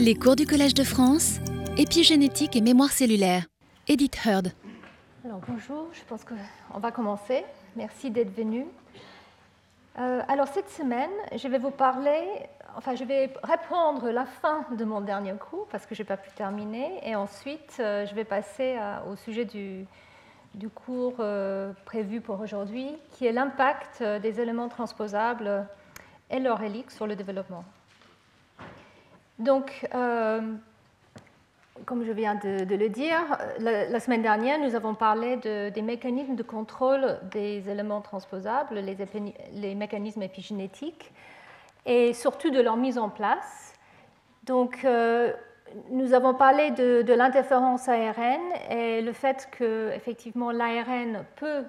[0.00, 1.38] Les cours du Collège de France,
[1.76, 3.46] épigénétique et mémoire cellulaire.
[3.88, 4.48] Edith Heard.
[5.24, 7.44] Bonjour, je pense qu'on va commencer.
[7.76, 8.64] Merci d'être venu.
[9.98, 12.22] Euh, alors cette semaine, je vais vous parler,
[12.76, 16.16] enfin je vais répondre la fin de mon dernier cours parce que je n'ai pas
[16.16, 18.76] pu terminer et ensuite euh, je vais passer
[19.10, 19.86] au sujet du,
[20.74, 25.66] cours euh, prévu pour aujourd'hui qui est l'impact des éléments transposables
[26.30, 27.64] et leur sur le développement.
[29.38, 30.40] Donc, euh,
[31.84, 33.20] comme je viens de, le dire,
[33.60, 40.22] la, semaine dernière, nous avons parlé des mécanismes de contrôle des éléments transposables, les, mécanismes
[40.22, 41.12] épigénétiques,
[41.86, 43.74] et surtout de leur mise en place.
[44.42, 45.32] Donc, euh,
[45.90, 51.62] nous avons parlé de, l'interférence ARN et le fait que, effectivement, l'ARN peut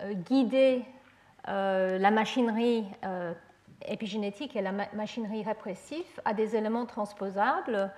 [0.00, 0.84] euh, guider
[1.46, 2.84] la machinerie
[3.86, 7.90] épigénétique et la machinerie répressive à des éléments transposables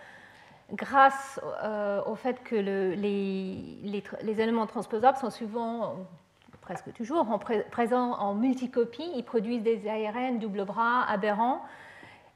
[0.73, 5.97] grâce euh, au fait que les, éléments transposables sont souvent,
[6.61, 7.27] presque toujours,
[7.71, 9.11] présents en multicopie.
[9.15, 11.63] Ils produisent des ARN double bras aberrants.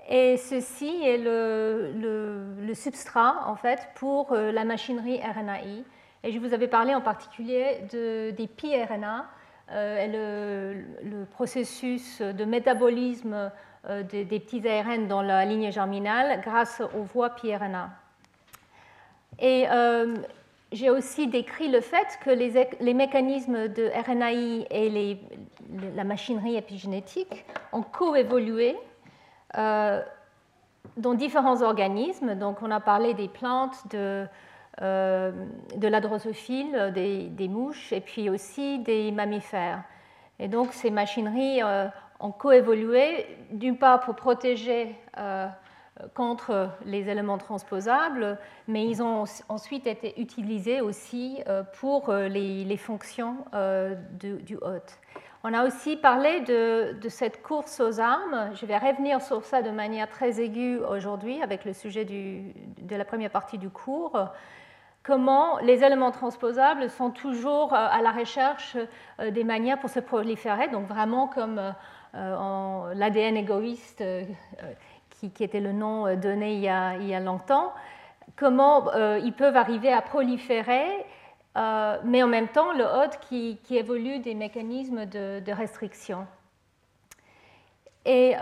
[0.09, 5.85] Et ceci est le, substrat, en fait, pour euh, la machinerie RNAi.
[6.25, 9.27] Et je vous avais parlé en particulier de, des pRNA,
[9.73, 13.51] euh, le, processus de métabolisme
[13.89, 17.91] euh, des, petits ARN dans la ligne germinale grâce aux voies piRNA.
[19.39, 20.17] Et euh,
[20.71, 25.19] j'ai aussi décrit le fait que les, mécanismes de RNAi et
[25.97, 28.77] la machinerie épigénétique ont coévolué
[29.55, 32.35] dans différents organismes.
[32.35, 34.27] Donc, on a parlé des plantes, de,
[34.81, 39.83] de la drosophile, des, mouches, et puis aussi des mammifères.
[40.39, 41.87] Et donc ces machineries euh,
[42.19, 45.47] ont coévolué, d'une part pour protéger euh,
[46.15, 51.39] contre les éléments transposables, mais ils ont ensuite été utilisés aussi
[51.79, 53.37] pour les, fonctions
[54.19, 54.99] du hôte.
[55.47, 58.51] On a aussi parlé de, de, cette course aux armes.
[58.55, 63.05] Je vais revenir sur ça de manière très aiguë aujourd'hui avec le sujet de la
[63.05, 64.19] première partie du cours
[65.05, 68.77] comment les éléments transposables sont toujours euh, à la recherche
[69.21, 71.61] euh, des manières pour se proliférer, donc vraiment comme
[72.15, 74.03] euh, l'ADN égoïste
[75.11, 77.73] qui, était le nom donné il y a, longtemps,
[78.37, 80.87] comment ils peuvent arriver à proliférer,
[81.57, 86.27] mais en même temps le hôte qui, évolue des mécanismes de, restriction.
[88.05, 88.35] Et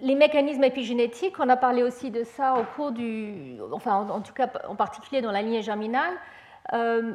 [0.00, 4.32] les mécanismes épigénétiques, on a parlé aussi de ça au cours du, enfin en, tout
[4.32, 6.14] cas en particulier dans la lignée germinale,
[6.72, 7.14] euh,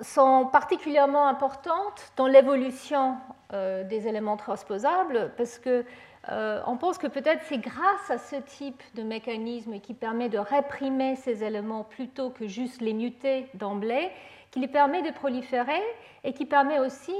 [0.00, 3.16] sont particulièrement importantes dans l'évolution
[3.52, 5.84] euh, des éléments transposables parce que
[6.30, 10.38] euh, on pense que peut-être c'est grâce à ce type de mécanisme qui permet de
[10.38, 14.10] réprimer ces éléments plutôt que juste les muter d'emblée,
[14.50, 15.82] qui les permet de proliférer
[16.22, 17.14] et qui permet aussi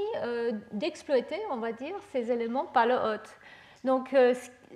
[0.73, 3.28] d'exploiter, on va dire, ces éléments par le hôte.
[3.83, 4.15] Donc,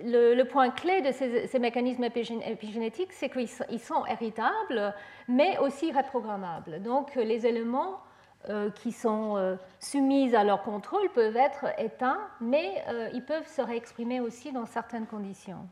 [0.05, 3.49] le, point clé de ces, mécanismes épigénétiques, c'est qu'ils
[3.81, 4.95] sont héritables,
[5.29, 6.83] mais aussi reprogrammables.
[6.83, 8.01] Donc les éléments
[8.49, 13.49] euh, qui sont euh, soumis à leur contrôle peuvent être éteints, mais euh, ils peuvent
[13.49, 15.69] se réexprimer aussi dans certaines conditions,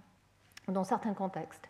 [0.69, 1.69] dans certains contextes.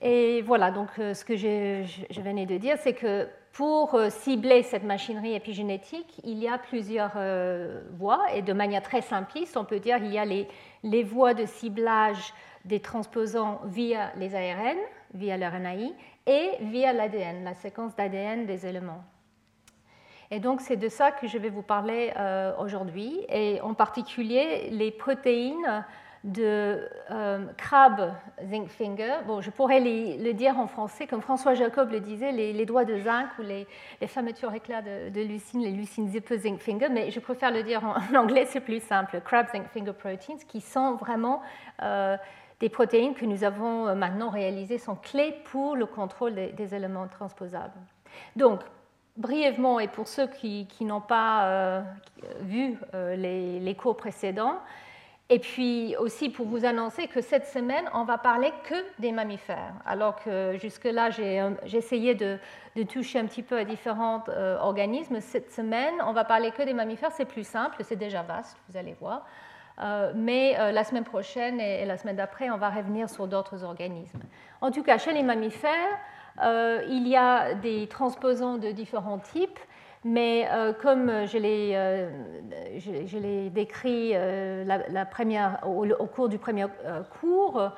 [0.00, 5.34] Et voilà, donc ce que je venais de dire, c'est que pour cibler cette machinerie
[5.34, 7.12] épigénétique, il y a plusieurs
[7.98, 10.46] voies, et de manière très simpliste, on peut dire qu'il y a les,
[10.84, 12.32] les voies de ciblage
[12.64, 14.78] des transposants via les ARN,
[15.14, 15.92] via l'RNAi,
[16.26, 19.02] et via l'ADN, la séquence d'ADN des éléments.
[20.30, 24.68] Et donc c'est de ça que je vais vous parler euh, aujourd'hui, et en particulier
[24.70, 25.84] les protéines
[26.24, 28.12] de euh, crabe
[28.44, 29.16] zinc finger.
[29.26, 32.98] Bon, je pourrais le dire en français, comme François Jacob le disait, les, doigts de
[32.98, 33.66] zinc ou les,
[34.06, 37.82] fermetures éclairs de, de, lucine, les lucines zipper zinc finger, mais je préfère le dire
[37.84, 39.20] en, anglais, c'est plus simple.
[39.24, 41.40] Crab zinc finger proteins, qui sont vraiment
[41.82, 42.18] euh,
[42.60, 47.08] des protéines que nous avons euh, maintenant réalisées, sont clés pour le contrôle des, éléments
[47.08, 47.72] transposables.
[48.36, 48.60] Donc,
[49.16, 51.82] brièvement, et pour ceux qui, n'ont pas
[52.40, 54.58] vu les, les cours précédents,
[55.32, 59.74] et puis aussi pour vous annoncer que cette semaine, on va parler que des mammifères,
[59.86, 61.40] alors que jusque-là, j'ai
[61.72, 62.38] essayé de,
[62.88, 65.20] toucher un petit peu à différents euh, organismes.
[65.20, 68.76] Cette semaine, on va parler que des mammifères, c'est plus simple, c'est déjà vaste, vous
[68.76, 69.24] allez voir.
[69.80, 73.62] Euh, mais euh, la semaine prochaine et, la semaine d'après, on va revenir sur d'autres
[73.62, 74.22] organismes.
[74.60, 75.98] En tout cas, chez les mammifères,
[76.88, 79.60] il y a des transposants de différents types.
[80.04, 84.64] Mais euh, comme je l'ai, euh, décrit euh,
[85.98, 86.66] au, cours du premier
[87.20, 87.70] cours,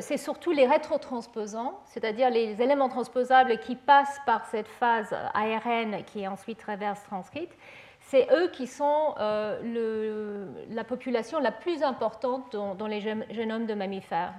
[0.00, 6.22] c'est surtout les rétrotransposants, c'est-à-dire les éléments transposables qui passent par cette phase ARN qui
[6.22, 7.50] est ensuite reverse transcrite.
[8.00, 13.00] C'est eux qui sont la population la plus importante dans les
[13.30, 14.32] génomes de mammifères.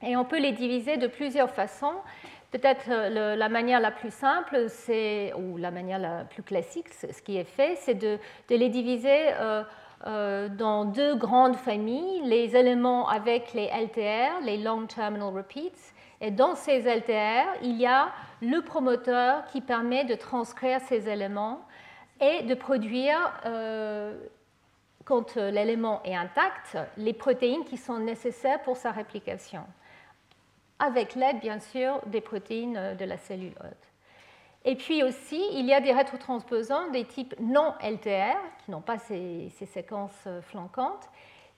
[0.00, 1.94] Et on peut les diviser de plusieurs façons.
[2.52, 4.66] Peut-être euh, la manière la plus simple,
[5.38, 8.18] ou la manière la plus classique, ce qui est fait, c'est de,
[8.50, 9.64] les diviser euh,
[10.06, 15.94] euh, dans deux grandes familles, les éléments avec les LTR, les Long Terminal Repeats.
[16.20, 18.10] Et dans ces LTR, il y a
[18.42, 21.62] le promoteur qui permet de transcrire ces éléments
[22.20, 23.32] et de produire,
[25.04, 29.64] quand l'élément est intact, les protéines qui sont nécessaires pour sa réplication
[30.78, 33.92] avec l'aide bien sûr des protéines euh, de la cellule hôte.
[34.64, 38.98] Et puis aussi, il y a des rétrotransposants des types non LTR, qui n'ont pas
[38.98, 41.08] ces, séquences euh, flanquantes,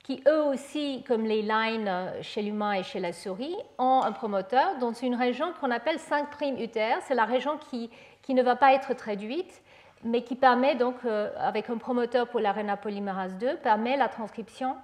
[0.02, 4.12] qui eux aussi, comme les lines euh, chez l'humain et chez la souris, ont un
[4.12, 7.00] promoteur dans une région qu'on appelle 5' UTR.
[7.06, 7.90] C'est la région qui,
[8.22, 9.62] qui, ne va pas être traduite,
[10.02, 10.96] mais qui permet donc,
[11.38, 14.76] avec un promoteur pour l'ARNA polymérase 2, permet la transcription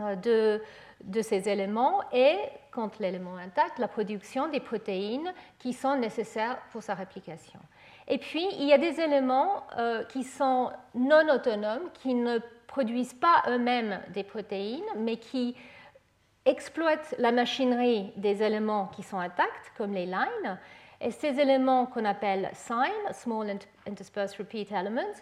[0.00, 0.60] de,
[1.04, 2.36] de ces éléments et
[2.70, 7.60] quand l'élément intact, la production des protéines qui sont nécessaires pour sa réplication.
[8.08, 13.14] Et puis, il y a des éléments euh, qui sont non autonomes, qui ne produisent
[13.14, 15.56] pas eux-mêmes des protéines, mais qui
[16.44, 20.58] exploitent la machinerie des éléments qui sont intacts, comme les lines.
[21.00, 25.16] Et ces éléments qu'on appelle SINE, Small Interspersed Repeat Elements,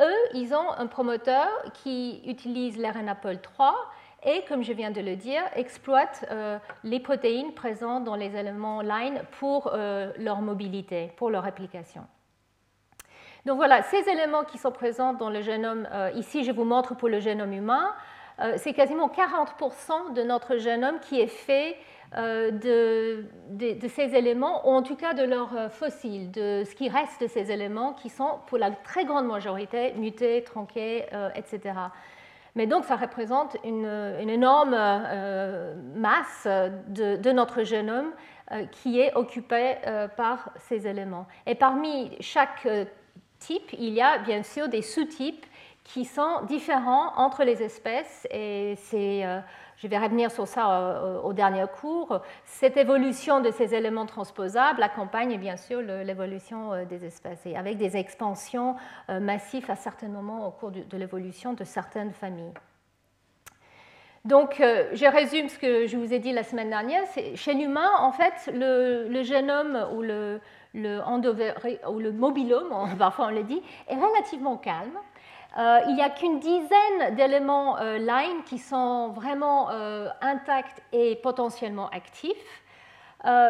[0.00, 1.48] eux, ils ont un promoteur
[1.82, 3.74] qui utilise l'RNAPOL 3
[4.24, 8.80] et, comme je viens de le dire, exploitent euh, les protéines présentes dans les éléments
[8.80, 12.02] line pour euh, leur mobilité, pour leur réplication.
[13.44, 16.94] Donc voilà, ces éléments qui sont présents dans le génome, euh, ici je vous montre
[16.94, 17.92] pour le génome humain,
[18.56, 21.76] c'est quasiment 40% de notre génome qui est fait
[22.16, 23.24] de,
[23.88, 27.52] ces éléments, ou en tout cas de leurs fossiles, de ce qui reste de ces
[27.52, 31.04] éléments qui sont pour la très grande majorité mutés, tronqués,
[31.36, 31.74] etc.
[32.54, 33.86] Mais donc, ça représente une,
[34.28, 36.46] énorme euh, masse
[36.88, 38.12] de, notre génome
[38.50, 41.26] euh, qui est occupée euh, par ces éléments.
[41.46, 42.68] Et parmi chaque
[43.38, 45.46] type, il y a bien sûr des sous-types
[45.84, 48.26] qui sont différents entre les espèces.
[48.30, 49.24] Et c'est
[49.82, 54.80] je vais revenir sur ça euh, au dernier cours, cette évolution de ces éléments transposables
[54.80, 58.76] accompagne bien sûr l'évolution euh, des espèces avec des expansions
[59.10, 62.52] euh, massives à certains moments au cours de l'évolution de certaines familles.
[64.24, 67.02] Donc, je résume ce que je vous ai dit la semaine dernière.
[67.34, 70.40] Chez l'humain, en fait, le, génome ou le,
[70.74, 71.00] le,
[71.90, 74.96] ou le mobilome, parfois on le dit, est relativement calme.
[75.58, 81.16] Euh, il n'y a qu'une dizaine d'éléments euh, line qui sont vraiment euh, intacts et
[81.16, 82.62] potentiellement actifs.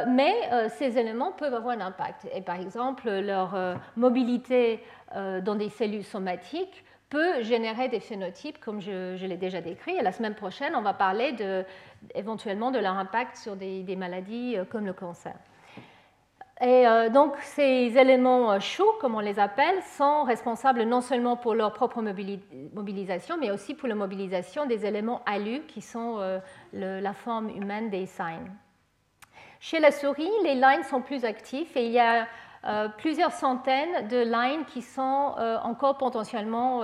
[0.08, 0.34] mais
[0.78, 2.28] ces éléments peuvent avoir un impact.
[2.34, 3.56] Et par exemple, leur
[3.96, 4.84] mobilité
[5.14, 9.96] dans des cellules somatiques peut générer des phénotypes, comme je, l'ai déjà décrit.
[10.02, 11.34] La semaine prochaine, on va parler
[12.14, 15.36] éventuellement de leur impact sur des maladies comme le cancer.
[16.62, 21.36] Et euh, donc ces éléments euh, chauds, comme on les appelle, sont responsables non seulement
[21.36, 26.38] pour leur propre mobilisation, mais aussi pour la mobilisation des éléments alus qui sont euh,
[26.72, 28.52] la forme humaine des signes.
[29.58, 32.28] Chez la souris, les lines sont plus actifs et il y a
[32.98, 36.82] plusieurs centaines de lines qui sont encore potentiellement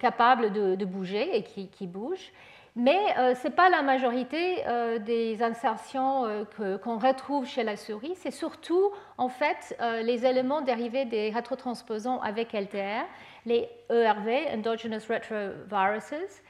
[0.00, 2.32] capables de, bouger et qui bougent.
[2.76, 7.76] Mais euh, ce n'est pas la majorité euh, des insertions euh, qu'on retrouve chez la
[7.76, 13.04] souris, c'est surtout en fait les éléments dérivés des rétrotransposants avec LTR,
[13.46, 16.42] les ERV, Endogenous Retroviruses.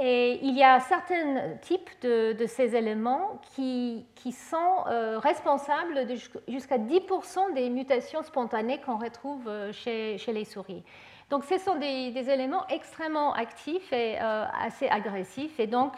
[0.00, 4.84] Et il y a certains types de, ces éléments qui, sont
[5.18, 6.06] responsables
[6.48, 10.82] jusqu'à 10% des mutations spontanées qu'on retrouve chez les souris.
[11.32, 15.58] Donc ce sont des, éléments extrêmement actifs et euh, assez agressifs.
[15.58, 15.94] Et donc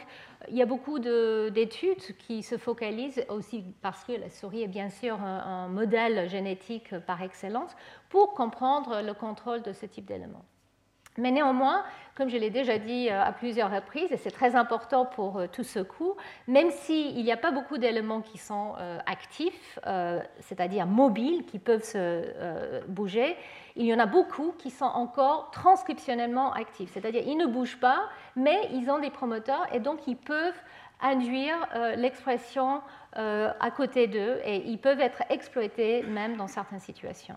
[0.48, 4.90] il y a beaucoup d'études qui se focalisent aussi parce que la souris est bien
[4.90, 7.74] sûr un modèle génétique par excellence
[8.10, 10.44] pour comprendre le contrôle de ce type d'éléments.
[11.16, 11.84] Mais néanmoins,
[12.16, 15.46] comme je l'ai déjà dit euh, à plusieurs reprises, et c'est très important pour euh,
[15.46, 16.14] tout ce coup,
[16.48, 19.78] même s'il n'y a pas beaucoup d'éléments qui sont euh, actifs,
[20.40, 23.36] c'est-à-dire mobiles, qui peuvent se bouger,
[23.76, 28.08] il y en a beaucoup qui sont encore transcriptionnellement actifs, c'est-à-dire ils ne bougent pas,
[28.36, 30.58] mais ils ont des promoteurs et donc ils peuvent
[31.00, 31.56] induire
[31.96, 32.80] l'expression
[33.14, 37.36] à côté d'eux et ils peuvent être exploités même dans certaines situations.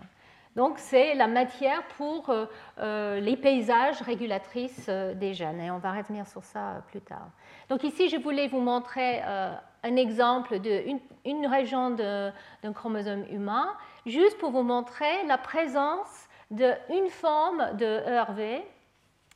[0.57, 2.47] Donc c'est la matière pour euh,
[2.79, 5.61] euh, les paysages régulatrices euh, des gènes.
[5.61, 7.29] Et on va revenir sur ça plus tard.
[7.69, 13.67] Donc ici, je voulais vous montrer un exemple d'une une région d'un chromosome humain,
[14.05, 18.63] juste pour vous montrer la présence d'une forme de ERV.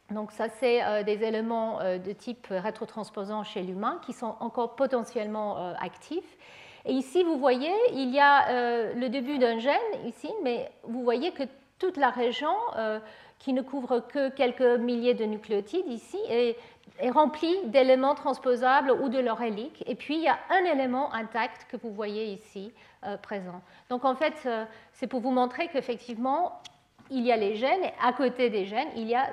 [0.09, 6.37] Donc ça, c'est des éléments de type rétrotransposant chez l'humain qui sont encore potentiellement actifs.
[6.85, 11.31] Et ici, vous voyez, il y a le début d'un gène ici, mais vous voyez
[11.31, 11.43] que
[11.77, 12.53] toute la région
[13.39, 16.57] qui ne couvre que quelques milliers de nucléotides ici est,
[17.11, 19.83] remplie d'éléments transposables ou de leur hélique.
[19.87, 22.71] Et puis, il y a un élément intact que vous voyez ici
[23.21, 23.61] présent.
[23.89, 24.47] Donc, en fait,
[24.93, 26.61] c'est pour vous montrer qu'effectivement,
[27.11, 29.27] il y a les gènes et à côté des gènes, il y a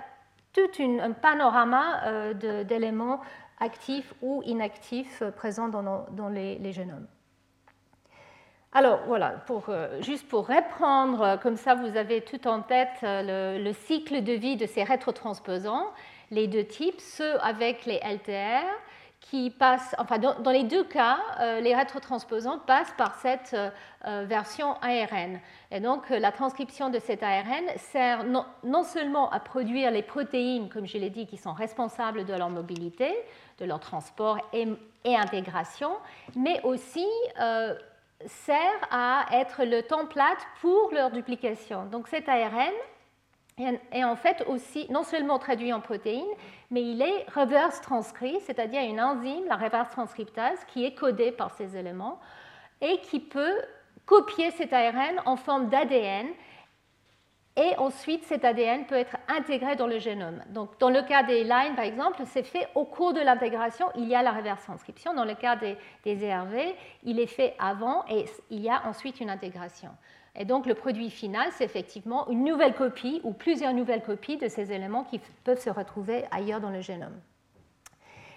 [0.53, 3.21] tout un panorama euh, d'éléments
[3.61, 7.07] actifs ou inactifs euh, présents dans, les, génomes.
[8.73, 14.23] Alors voilà, euh, juste pour reprendre, comme ça vous avez tout en tête le cycle
[14.23, 15.87] de vie de ces rétrotransposants,
[16.31, 18.67] les deux types, ceux avec les LTR
[19.21, 23.71] qui passent, enfin dans, les deux cas, euh, les rétrotransposants passent par cette euh,
[24.07, 25.41] euh, version ARN.
[25.71, 30.87] Et donc la transcription de cet ARN sert non, seulement à produire les protéines, comme
[30.87, 33.15] je l'ai dit, qui sont responsables de leur mobilité,
[33.59, 35.91] de leur transport et intégration,
[36.37, 37.07] mais aussi
[38.27, 41.85] sert à être le template pour leur duplication.
[41.87, 42.73] Donc cet ARN
[43.93, 46.25] est en fait aussi non seulement traduit en protéines,
[46.71, 51.53] mais il est reverse transcrit, c'est-à-dire une enzyme, la reverse transcriptase, qui est codée par
[51.55, 52.21] ces éléments
[52.81, 53.61] et qui peut
[54.07, 56.29] copier cet ARN en forme d'ADN.
[57.61, 60.45] Et ensuite, cet ADN peut être intégré dans le génome.
[60.51, 64.07] Donc, dans le cas des lines, par exemple, c'est fait au cours de l'intégration, il
[64.07, 65.13] y a la reverse transcription.
[65.13, 66.57] Dans le cas des, des ERV,
[67.03, 69.91] il est fait avant et il y a ensuite une intégration.
[70.37, 74.47] Et donc le produit final, c'est effectivement une nouvelle copie ou plusieurs nouvelles copies de
[74.47, 77.21] ces éléments qui peuvent se retrouver ailleurs dans le génome.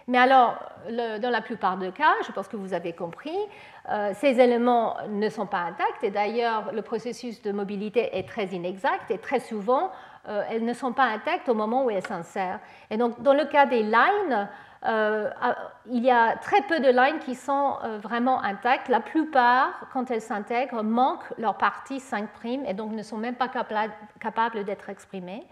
[0.07, 0.57] Mais alors,
[0.89, 3.37] dans la plupart des cas, je pense que vous avez compris,
[3.89, 8.45] euh, ces éléments ne sont pas intacts et d'ailleurs le processus de mobilité est très
[8.47, 9.91] inexact et très souvent
[10.27, 12.59] euh, elles ne sont pas intactes au moment où elles s'insèrent.
[12.89, 14.49] Et donc dans le cas des lines,
[14.87, 15.29] euh,
[15.87, 18.87] il y a très peu de lines qui sont vraiment intactes.
[18.87, 22.27] La plupart, quand elles s'intègrent, manquent leur partie 5'
[22.67, 23.49] et donc ne sont même pas
[24.19, 25.45] capables d'être exprimées.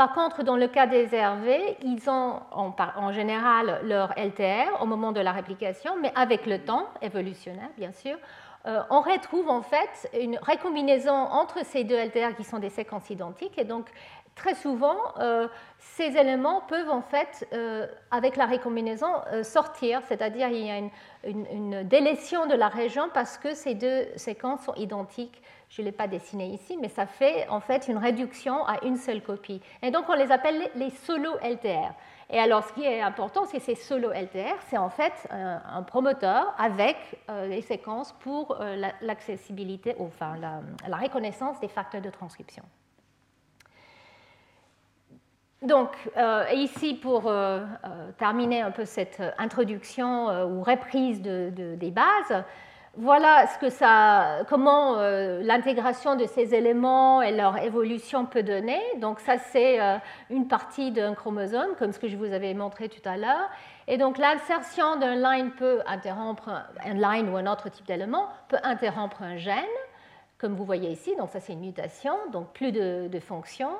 [0.00, 5.12] Par contre, dans le cas des RV, ils ont en, général leur LTR au moment
[5.12, 8.16] de la réplication, mais avec le temps évolutionnaire, bien sûr,
[8.64, 13.10] euh, on retrouve en fait une récombinaison entre ces deux LTR qui sont des séquences
[13.10, 13.90] identiques, et donc
[14.40, 20.48] très souvent, euh, ces éléments peuvent en fait, euh, avec la récombinaison, euh, sortir, c'est-à-dire
[20.48, 25.42] il y a une, délétion de la région parce que ces deux séquences sont identiques.
[25.68, 28.96] Je ne l'ai pas dessiné ici, mais ça fait en fait une réduction à une
[28.96, 29.60] seule copie.
[29.82, 31.92] Et donc on les appelle les solo LTR.
[32.30, 36.54] Et alors ce qui est important, c'est ces solo LTR, c'est en fait un, promoteur
[36.58, 36.96] avec
[37.28, 38.56] les séquences pour
[39.02, 42.64] l'accessibilité, enfin la reconnaissance des facteurs de transcription.
[45.62, 52.44] Donc, euh, ici, pour euh, euh, terminer un peu cette introduction ou reprise des bases,
[52.96, 58.80] voilà ce que ça, comment l'intégration de ces éléments et leur évolution peut donner.
[59.00, 59.78] Donc, ça, c'est
[60.28, 63.48] une partie d'un chromosome, comme ce que je vous avais montré tout à l'heure.
[63.86, 66.48] Et donc, l'insertion d'un line peut interrompre
[66.84, 69.54] un line ou un autre type d'élément peut interrompre un gène,
[70.38, 71.14] comme vous voyez ici.
[71.16, 73.76] Donc, ça, c'est une mutation, donc plus de, de fonctions.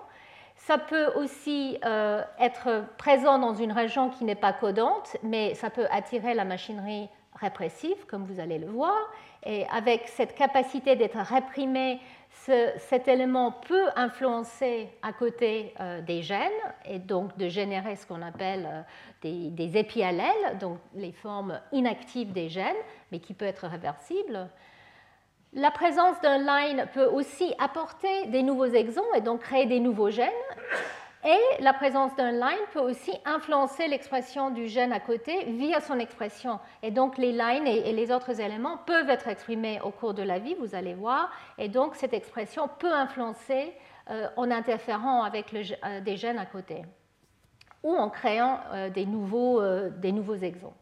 [0.67, 5.71] Ça peut aussi euh, être présent dans une région qui n'est pas codante, mais ça
[5.71, 8.99] peut attirer la machinerie répressive, comme vous allez le voir.
[9.45, 11.99] Et avec cette capacité d'être réprimé,
[12.31, 16.51] cet élément peut influencer à côté euh, des gènes
[16.85, 18.83] et donc de générer ce qu'on appelle euh,
[19.23, 22.77] des, des, épiallèles, donc les formes inactives des gènes,
[23.11, 24.49] mais qui peut être réversible.
[25.53, 30.11] La présence d'un line peut aussi apporter des nouveaux exons et donc créer des nouveaux
[30.11, 30.31] gènes.
[31.25, 35.99] Et la présence d'un line peut aussi influencer l'expression du gène à côté via son
[35.99, 36.61] expression.
[36.85, 40.39] Et donc les lines et les autres éléments peuvent être exprimés au cours de la
[40.39, 41.31] vie, vous allez voir.
[41.59, 43.75] Et donc cette expression peut influencer
[44.09, 46.83] euh, en interférant avec euh, des gènes à côté
[47.83, 50.73] ou en créant euh, des, nouveaux, des nouveaux exons.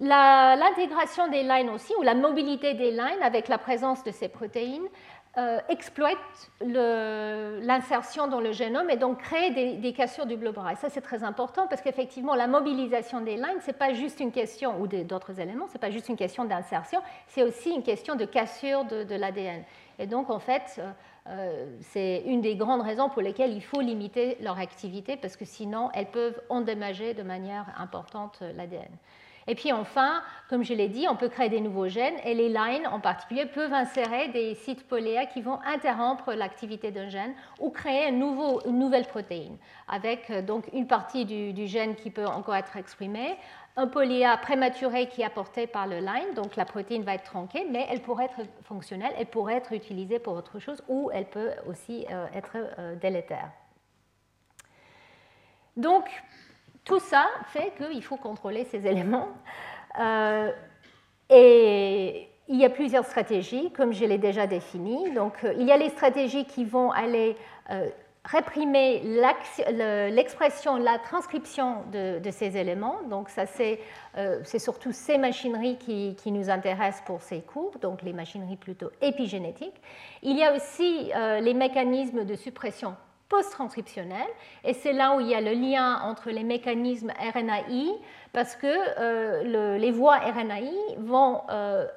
[0.00, 4.88] L'intégration des lines aussi, ou la mobilité des lines avec la présence de ces protéines,
[5.38, 6.18] euh, exploite
[6.60, 11.24] l'insertion dans le génome et donc crée des, cassures du blob Et ça, c'est très
[11.24, 15.40] important parce qu'effectivement, la mobilisation des lines, ce n'est pas juste une question, ou d'autres
[15.40, 19.14] éléments, ce n'est pas juste une question d'insertion, c'est aussi une question de cassure de,
[19.14, 19.62] l'ADN.
[19.98, 20.90] Et donc, en fait, euh,
[21.28, 25.46] euh, c'est une des grandes raisons pour lesquelles il faut limiter leur activité parce que
[25.46, 28.90] sinon, elles peuvent endommager de manière importante l'ADN.
[29.46, 32.48] Et puis enfin, comme je l'ai dit, on peut créer des nouveaux gènes et les
[32.48, 37.70] lines en particulier peuvent insérer des sites poléa qui vont interrompre l'activité d'un gène ou
[37.70, 38.18] créer une
[38.78, 39.56] nouvelle protéine
[39.88, 43.36] avec euh, donc une partie du, gène qui peut encore être exprimée,
[43.76, 47.66] un polyA prématuré qui est apporté par le line, donc la protéine va être tronquée,
[47.70, 51.50] mais elle pourrait être fonctionnelle, elle pourrait être utilisée pour autre chose ou elle peut
[51.66, 53.50] aussi euh, être euh, délétère.
[55.76, 56.04] Donc,
[56.84, 59.28] tout ça fait qu'il faut contrôler ces éléments.
[60.00, 60.50] Euh,
[61.30, 65.10] et il y a plusieurs stratégies, comme je l'ai déjà défini.
[65.12, 67.36] Donc, il y a les stratégies qui vont aller
[68.24, 69.00] réprimer
[70.10, 73.02] l'expression, la transcription de, ces éléments.
[73.08, 73.44] Donc ça,
[74.16, 78.90] euh, c'est surtout ces machineries qui, nous intéressent pour ces cours, donc les machineries plutôt
[79.00, 79.80] épigénétiques.
[80.22, 82.96] Il y a aussi euh, les mécanismes de suppression
[83.32, 84.30] post-transcriptionnelle,
[84.62, 87.98] et c'est là où il y a le lien entre les mécanismes RNAi,
[88.32, 91.40] parce que euh, les voies RNAi vont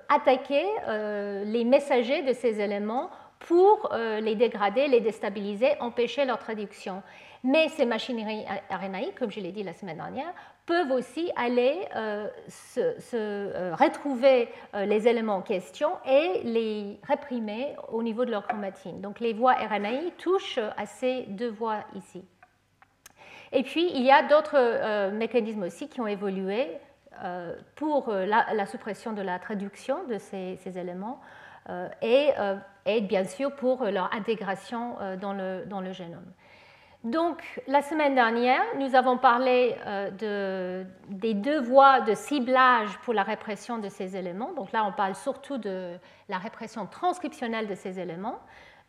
[0.09, 0.65] attaquer
[1.45, 7.03] les messagers de ces éléments pour euh, les dégrader, les déstabiliser, empêcher leur traduction.
[7.43, 10.33] Mais ces machineries RNAi, comme je l'ai dit la semaine dernière,
[10.65, 18.01] peuvent aussi aller euh, se, euh, retrouver les éléments en question et les réprimer au
[18.01, 19.01] niveau de leur chromatine.
[19.01, 22.23] Donc les voies RNAi touchent à ces deux voies ici.
[23.51, 26.67] Et puis il y a d'autres mécanismes aussi qui ont évolué
[27.75, 31.21] pour la, suppression de la traduction de ces, éléments
[32.01, 32.31] et
[32.85, 36.31] et bien sûr pour leur intégration euh, dans le, dans le génome.
[37.05, 43.13] Donc, la semaine dernière, nous avons parlé euh, de, des deux voies de ciblage pour
[43.13, 44.53] la répression de ces éléments.
[44.53, 48.39] Donc là, on parle surtout de la répression transcriptionnelle de ces éléments.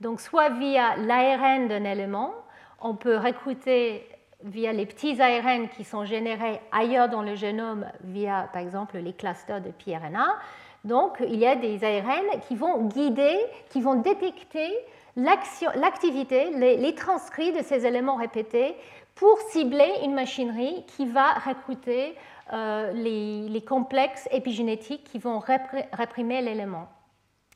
[0.00, 2.32] Donc, soit via l'ARN d'un élément,
[2.80, 4.08] on peut recruter
[4.42, 9.12] via les petits ARN qui sont générés ailleurs dans le génome via, par exemple, les
[9.12, 10.38] clusters de pRNA,
[10.86, 13.36] donc, il y a des ARN qui vont guider,
[13.70, 14.72] qui vont détecter
[15.16, 18.76] l'activité, les, transcrits de ces éléments répétés
[19.14, 22.14] pour cibler une machinerie qui va recruter
[22.52, 26.88] euh, les, complexes épigénétiques qui vont réprimer l'élément.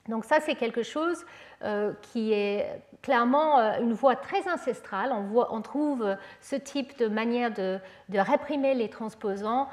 [0.09, 1.25] Donc ça, c'est quelque chose
[1.63, 2.67] euh, qui est
[3.03, 5.13] clairement euh, une voie très ancestrale.
[5.13, 7.79] On, trouve ce type de manière de,
[8.13, 9.69] réprimer les transposants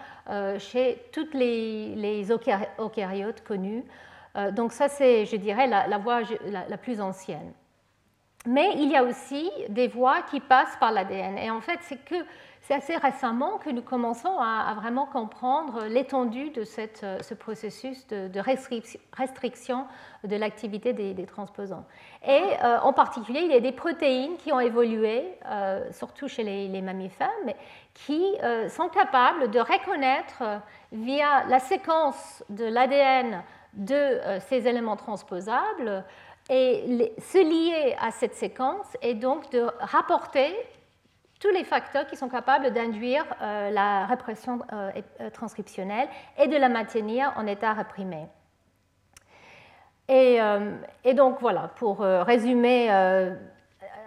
[0.60, 2.28] chez toutes les,
[2.80, 3.86] eucaryotes connues.
[4.52, 7.54] donc ça, c'est, je dirais, la, voie la, plus ancienne.
[8.48, 11.38] Mais il y a aussi des voies qui passent par l'ADN.
[11.38, 12.16] Et en fait, c'est que
[12.62, 16.64] c'est assez récemment que nous commençons à, vraiment comprendre l'étendue de
[17.04, 18.40] euh, ce processus de,
[19.16, 19.86] restriction,
[20.26, 21.86] de l'activité des, transposants.
[22.26, 26.44] Et euh, en particulier, il y a des protéines qui ont évolué, euh, surtout chez
[26.44, 27.30] les, mammifères,
[27.94, 28.24] qui
[28.70, 30.44] sont capables de reconnaître
[30.92, 36.04] via la séquence de l'ADN de ces éléments transposables
[36.50, 40.56] et se lier à cette séquence et donc de rapporter
[41.40, 46.08] tous les facteurs qui sont capables d'induire euh, la répression euh, euh, transcriptionnelle
[46.38, 48.26] et de la maintenir en état réprimé.
[50.10, 50.40] Et,
[51.16, 52.90] donc voilà, pour résumer,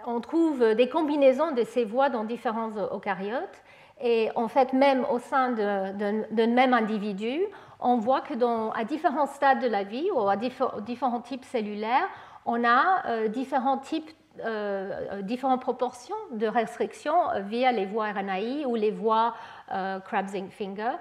[0.07, 3.61] on trouve des combinaisons de ces voies dans différents eucaryotes.
[4.01, 7.39] Et en fait, même au sein d'un même individu,
[7.79, 8.33] on voit que
[8.75, 12.09] à différents stades de la vie ou à différents types cellulaires,
[12.45, 17.13] on a différents types euh, différentes proportions de restriction
[17.49, 19.35] via les voies RNAi ou les voies
[19.73, 20.93] euh, Krabs-Finger.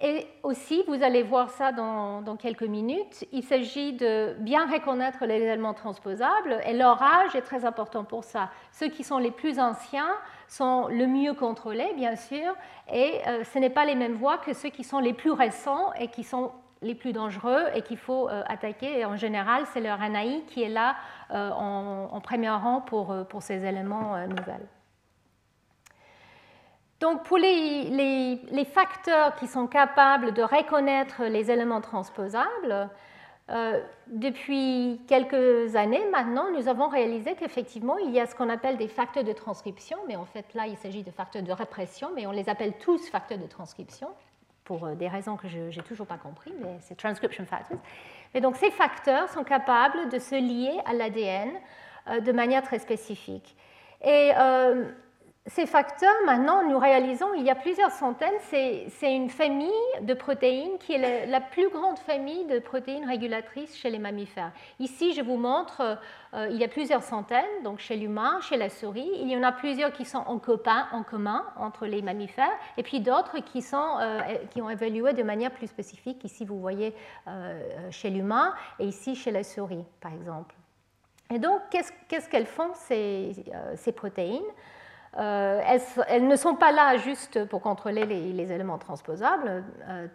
[0.00, 5.36] Et aussi, vous allez voir ça dans, quelques minutes, il s'agit de bien reconnaître les
[5.36, 8.50] éléments transposables et leur âge est très important pour ça.
[8.72, 10.14] Ceux qui sont les plus anciens
[10.48, 12.54] sont le mieux contrôlés, bien sûr,
[12.92, 15.92] et euh, ce n'est pas les mêmes voies que ceux qui sont les plus récents
[15.98, 16.50] et qui sont
[16.82, 19.00] les plus dangereux et qu'il faut euh, attaquer.
[19.00, 20.96] Et en général, c'est le RNAi qui est là
[21.30, 24.66] euh, en, premier rang pour, euh, pour ces éléments nouvelles.
[27.00, 32.90] Donc pour les, les, facteurs qui sont capables de reconnaître les éléments transposables,
[34.08, 38.88] depuis quelques années maintenant, nous avons réalisé qu'effectivement, il y a ce qu'on appelle des
[38.88, 42.32] facteurs de transcription, mais en fait là, il s'agit de facteurs de répression, mais on
[42.32, 44.08] les appelle tous facteurs de transcription
[44.68, 47.78] pour euh, des raisons que je n'ai toujours pas compris, mais c'est transcription factors.
[48.34, 51.48] Et donc ces facteurs sont capables de se lier à l'ADN
[52.08, 53.56] euh, de manière très spécifique.
[54.02, 54.84] Et euh,
[55.48, 59.70] ces facteurs, maintenant, nous réalisons, il y a plusieurs centaines, c'est une famille
[60.02, 64.52] de protéines qui est la, plus grande famille de protéines régulatrices chez les mammifères.
[64.78, 65.98] Ici, je vous montre,
[66.34, 69.10] euh, il y a plusieurs centaines, donc chez l'humain, chez la souris.
[69.14, 73.38] Il y en a plusieurs qui sont en, commun entre les mammifères, et puis d'autres
[73.38, 76.22] qui, euh, qui ont évolué de manière plus spécifique.
[76.24, 76.94] Ici, vous voyez
[77.26, 80.54] euh, chez l'humain, et ici, chez la souris, par exemple.
[81.30, 84.42] Et donc, qu'est-ce qu'elles font, ces protéines?
[85.18, 85.60] Euh,
[86.06, 89.64] elles, ne sont pas là juste pour contrôler les, éléments transposables.
[89.88, 90.06] Euh,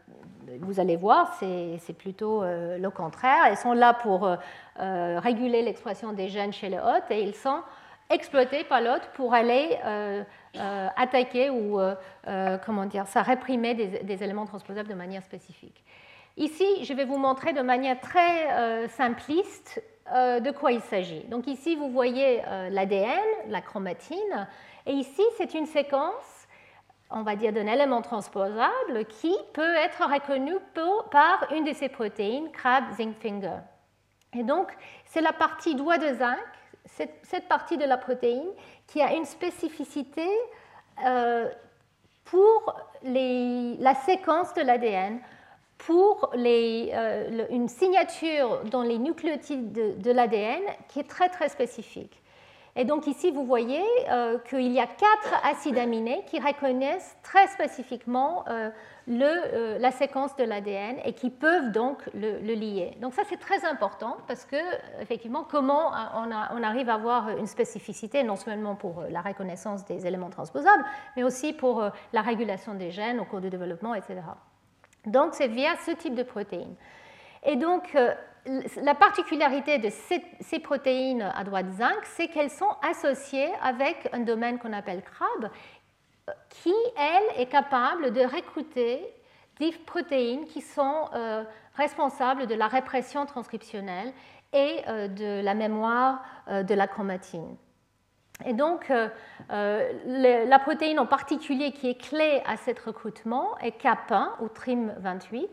[0.62, 3.46] vous allez voir, c'est plutôt euh, le contraire.
[3.48, 4.30] Elles sont là pour
[4.78, 7.62] réguler l'expression des gènes chez le hôte et ils sont
[8.10, 9.78] exploités par l'hôte pour aller
[10.96, 11.80] attaquer ou,
[12.66, 15.84] comment dire, ça réprimer des, éléments transposables de manière spécifique.
[16.38, 21.24] Ici, je vais vous montrer de manière très simpliste de quoi il s'agit.
[21.26, 24.48] Donc ici, vous voyez l'ADN, la chromatine,
[24.86, 26.48] et ici, c'est une séquence,
[27.10, 30.54] on va dire, d'un élément transposable qui peut être reconnu
[31.12, 33.60] par une de ces protéines, crab zinc finger.
[34.36, 34.72] Et donc,
[35.06, 36.38] c'est la partie doigt de zinc,
[36.86, 38.50] cette, partie de la protéine,
[38.88, 40.28] qui a une spécificité
[41.06, 41.50] euh,
[42.26, 45.20] pour la séquence de l'ADN,
[45.78, 52.23] pour euh, une signature dans les nucléotides de, de l'ADN qui est très très spécifique.
[52.76, 57.46] Et donc ici, vous voyez euh, qu'il y a quatre acides aminés qui reconnaissent très
[57.48, 58.72] spécifiquement euh,
[59.10, 62.98] euh, la séquence de l'ADN et qui peuvent donc le, lier.
[63.00, 64.56] Donc ça, c'est très important parce que,
[65.00, 70.32] effectivement, comment on, arrive à avoir une spécificité, non seulement pour la reconnaissance des éléments
[70.32, 70.84] transposables,
[71.16, 74.22] mais aussi pour la régulation des gènes au cours du développement, etc.
[75.06, 76.76] Donc c'est via ce type de protéines.
[77.44, 77.96] Et donc,
[78.46, 79.90] la particularité de
[80.42, 85.50] ces, protéines à droite zinc, c'est qu'elles sont associées avec un domaine qu'on appelle CRAB,
[86.50, 89.02] qui, elle, est capable de recruter
[89.60, 91.44] des protéines qui sont euh,
[91.76, 94.12] responsables de la répression transcriptionnelle
[94.52, 97.56] et euh, de la mémoire euh, de la chromatine.
[98.46, 98.92] Et donc,
[99.50, 105.48] la protéine en particulier qui est clé à cet recrutement est CAP1 ou TRIM28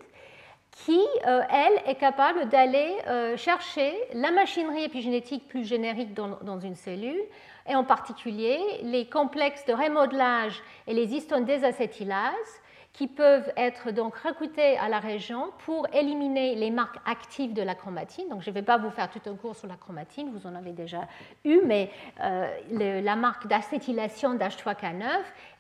[0.73, 6.77] qui, euh, elle, est capable d'aller euh, chercher la machinerie épigénétique plus générique dans, une
[6.77, 7.21] cellule,
[7.69, 12.61] et en particulier les complexes de remodelage et les histones désacétylases,
[12.93, 17.77] qui peuvent être donc recrutés à la région pour éliminer les marques actives de la
[17.77, 18.29] chromatine.
[18.29, 20.55] Donc je ne vais pas vous faire tout un cours sur la chromatine, vous en
[20.57, 21.07] avez déjà
[21.45, 25.05] eu, mais euh, la marque d'acétylation d'H3K9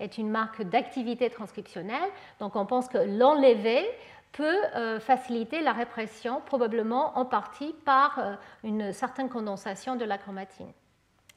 [0.00, 2.10] est une marque d'activité transcriptionnelle.
[2.40, 3.86] Donc on pense que l'enlever
[4.32, 10.18] peut euh, faciliter la répression, probablement en partie par euh, une certaine condensation de la
[10.18, 10.72] chromatine.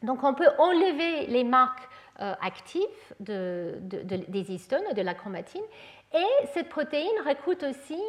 [0.03, 1.87] Donc on peut enlever les marques
[2.19, 2.81] euh, actives
[3.19, 5.63] des histones, de la chromatine,
[6.13, 8.01] et cette protéine recrute aussi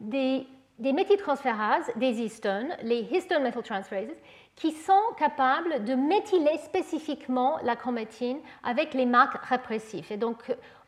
[0.00, 0.46] des,
[0.78, 4.16] des méthyltransférases des histones, les histone methyltransferases,
[4.54, 10.10] qui sont capables de méthyler spécifiquement la chromatine avec les marques répressives.
[10.10, 10.16] Et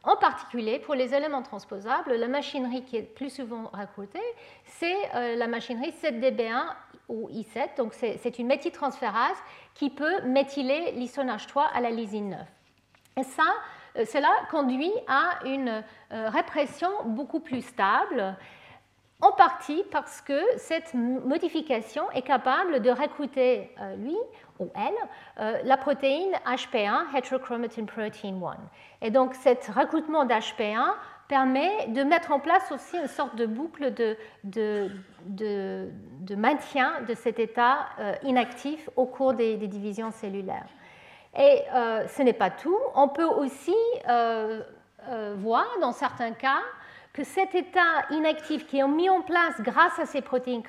[0.07, 4.21] en particulier, pour les éléments transposables, la machinerie qui est plus souvent recrutée,
[4.65, 6.67] c'est euh, la machinerie 7DB1
[7.09, 7.77] ou I7.
[7.79, 9.37] Donc, c'est une méthyltransférase
[9.75, 12.41] qui peut méthyler l'isonage 3 à la lysine 9.
[13.17, 13.45] Et ça,
[13.97, 18.37] euh, cela conduit à une euh, répression beaucoup plus stable
[19.23, 24.17] en partie parce que cette modification est capable de recruter, lui
[24.59, 24.95] ou elle,
[25.41, 28.57] euh, la protéine HP1, Heterochromatin Protein 1.
[29.03, 30.95] Et donc, cet recrutement d'HP1
[31.29, 34.91] permet de mettre en place aussi une sorte de boucle de, de,
[35.27, 40.69] de, maintien de cet état euh, inactif au cours des, divisions cellulaires.
[41.37, 42.79] Et ce n'est pas tout.
[42.95, 43.75] On peut aussi
[45.37, 46.61] voir, dans certains cas,
[47.13, 50.63] que cet état inactif qui est mis en place grâce à ces protéines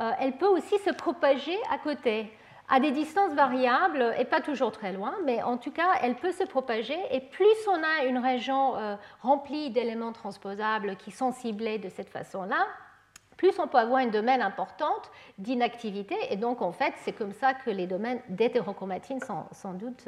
[0.00, 2.32] euh, elle peut aussi se propager à côté,
[2.70, 6.30] à des distances variables et pas toujours très loin, mais en tout cas, elle peut
[6.30, 6.96] se propager.
[7.10, 12.08] Et plus on a une région euh, remplie d'éléments transposables qui sont ciblés de cette
[12.08, 12.66] façon-là,
[13.36, 16.14] plus on peut avoir un domaine importante d'inactivité.
[16.30, 20.04] Et donc, en fait, c'est comme ça que les domaines d'hétérochromatine sont sans doute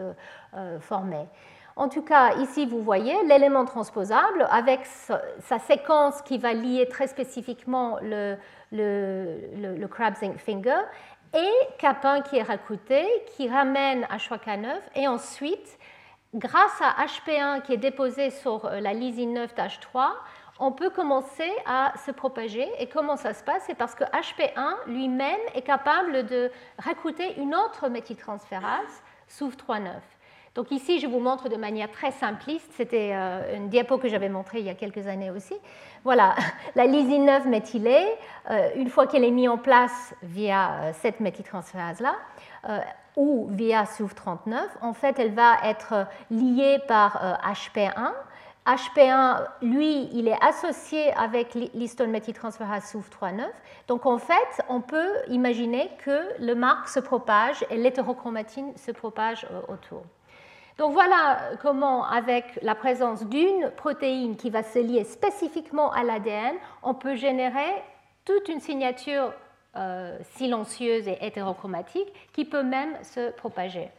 [0.55, 1.27] euh, formés.
[1.75, 7.07] En tout cas, ici, vous voyez l'élément transposable avec sa séquence qui va lier très
[7.07, 8.37] spécifiquement le,
[8.73, 9.89] le,
[10.21, 10.83] zinc finger
[11.35, 15.79] et Cap1 qui est recruté, qui ramène H3K9 et ensuite,
[16.35, 20.11] grâce à HP1 qui est déposé sur euh, la lysine 9 d'H3,
[20.59, 22.71] on peut commencer à se propager.
[22.79, 23.65] Et comment ça se passe?
[23.67, 29.91] C'est parce que HP1 lui-même est capable de recruter une autre méthyltransférase, SOUV39.
[30.55, 34.29] Donc ici, je vous montre de manière très simpliste, c'était euh, une diapo que j'avais
[34.29, 35.55] montrée il y a quelques années aussi.
[36.05, 36.35] Voilà,
[36.75, 38.07] la lysine 9 méthylée,
[38.51, 42.17] euh, une fois qu'elle est mise en place via euh, cette méthyltransférase-là,
[43.17, 48.13] ou via SUV39, en fait, elle va être liée par HP1.
[48.65, 53.49] HP1, lui, il est associé avec l'histone méthyltransférase SUV39.
[53.89, 59.45] Donc, en fait, on peut imaginer que le marque se propage et l'hétérochromatine se propage
[59.67, 60.05] autour.
[60.83, 66.57] Donc voilà comment, avec la présence d'une protéine qui va se lier spécifiquement à l'ADN,
[66.83, 67.85] on peut générer
[68.25, 69.33] toute une signature
[69.77, 73.91] euh, silencieuse et hétérochromatique qui peut même se propager.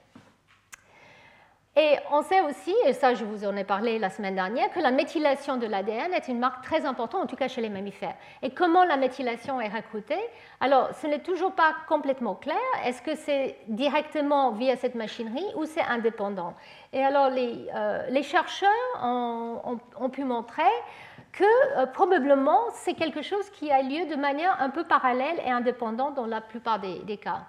[1.75, 4.79] Et on sait aussi, et ça je vous en ai parlé la semaine dernière, que
[4.79, 8.13] la méthylation de l'ADN est une marque très importante, en tout cas chez les mammifères.
[8.43, 10.19] Et comment la méthylation est recrutée?
[10.59, 12.55] Alors, ce n'est toujours pas complètement clair.
[12.85, 16.53] Est-ce que c'est directement via cette machinerie ou c'est indépendant?
[16.93, 18.69] Et alors, les, euh, chercheurs
[19.01, 20.61] ont, pu montrer
[21.31, 21.43] que
[21.77, 26.13] euh, probablement c'est quelque chose qui a lieu de manière un peu parallèle et indépendante
[26.13, 27.45] dans la plupart des, des cas.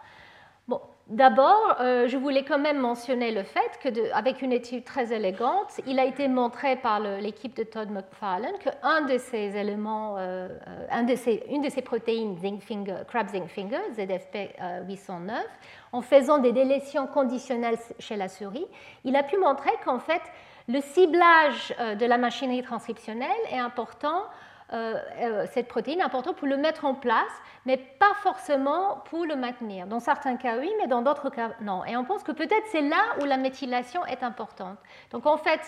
[1.09, 5.99] D'abord, euh, je voulais quand même mentionner le fait qu'avec une étude très élégante, il
[5.99, 11.61] a été montré par l'équipe de Todd McFarlane qu'un de ces éléments, euh, euh, une
[11.61, 12.39] de ces protéines
[13.07, 14.57] crab zinc finger, ZFP
[14.89, 15.45] 809,
[15.93, 18.67] en faisant des délétions conditionnelles chez la souris,
[19.05, 20.23] il a pu montrer qu'en fait,
[20.69, 24.23] le ciblage de la machinerie transcriptionnelle est important
[24.71, 27.33] cette protéine important pour le mettre en place,
[27.67, 29.87] mais pas forcément pour le maintenir.
[29.87, 31.85] Dans certains cas, oui, mais dans d'autres cas, non.
[31.85, 34.79] Et on pense que peut-être c'est là où la méthylation est importante.
[35.11, 35.61] Donc en fait,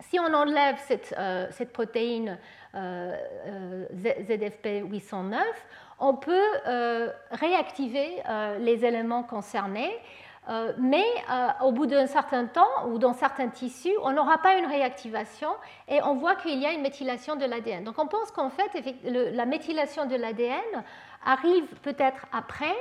[0.00, 2.38] si on enlève cette, euh, cette protéine
[2.72, 5.42] ZFP 809,
[5.98, 8.22] on peut réactiver
[8.60, 9.92] les éléments concernés
[10.48, 14.56] euh, mais euh, au bout d'un certain temps ou dans certains tissus, on n'aura pas
[14.56, 15.50] une réactivation
[15.86, 17.84] et on voit qu'il y a une méthylation de l'ADN.
[17.84, 18.70] Donc on pense qu'en fait,
[19.04, 20.84] la méthylation de l'ADN
[21.24, 22.74] arrive peut-être après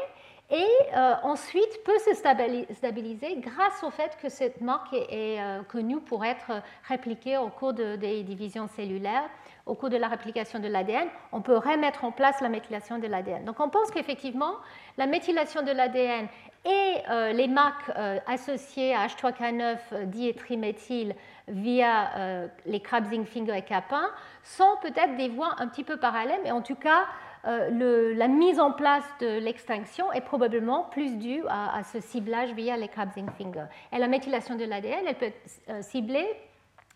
[0.49, 6.23] et euh, ensuite peut se stabiliser grâce au fait que cette marque est, connue pour
[6.25, 9.29] être répliquée au cours des divisions cellulaires
[9.69, 13.07] au cours de la réplication de l'ADN, on peut remettre en place la méthylation de
[13.07, 13.45] l'ADN.
[13.45, 14.55] Donc on pense qu'effectivement,
[14.97, 16.27] la méthylation de l'ADN
[16.65, 21.15] et euh, les marques euh, associées à H3K9 euh, diétriméthyl
[21.47, 24.07] via les Krabsing finger et Capin
[24.43, 27.07] sont peut-être des voies un petit peu parallèles, mais en tout cas,
[27.43, 32.87] la mise en place de l'extinction est probablement plus due à, ce ciblage via les
[32.87, 33.65] Krabsing finger.
[33.91, 36.27] Et la méthylation de l'ADN, elle peut être ciblée,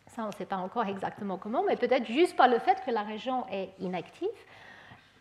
[0.10, 2.92] ça on ne sait pas encore exactement comment, mais peut-être juste par le fait que
[2.92, 4.30] la région est inactive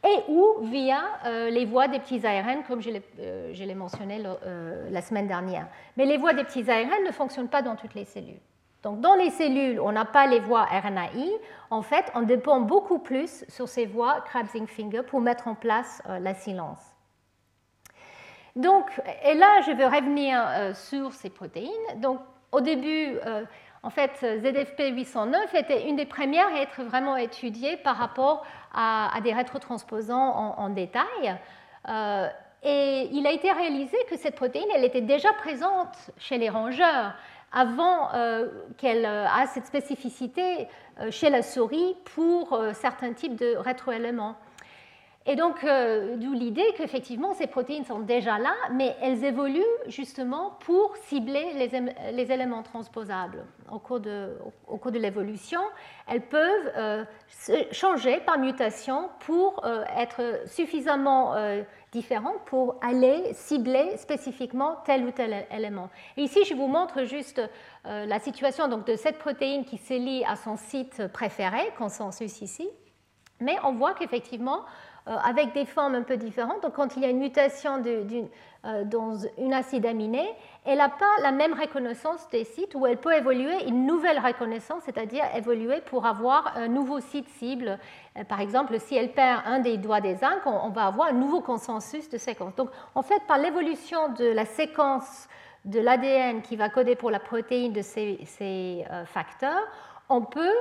[0.05, 4.89] et ou via euh, les voies des petits ARN, comme je l'ai euh, mentionné euh,
[4.91, 5.69] la semaine dernière.
[5.97, 8.41] Mais les voies des petits ARN ne fonctionnent pas dans toutes les cellules.
[8.83, 11.31] Donc dans les cellules, on n'a pas les voies RNAi.
[11.71, 16.35] En fait, on dépend beaucoup plus sur ces voies Krabs-Finger pour mettre en place la
[16.35, 16.81] silence.
[18.57, 18.91] Donc,
[19.25, 21.71] et là, je vais revenir sur ces protéines.
[21.99, 22.19] Donc,
[22.51, 23.19] au début,
[23.85, 29.19] en fait, ZFP 809 était une des premières à être vraiment étudiée par rapport à,
[29.25, 31.37] des rétrotransposants en, détail.
[31.89, 32.29] Euh,
[32.63, 37.13] et il a été réalisé que cette protéine, elle était déjà présente chez les rongeurs
[37.51, 38.47] avant euh,
[38.79, 40.69] qu'elle euh, ait cette spécificité
[41.11, 44.37] chez la souris pour certains types de rétroéléments.
[45.25, 50.57] Et donc, euh, d'où l'idée qu'effectivement, ces protéines sont déjà là, mais elles évoluent justement
[50.61, 53.45] pour cibler les, éléments transposables.
[53.71, 55.61] Au cours de, l'évolution,
[56.09, 57.05] elles peuvent euh,
[57.71, 61.35] changer par mutation pour euh, être suffisamment
[61.93, 65.89] différentes pour aller cibler spécifiquement tel ou tel élément.
[66.17, 67.41] Ici, je vous montre juste
[67.85, 72.69] la situation donc, de cette protéine qui se lie à son site préféré, consensus ici.
[73.41, 74.65] Mais on voit qu'effectivement,
[75.07, 76.63] avec des formes un peu différentes.
[76.63, 77.83] Donc, quand il y a une mutation
[78.65, 80.25] euh, dans une acide aminé,
[80.65, 84.85] elle n'a pas la même reconnaissance des sites où elle peut évoluer une nouvelle reconnaissance,
[84.85, 87.81] c'est-à-dire évoluer pour avoir un nouveau site cible.
[88.17, 91.15] Euh, par exemple, si elle perd un des doigts des zinc, on, va avoir un
[91.15, 92.55] nouveau consensus de séquence.
[92.55, 95.29] Donc, en fait, par l'évolution de la séquence
[95.65, 99.63] de l'ADN qui va coder pour la protéine de ces facteurs,
[100.09, 100.55] on peut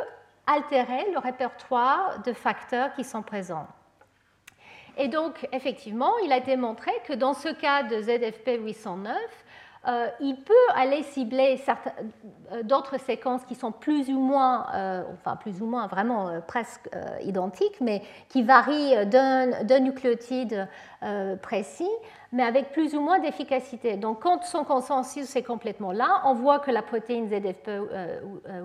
[0.48, 3.68] altérer le répertoire de facteurs qui sont présents.
[4.98, 9.16] Et donc, effectivement, il a été montré que dans ce cas de ZFP 809,
[9.88, 11.60] euh, il peut aller cibler
[12.52, 16.88] euh, d'autres séquences qui sont plus ou moins, euh, enfin plus ou moins vraiment presque
[17.24, 20.68] identiques, mais qui varient d'un nucléotide
[21.42, 21.90] précis
[22.32, 23.98] mais avec plus ou moins d'efficacité.
[23.98, 27.70] Donc quand son consensus est complètement là, on voit que la protéine ZFP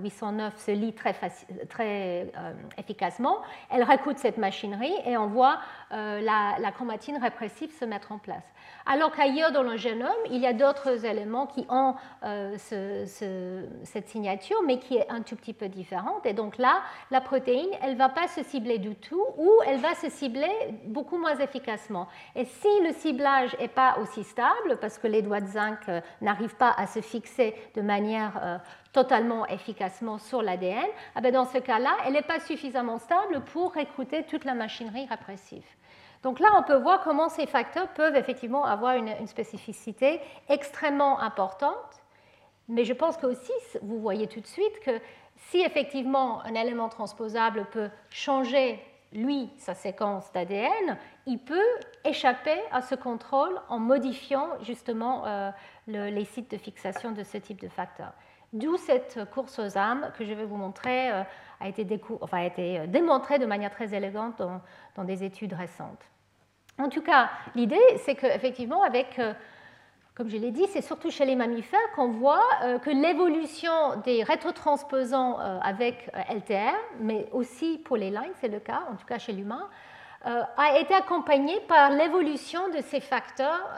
[0.02, 2.30] 809 se lie très,
[2.78, 3.38] efficacement.
[3.70, 5.58] Elle recoute cette machinerie et on voit
[5.92, 8.44] euh, la, chromatine répressive se mettre en place.
[8.88, 14.62] Alors qu'ailleurs dans le génome, il y a d'autres éléments qui ont euh, cette signature,
[14.64, 16.24] mais qui est un tout petit peu différente.
[16.24, 19.80] Et donc là, la protéine, elle ne va pas se cibler du tout, ou elle
[19.80, 20.52] va se cibler
[20.84, 22.06] beaucoup moins efficacement.
[22.36, 26.00] Et si le ciblage n'est pas aussi stable, parce que les doigts de zinc euh,
[26.20, 28.58] n'arrivent pas à se fixer de manière euh,
[28.92, 33.74] totalement efficacement sur l'ADN, ah ben, dans ce cas-là, elle n'est pas suffisamment stable pour
[33.74, 35.64] recruter toute la machinerie répressive.
[36.22, 42.02] Donc là, on peut voir comment ces facteurs peuvent effectivement avoir une, spécificité extrêmement importante,
[42.68, 43.52] mais je pense que aussi,
[43.82, 45.00] vous voyez tout de suite que
[45.36, 51.62] si effectivement un élément transposable peut changer lui, sa séquence d'ADN, il peut
[52.04, 55.50] échapper à ce contrôle en modifiant justement euh,
[55.86, 58.12] les sites de fixation de ce type de facteurs.
[58.58, 61.22] D'où cette course aux âmes que je vais vous montrer euh,
[61.60, 61.86] a, été
[62.78, 64.42] euh, démontrée de manière très élégante
[64.96, 66.04] dans, des études récentes.
[66.78, 69.18] En tout cas, l'idée, c'est qu'effectivement, avec
[70.16, 74.22] comme je l'ai dit, c'est surtout chez les mammifères qu'on voit euh, que l'évolution des
[74.22, 79.04] rétrotransposants euh, avec euh, LTR, mais aussi pour les lines, c'est le cas, en tout
[79.04, 79.68] cas chez l'humain,
[80.24, 83.68] a été accompagnée par l'évolution de ces facteurs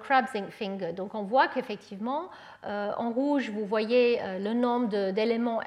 [0.00, 0.92] Krabs-Finger.
[0.92, 2.30] Donc on voit qu'effectivement,
[2.64, 5.60] en rouge, vous voyez le nombre d'éléments,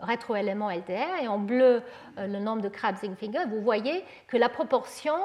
[0.00, 1.82] rétroéléments LTR, et en bleu,
[2.16, 3.46] le nombre de Krabs-Finger.
[3.48, 5.16] Vous voyez que la proportion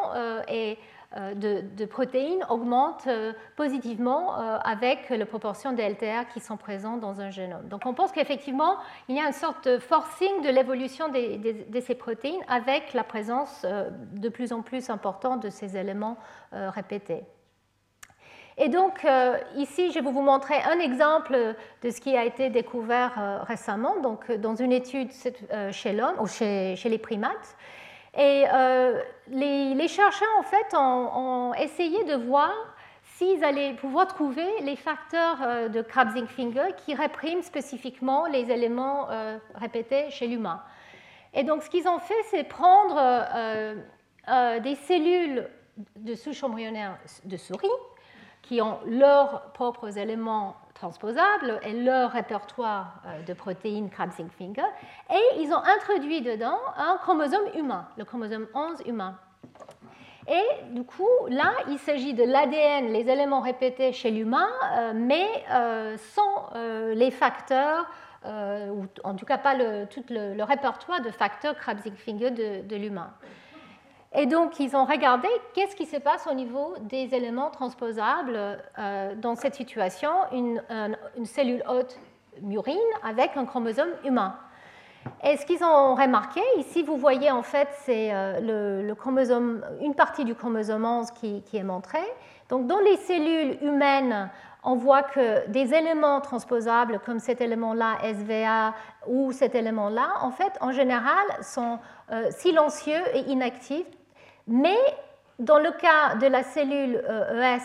[0.48, 0.78] est
[1.18, 6.98] euh, de, protéines augmente euh, positivement euh, avec la proportion de LTR qui sont présents
[6.98, 7.68] dans un génome.
[7.70, 11.96] Donc on pense qu'effectivement, il y a une sorte de forcing de l'évolution de ces
[11.96, 16.18] protéines avec la présence de plus en plus importante de ces éléments
[16.52, 17.24] répétés.
[18.58, 19.06] Et donc,
[19.56, 24.32] ici, je vais vous montrer un exemple de ce qui a été découvert récemment, donc,
[24.32, 25.10] dans une étude
[25.72, 27.56] chez l'homme ou chez, les primates.
[28.18, 32.52] Et euh, les, chercheurs, en fait, ont, essayé de voir
[33.04, 39.38] s'ils allaient pouvoir trouver les facteurs euh, de Krabs-Finger qui répriment spécifiquement les éléments euh,
[39.56, 40.62] répétés chez l'humain.
[41.34, 42.96] Et donc, ce qu'ils ont fait, c'est prendre
[44.62, 45.50] des cellules
[45.98, 47.68] de souche embryonnaire de souris
[48.42, 54.62] qui ont leurs propres éléments transposables et leur répertoire euh, de protéines Krabs-Finger,
[55.10, 59.18] et ils ont introduit dedans un chromosome humain, le chromosome 11 humain.
[60.28, 65.28] Et du coup, là, il s'agit de l'ADN, les éléments répétés chez l'humain, euh, mais
[65.52, 66.50] euh, sans
[66.94, 67.88] les facteurs,
[68.26, 73.14] ou en tout cas pas le, tout le, répertoire de facteurs Krabs-Finger de, de l'humain.
[74.18, 79.14] Et donc, ils ont regardé qu'est-ce qui se passe au niveau des éléments transposables euh,
[79.16, 80.62] dans cette situation, une,
[81.26, 82.00] cellule hôte
[82.42, 84.36] murine avec un chromosome humain.
[85.24, 89.94] Et ce qu'ils ont remarqué, ici vous voyez en fait c'est euh, le, chromosome, une
[89.94, 92.08] partie du chromosome 11 qui, est montrée.
[92.50, 94.30] Donc dans les cellules humaines,
[94.64, 98.74] on voit que des éléments transposables comme cet élément-là, SVA,
[99.08, 101.78] ou cet élément-là, en fait, en général, sont
[102.12, 103.86] euh, silencieux et inactifs
[104.48, 104.78] mais
[105.40, 107.60] dans le cas de la cellule ES euh, e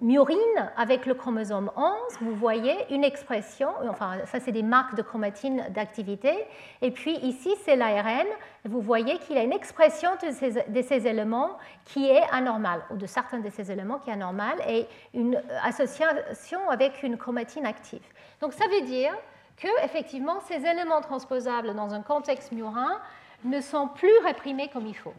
[0.00, 5.02] murine avec le chromosome 11, vous voyez une expression, enfin ça c'est des marques de
[5.02, 6.46] chromatine d'activité,
[6.82, 8.26] et puis ici c'est l'ARN,
[8.64, 13.06] vous voyez qu'il y a une expression de ces, éléments qui est anormale, ou de
[13.06, 18.06] certains de ces éléments qui est anormale, et une association avec une chromatine active.
[18.40, 19.12] Donc ça veut dire
[19.56, 23.00] que effectivement ces éléments transposables dans un contexte murin
[23.44, 25.14] ne sont plus réprimés comme il faut.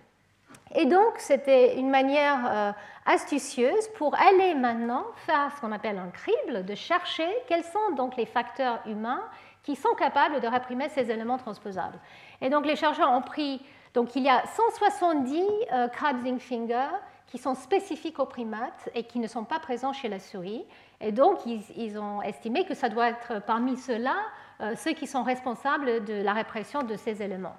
[0.76, 2.72] Et donc, c'était une manière euh,
[3.06, 8.16] astucieuse pour aller maintenant faire ce qu'on appelle un crible, de chercher quels sont donc
[8.18, 9.24] les facteurs humains
[9.64, 12.00] qui sont capables de réprimer ces éléments transposables.
[12.42, 13.62] Et donc, les chercheurs ont pris,
[13.94, 15.42] donc il y a 170
[15.74, 16.88] euh, Krabs-Finger
[17.28, 20.66] qui sont spécifiques aux primates et qui ne sont pas présents chez la souris.
[21.02, 24.16] Et donc, ils, ont estimé que ça doit être parmi ceux-là
[24.62, 27.56] euh, ceux qui sont responsables de la répression de ces éléments.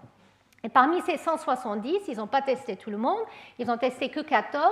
[0.62, 3.20] Et parmi ces 170, ils n'ont pas testé tout le monde,
[3.59, 4.62] ils n'ont testé que 14,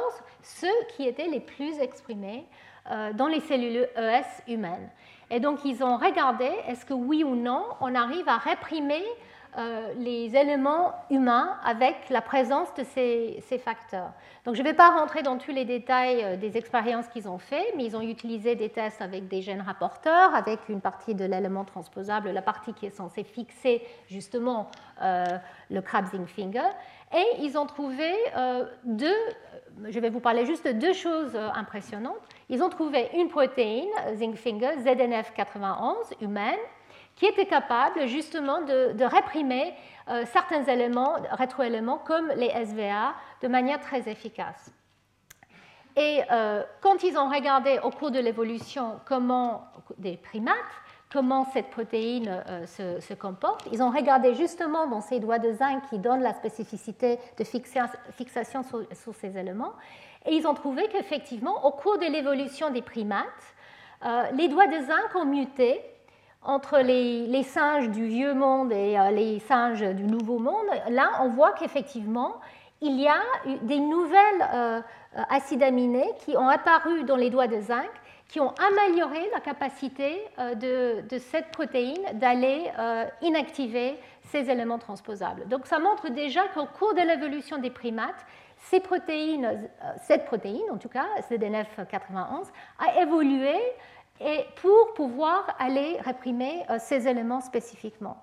[0.43, 2.45] ceux qui étaient les plus exprimés
[2.91, 4.91] euh, dans les cellules ES humaines.
[5.31, 9.03] Et donc ils ont regardé est-ce que oui ou non on arrive à réprimer
[9.99, 14.13] les éléments humains avec la présence de ces, facteurs.
[14.45, 17.73] Donc je ne vais pas rentrer dans tous les détails des expériences qu'ils ont fait,
[17.77, 21.65] mais ils ont utilisé des tests avec des gènes rapporteurs, avec une partie de l'élément
[21.65, 24.71] transposable, la partie qui est censée fixer justement
[25.01, 26.69] le crab zinc finger,
[27.13, 28.13] et ils ont trouvé
[28.85, 29.17] deux
[29.87, 32.21] je vais vous parler juste de deux choses euh, impressionnantes.
[32.49, 36.59] Ils ont trouvé une protéine, zinc finger, ZNF91 humaine,
[37.19, 39.75] qui était capable justement de, réprimer
[40.09, 44.73] euh, certains éléments, rétroéléments comme les SVA de manière très efficace.
[45.97, 49.65] Et euh, quand ils ont regardé au cours de l'évolution comment
[49.99, 50.55] des primates,
[51.13, 53.67] comment cette protéine euh, se, comporte.
[53.73, 58.63] Ils ont regardé justement dans ces doigts de zinc qui donnent la spécificité de fixation
[58.63, 59.73] sur, ces éléments.
[60.25, 63.25] Et ils ont trouvé qu'effectivement, au cours de l'évolution des primates,
[64.05, 65.81] euh, les doigts de zinc ont muté
[66.49, 70.67] entre les, singes du vieux monde et euh, les singes du nouveau monde.
[70.89, 72.41] Là, on voit qu'effectivement,
[72.81, 73.21] il y a
[73.63, 74.85] des nouvelles
[75.29, 77.91] acides aminés qui ont apparu dans les doigts de zinc
[78.29, 85.49] qui ont amélioré la capacité euh, de, cette protéine d'aller euh, inactiver ces éléments transposables.
[85.49, 88.27] Donc ça montre déjà qu'au cours de l'évolution des primates,
[88.75, 89.55] euh,
[90.03, 92.45] cette protéine, en tout cas, CDNF91,
[92.79, 93.55] a évolué
[94.21, 98.17] et pour pouvoir aller réprimer ces éléments spécifiquement.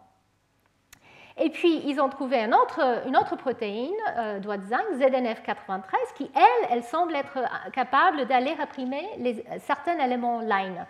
[1.38, 6.84] Et puis, ils ont trouvé une autre, protéine, euh, de zinc, ZNF93, qui, elle, elle
[6.84, 9.06] semble être euh, capable d'aller réprimer
[9.60, 10.86] certains éléments line.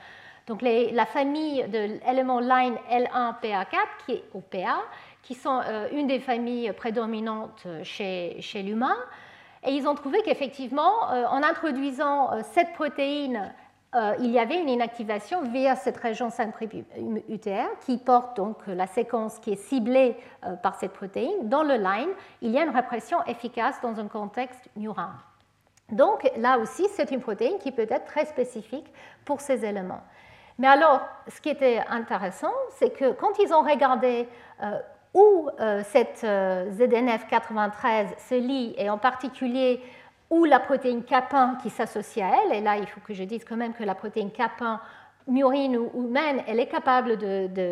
[0.46, 4.84] Donc, la famille de l'élément line L1PA4, qui est OPA,
[5.24, 8.98] qui sont euh, une des familles prédominantes chez, chez l'humain.
[9.66, 13.52] Et ils ont trouvé qu'effectivement, en introduisant cette protéine
[13.96, 16.54] euh, il y avait une inactivation via cette région 5'
[17.30, 21.48] UTR qui porte donc la séquence qui est ciblée euh, par cette protéine.
[21.48, 22.10] Dans le line,
[22.42, 25.14] il y a une répression efficace dans un contexte neurin.
[25.92, 28.92] Donc là aussi, c'est une protéine qui peut être très spécifique
[29.24, 30.02] pour ces éléments.
[30.58, 34.28] Mais alors, ce qui était intéressant, c'est que quand ils ont regardé
[34.62, 34.80] euh,
[35.14, 35.50] où
[35.84, 39.82] cette ZNF 93 se lie, et en particulier
[40.30, 42.58] ou la protéine Cap1 qui s'associe à elle.
[42.58, 44.80] Et là, il faut que je dise quand même que la protéine Cap1
[45.28, 47.18] murine ou humaine, elle est capable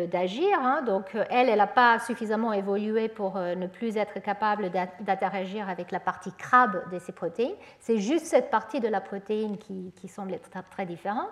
[0.08, 0.58] d'agir.
[0.60, 0.82] Hein.
[0.82, 5.68] donc, euh, elle, elle n'a pas suffisamment évolué pour euh, ne plus être capable d'interagir
[5.68, 7.54] avec la partie crabe de ces protéines.
[7.78, 11.30] C'est juste cette partie de la protéine qui, semble être très différente.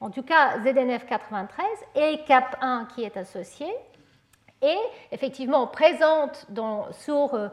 [0.00, 1.46] En tout cas, ZNF93
[1.96, 3.66] et CAP1 qui est associé.
[4.62, 4.78] Et
[5.10, 6.46] effectivement, présente
[6.92, 7.48] sur euh,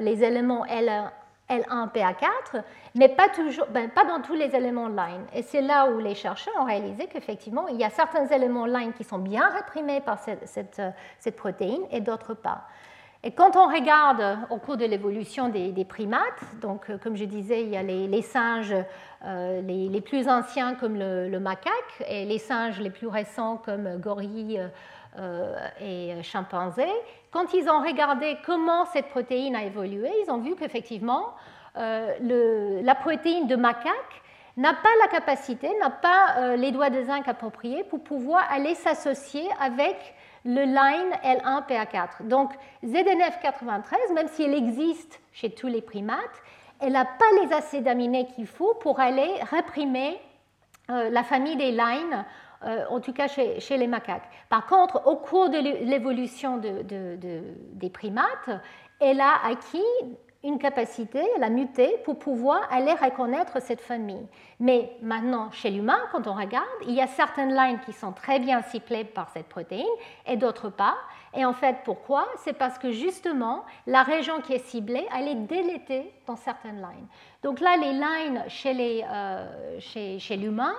[0.00, 1.10] les éléments L1
[1.50, 2.62] L1, PA4,
[2.94, 5.24] mais pas, toujours, ben, pas dans tous les éléments line.
[5.34, 8.92] Et c'est là où les chercheurs ont réalisé qu'effectivement, il y a certains éléments line
[8.94, 12.62] qui sont bien réprimés par cette, cette, protéine et d'autres pas.
[13.22, 17.62] Et quand on regarde au cours de l'évolution des, primates, donc euh, comme je disais,
[17.62, 18.74] il y a les, singes
[19.24, 24.60] euh, les, plus anciens comme le, macaque et les singes les plus récents comme gorille
[25.18, 26.88] euh, et chimpanzé,
[27.34, 31.34] quand ils ont regardé comment cette protéine a évolué, ils ont vu qu'effectivement,
[31.76, 34.22] euh, la protéine de macaque
[34.56, 38.76] n'a pas la capacité, n'a pas euh, les doigts de zinc appropriés pour pouvoir aller
[38.76, 39.96] s'associer avec
[40.44, 42.28] le line L1PA4.
[42.28, 42.52] Donc
[42.84, 46.42] ZNF93, même si elle existe chez tous les primates,
[46.78, 50.20] elle n'a pas les acides aminés qu'il faut pour aller réprimer
[50.88, 52.24] euh, la famille des lines
[52.64, 54.28] euh, en tout cas chez, les macaques.
[54.48, 58.50] Par contre, au cours de l'évolution des primates,
[59.00, 59.82] elle a acquis
[60.44, 64.26] une capacité, elle a muté pour pouvoir aller reconnaître cette famille.
[64.60, 68.38] Mais maintenant, chez l'humain, quand on regarde, il y a certaines lignes qui sont très
[68.38, 69.86] bien ciblées par cette protéine
[70.26, 70.96] et d'autres pas.
[71.32, 72.28] Et en fait, pourquoi?
[72.36, 77.06] C'est parce que justement, la région qui est ciblée, elle est délétée dans certaines lignes.
[77.42, 80.74] Donc là, les lignes chez euh, l'humain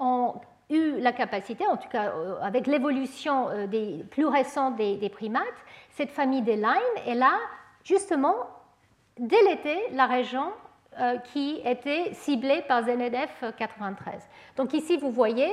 [0.00, 0.36] ont
[0.72, 5.42] eu la capacité, en tout cas euh, avec l'évolution euh, plus récente des, primates,
[5.90, 7.38] cette famille des lines, elle a
[7.84, 8.34] justement
[9.18, 10.52] délété la région
[10.98, 14.26] euh, qui était ciblée par ZNF 93.
[14.56, 15.52] Donc ici, vous voyez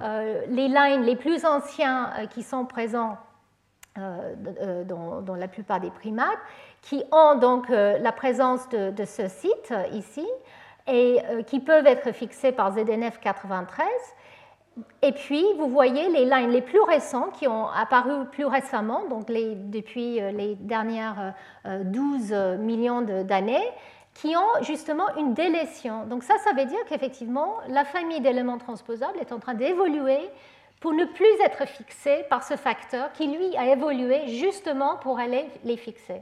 [0.00, 3.16] les lines les plus anciens qui sont présents
[3.96, 6.38] dans, la plupart des primates,
[6.82, 10.24] qui ont donc la présence de, ce site ici
[10.86, 13.88] et qui peuvent être fixés par ZNF 93
[15.02, 19.26] et puis, vous voyez les lines les plus récents qui ont apparu plus récemment, donc
[19.26, 23.68] depuis euh, les dernières 12 euh, euh, millions d'années,
[24.14, 26.04] qui ont justement une délétion.
[26.06, 30.18] Donc ça, ça veut dire qu'effectivement, la famille d'éléments transposables est en train d'évoluer
[30.80, 35.46] pour ne plus être fixés par ce facteur qui, lui, a évolué justement pour aller
[35.64, 36.20] les fixer.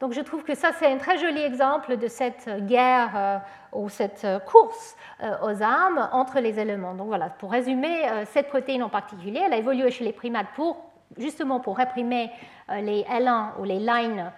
[0.00, 3.42] Donc je trouve que ça, c'est un très joli exemple de cette guerre
[3.74, 6.94] ou cette course euh, aux armes entre les éléments.
[6.94, 10.48] Donc voilà, pour résumer, euh, cette protéine en particulier, elle a évolué chez les primates
[10.54, 10.76] pour,
[11.18, 12.30] justement pour réprimer
[12.70, 14.32] les L1 ou les lines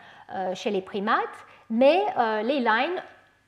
[0.54, 2.02] chez les primates, mais
[2.42, 3.00] les lines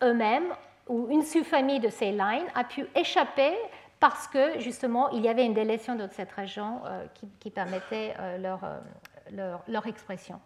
[0.03, 0.55] eux-mêmes
[0.87, 3.55] ou une sous-famille de ces lines a pu échapper
[3.99, 6.81] parce que justement il y avait une délétion de cette région
[7.41, 8.61] qui, permettait leur,
[9.67, 10.41] leur expression.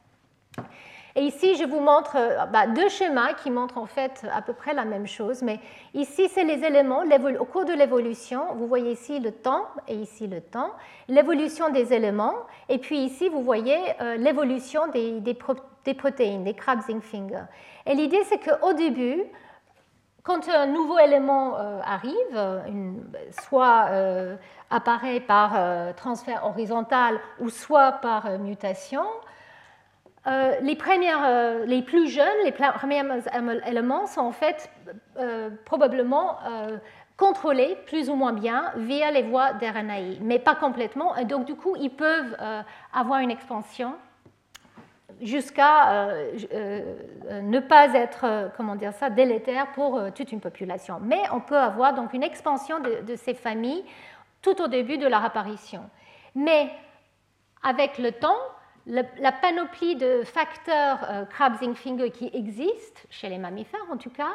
[1.15, 4.55] Et ici, je vous montre euh, bah, deux schémas qui montrent en fait à peu
[4.55, 5.43] près la même chose.
[5.43, 5.61] Mais
[5.95, 7.03] ici, c'est les éléments
[7.39, 8.55] au cours de l'évolution.
[8.55, 10.73] Vous voyez ici le temps et ici le temps,
[11.09, 12.35] l'évolution des éléments.
[12.69, 15.35] Et puis ici, vous voyez euh, l'évolution des, des,
[15.95, 17.45] protéines, des Krabs-Zinc finger.
[17.85, 19.23] Et l'idée, c'est qu'au début,
[20.23, 23.89] quand un nouveau élément euh, arrive, soit
[24.71, 29.05] apparaît par transfert horizontal ou soit par mutation,
[30.27, 33.03] euh, les, premières, euh, les plus jeunes, les premiers
[33.66, 34.70] éléments sont en fait
[35.18, 36.39] euh, probablement
[37.16, 41.16] contrôlés plus ou moins bien via les voies d'RNAi, mais pas complètement.
[41.16, 42.37] Et donc du coup, ils peuvent
[42.93, 43.95] avoir une expansion
[45.20, 46.09] jusqu'à
[47.31, 50.99] ne pas être, comment dire ça, délétère pour toute une population.
[51.03, 53.85] Mais on peut avoir donc une expansion de, de ces familles
[54.41, 55.83] tout au début de leur apparition.
[56.35, 56.70] Mais
[57.62, 58.39] avec le temps,
[58.87, 64.33] la panoplie de facteurs euh, Krabs-Finger qui existent, chez les mammifères en tout cas,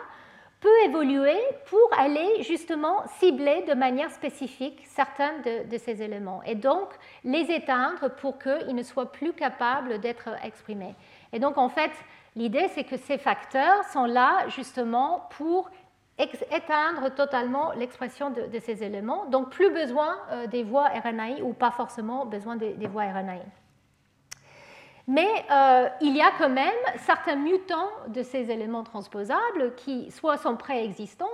[0.59, 1.37] peut évoluer
[1.69, 6.89] pour aller justement cibler de manière spécifique certains de, ces éléments et donc
[7.23, 10.95] les éteindre pour qu'ils ne soient plus capables d'être exprimés.
[11.31, 11.91] Et donc en fait,
[12.35, 15.69] l'idée c'est que ces facteurs sont là justement pour
[16.17, 21.69] éteindre totalement l'expression de, ces éléments, donc plus besoin euh, des voies RNAi ou pas
[21.69, 23.43] forcément besoin des, des voies RNAi.
[25.07, 30.37] Mais euh, il y a quand même certains mutants de ces éléments transposables qui soit
[30.37, 31.25] sont préexistants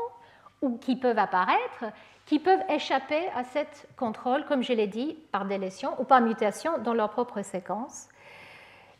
[0.62, 1.86] ou qui peuvent apparaître,
[2.26, 6.78] qui peuvent échapper à cet contrôle, comme je l'ai dit, par délétion ou par mutation
[6.78, 8.10] dans leur propre séquence.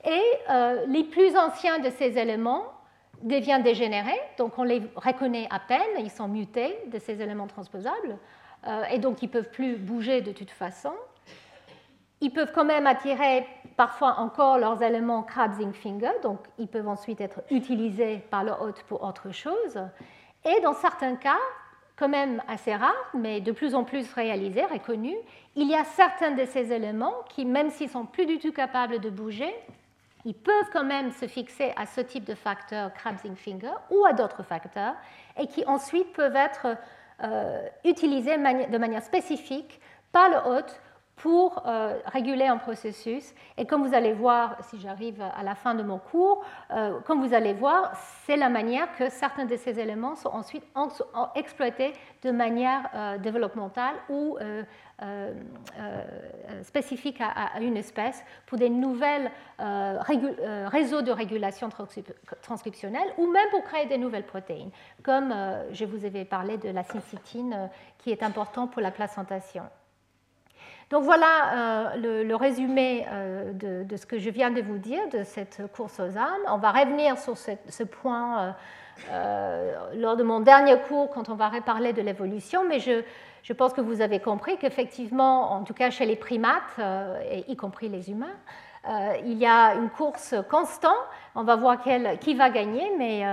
[0.06, 2.66] Et euh, les plus anciens de ces éléments
[3.22, 8.18] deviennent dégénérés, donc on les reconnaît à peine, ils sont mutés de ces éléments transposables,
[8.68, 10.94] euh, et donc ils ne peuvent plus bouger de toute façon.
[12.24, 13.46] Ils peuvent quand même attirer
[13.76, 18.82] parfois encore leurs éléments Krabs finger, donc ils peuvent ensuite être utilisés par le hôte
[18.84, 19.78] pour autre chose.
[20.46, 21.42] Et dans certains cas,
[21.98, 25.18] quand même assez rares, mais de plus en plus réalisés, reconnus,
[25.58, 29.00] il y a certains de ces éléments qui, même s'ils sont plus du tout capables
[29.00, 29.54] de bouger,
[30.24, 34.14] ils peuvent quand même se fixer à ce type de facteur Krabs finger ou à
[34.14, 34.96] d'autres facteurs,
[35.38, 36.78] et qui ensuite peuvent être
[37.22, 39.82] euh, utilisés de manière spécifique
[40.14, 40.80] par le hôte
[41.16, 43.34] pour euh, réguler un processus.
[43.58, 47.26] Et comme vous allez voir, si j'arrive à la fin de mon cours, euh, comme
[47.26, 47.94] vous allez voir,
[48.26, 50.64] c'est la manière que certains de ces éléments sont ensuite
[51.36, 51.94] exploités
[52.24, 54.38] de manière euh, développementale ou
[56.62, 61.68] spécifique à, une espèce pour des nouvelles réseaux de régulation
[62.42, 64.72] transcriptionnelle ou même pour créer des nouvelles protéines,
[65.04, 65.34] comme
[65.72, 69.64] je vous avais parlé de la syncytine qui est important pour la placentation.
[70.94, 73.52] Donc voilà euh, le, résumé euh,
[73.84, 76.44] de, ce que je viens de vous dire de cette course aux âmes.
[76.48, 78.54] On va revenir sur ce, point
[79.12, 83.74] euh, lors de mon dernier cours quand on va reparler de l'évolution, mais je, pense
[83.74, 86.80] que vous avez compris qu'effectivement, en tout cas chez les primates,
[87.28, 88.38] et y compris les humains,
[89.26, 90.94] il y a une course constante.
[91.34, 91.78] On va voir
[92.20, 93.26] qui va gagner, mais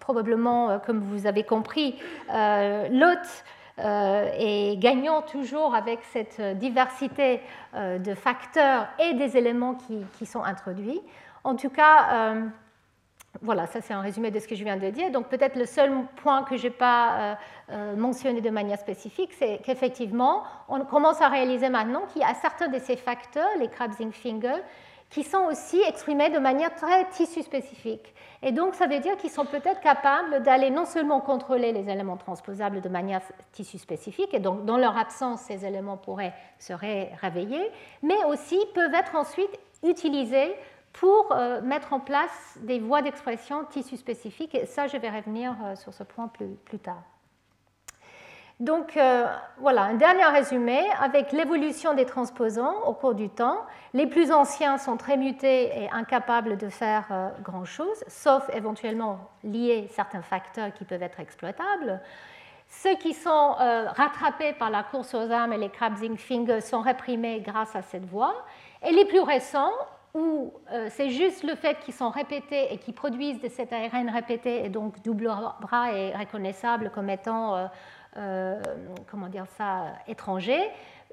[0.00, 3.44] probablement, comme vous avez compris, l'hôte
[3.78, 7.40] et gagnant toujours avec cette diversité
[7.74, 9.76] euh, de facteurs et des éléments
[10.18, 11.00] qui, sont introduits.
[11.44, 12.46] En tout cas, euh,
[13.42, 15.10] voilà, ça c'est un résumé de ce que je viens de dire.
[15.10, 17.38] Donc peut-être le seul point que je n'ai pas
[17.96, 22.68] mentionné de manière spécifique, c'est qu'effectivement, on commence à réaliser maintenant qu'il y a certains
[22.68, 24.62] de ces facteurs, les Krabs-Zinc finger,
[25.10, 28.14] qui sont aussi exprimés de manière très tissu spécifique.
[28.42, 32.16] Et donc, ça veut dire qu'ils sont peut-être capables d'aller non seulement contrôler les éléments
[32.16, 37.70] transposables de manière tissu spécifique, et donc dans leur absence, ces éléments pourraient se réveiller,
[38.02, 40.54] mais aussi peuvent être ensuite utilisés
[40.92, 44.54] pour euh, mettre en place des voies d'expression tissu spécifiques.
[44.54, 47.02] Et ça, je vais revenir euh, sur ce point plus, plus tard.
[48.58, 49.26] Donc euh,
[49.58, 53.58] voilà, un dernier résumé avec l'évolution des transposants au cours du temps.
[53.92, 59.88] Les plus anciens sont très mutés et incapables de faire euh, grand-chose, sauf éventuellement liés
[59.90, 62.00] certains facteurs qui peuvent être exploitables.
[62.68, 63.54] Ceux qui sont
[63.94, 68.04] rattrapés par la course aux armes et les crabs finger sont réprimés grâce à cette
[68.04, 68.34] voie.
[68.84, 69.70] Et les plus récents,
[70.14, 70.52] où
[70.88, 74.68] c'est juste le fait qu'ils sont répétés et qu'ils produisent de cet ARN répété, et
[74.68, 75.30] donc double
[75.60, 77.68] bras est reconnaissable comme étant,
[79.10, 80.60] comment dire ça, étranger,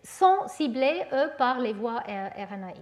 [0.03, 2.73] sont ciblés, eux, par les voies RNAi.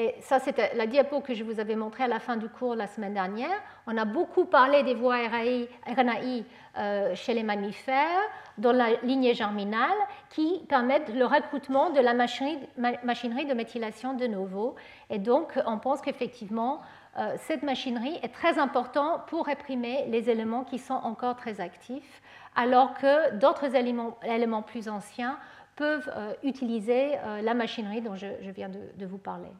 [0.00, 2.76] Et ça, c'était la diapo que je vous avais montrée à la fin du cours
[2.76, 3.60] la semaine dernière.
[3.88, 6.44] On a beaucoup parlé des voies RNAi
[6.78, 8.22] euh, chez les mammifères
[8.58, 9.96] dans la lignée germinale
[10.30, 14.76] qui permettent le recrutement de la machinerie, de méthylation de novo.
[15.10, 16.80] Et donc, on pense qu'effectivement,
[17.18, 22.22] euh, cette machinerie est très importante pour réprimer les éléments qui sont encore très actifs,
[22.58, 25.38] alors que d'autres éléments, plus anciens
[25.76, 29.52] peuvent euh, utiliser la machinerie dont je, viens de vous parler.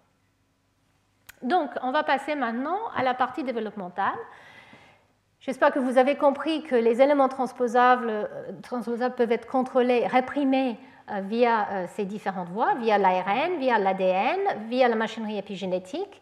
[1.42, 4.18] Donc, on va passer maintenant à la partie développementale.
[5.40, 10.76] J'espère que vous avez compris que les éléments transposables, euh, peuvent être contrôlés, réprimés
[11.10, 16.20] euh, via euh, ces différentes voies, via l'ARN, via l'ADN, via la machinerie épigénétique.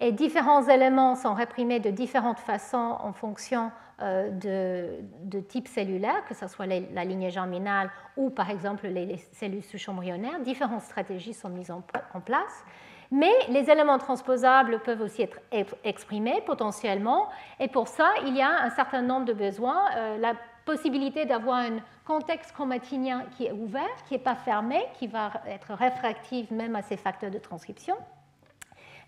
[0.00, 3.70] Et différents éléments sont réprimés de différentes façons en fonction
[4.00, 9.88] de, type cellulaire, que ce soit la lignée germinale ou par exemple les cellules souches
[9.88, 10.40] embryonnaires.
[10.40, 12.64] Différentes stratégies sont mises en place.
[13.10, 17.28] Mais les éléments transposables peuvent aussi être exprimés potentiellement,
[17.60, 19.80] et pour ça, il y a un certain nombre de besoins.
[19.96, 20.34] Euh, la
[20.64, 25.72] possibilité d'avoir un contexte chromatinien qui est ouvert, qui n'est pas fermé, qui va être
[25.74, 27.94] réfractif même à ces facteurs de transcription.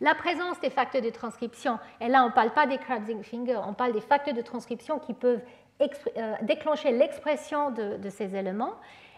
[0.00, 3.60] La présence des facteurs de transcription, et là on ne parle pas des Krabs finger,
[3.66, 5.42] on parle des facteurs de transcription qui peuvent
[5.80, 8.74] euh, déclencher l'expression de, ces éléments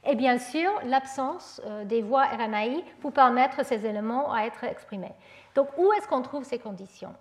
[0.06, 5.12] et bien sûr l'absence euh, des voies RNAi pour permettre ces éléments à être exprimés.
[5.54, 7.14] Donc où est-ce qu'on trouve ces conditions?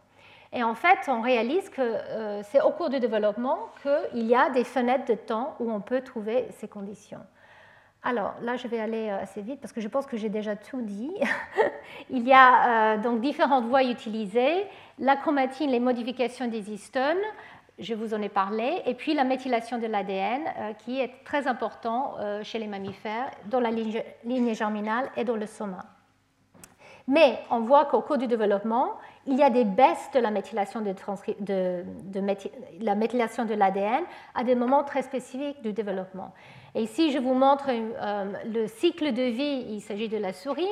[0.52, 4.50] Et en fait, on réalise que euh, c'est au cours du développement qu'il y a
[4.50, 7.22] des fenêtres de temps où on peut trouver ces conditions.
[8.04, 10.82] Alors là, je vais aller assez vite parce que je pense que j'ai déjà tout
[10.82, 11.14] dit.
[12.10, 14.66] Il y a donc différentes voies utilisées
[15.00, 17.18] la chromatine, les modifications des histones,
[17.80, 21.48] je vous en ai parlé, et puis la méthylation de l'ADN, euh, qui est très
[21.48, 25.86] important euh, chez les mammifères, dans la lignée germinale et dans le soma.
[27.08, 30.82] Mais on voit qu'au cours du développement, il y a des baisses de la méthylation
[30.82, 30.94] de,
[33.56, 34.04] l'ADN
[34.36, 36.34] à des moments très spécifiques du développement.
[36.76, 40.68] Et ici, je vous montre euh, le cycle de vie, il s'agit de la souris.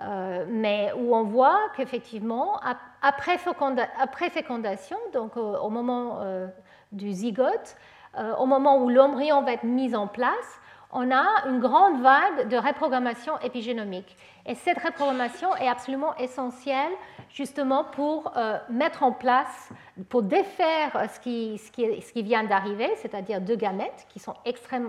[0.00, 2.60] Euh, mais où on voit qu'effectivement,
[3.02, 6.46] après, fécondation, donc au, moment euh,
[6.92, 7.76] du zygote,
[8.16, 10.60] euh, au moment où l'embryon va être mis en place,
[10.92, 14.16] on a une grande vague de reprogrammation épigénomique.
[14.48, 16.90] Et cette reprogrammation est absolument essentielle
[17.28, 19.68] justement pour euh, mettre en place,
[20.08, 24.32] pour défaire ce qui, ce qui, ce qui vient d'arriver, c'est-à-dire deux gamètes qui sont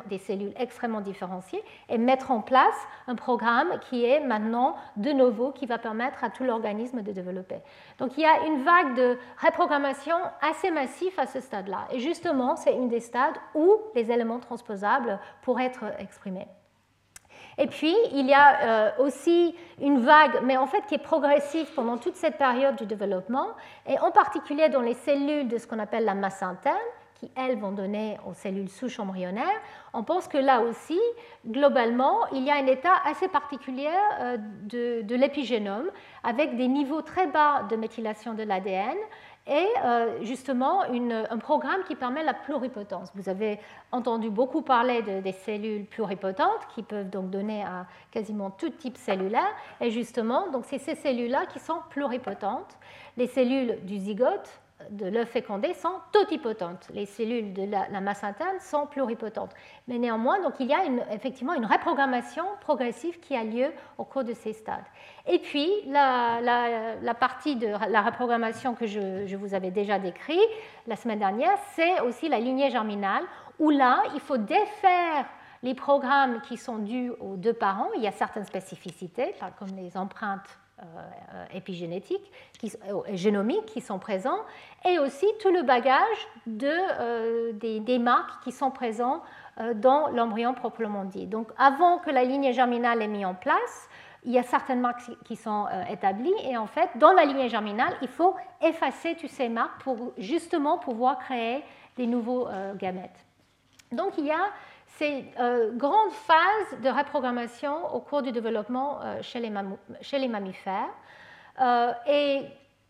[0.07, 2.75] des cellules extrêmement différenciées, et mettre en place
[3.07, 7.57] un programme qui est maintenant de nouveau, qui va permettre à tout l'organisme de développer.
[7.97, 11.85] Donc il y a une vague de reprogrammation assez massive à ce stade-là.
[11.91, 16.47] Et justement, c'est une des stades où les éléments transposables pourraient être exprimés.
[17.59, 21.67] Et puis, il y a euh, aussi une vague, mais en fait qui est progressive
[21.75, 23.47] pendant toute cette période du développement,
[23.85, 26.77] et en particulier dans les cellules de ce qu'on appelle la masse interne,
[27.15, 29.59] qui, elles, vont donner aux cellules souches embryonnaires,
[29.93, 30.99] on pense que là aussi,
[31.45, 33.89] globalement, il y a un état assez particulier
[34.21, 35.89] euh, de, de l'épigénome,
[36.23, 38.95] avec des niveaux très bas de méthylation de l'ADN,
[39.49, 43.09] et euh, justement un programme qui permet la pluripotence.
[43.15, 43.59] Vous avez
[43.91, 48.97] entendu beaucoup parler de, des cellules pluripotentes qui peuvent donc donner à quasiment tout type
[48.97, 49.51] cellulaire.
[49.81, 52.77] Et justement, donc c'est ces cellules-là qui sont pluripotentes.
[53.17, 56.87] Les cellules du zygote de l'œuf fécondé sont totipotentes.
[56.93, 59.51] Les cellules de la, masse interne sont pluripotentes.
[59.87, 64.23] Mais néanmoins, donc, il y a effectivement une reprogrammation progressive qui a lieu au cours
[64.23, 64.85] de ces stades.
[65.27, 70.39] Et puis, la, partie de la reprogrammation que je, je, vous avais déjà décrit
[70.87, 73.23] la semaine dernière, c'est aussi la lignée germinale,
[73.59, 75.25] où là, il faut défaire
[75.61, 77.89] les programmes qui sont dus aux deux parents.
[77.95, 80.57] Il y a certaines spécificités, comme les empreintes
[81.53, 84.39] épigénétiques, qui, euh, génomiques qui sont présents,
[84.87, 89.21] et aussi tout le bagage de, euh, des, marques qui sont présents
[89.75, 91.27] dans l'embryon proprement dit.
[91.27, 93.89] Donc avant que la lignée germinale est mise en place,
[94.23, 97.93] il y a certaines marques qui sont établies et en fait, dans la lignée germinale,
[98.01, 101.61] il faut effacer toutes ces marques pour justement pouvoir créer
[101.97, 103.25] des nouveaux gamètes.
[103.91, 104.45] Donc il y a
[104.99, 110.89] ces euh, grandes phases de reprogrammation au cours du développement euh, chez, les mammifères.
[111.61, 112.41] Euh, et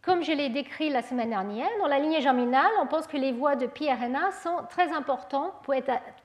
[0.01, 3.32] comme je l'ai décrit la semaine dernière, dans la lignée germinale, on pense que les
[3.32, 5.53] voies de pRNA sont très importantes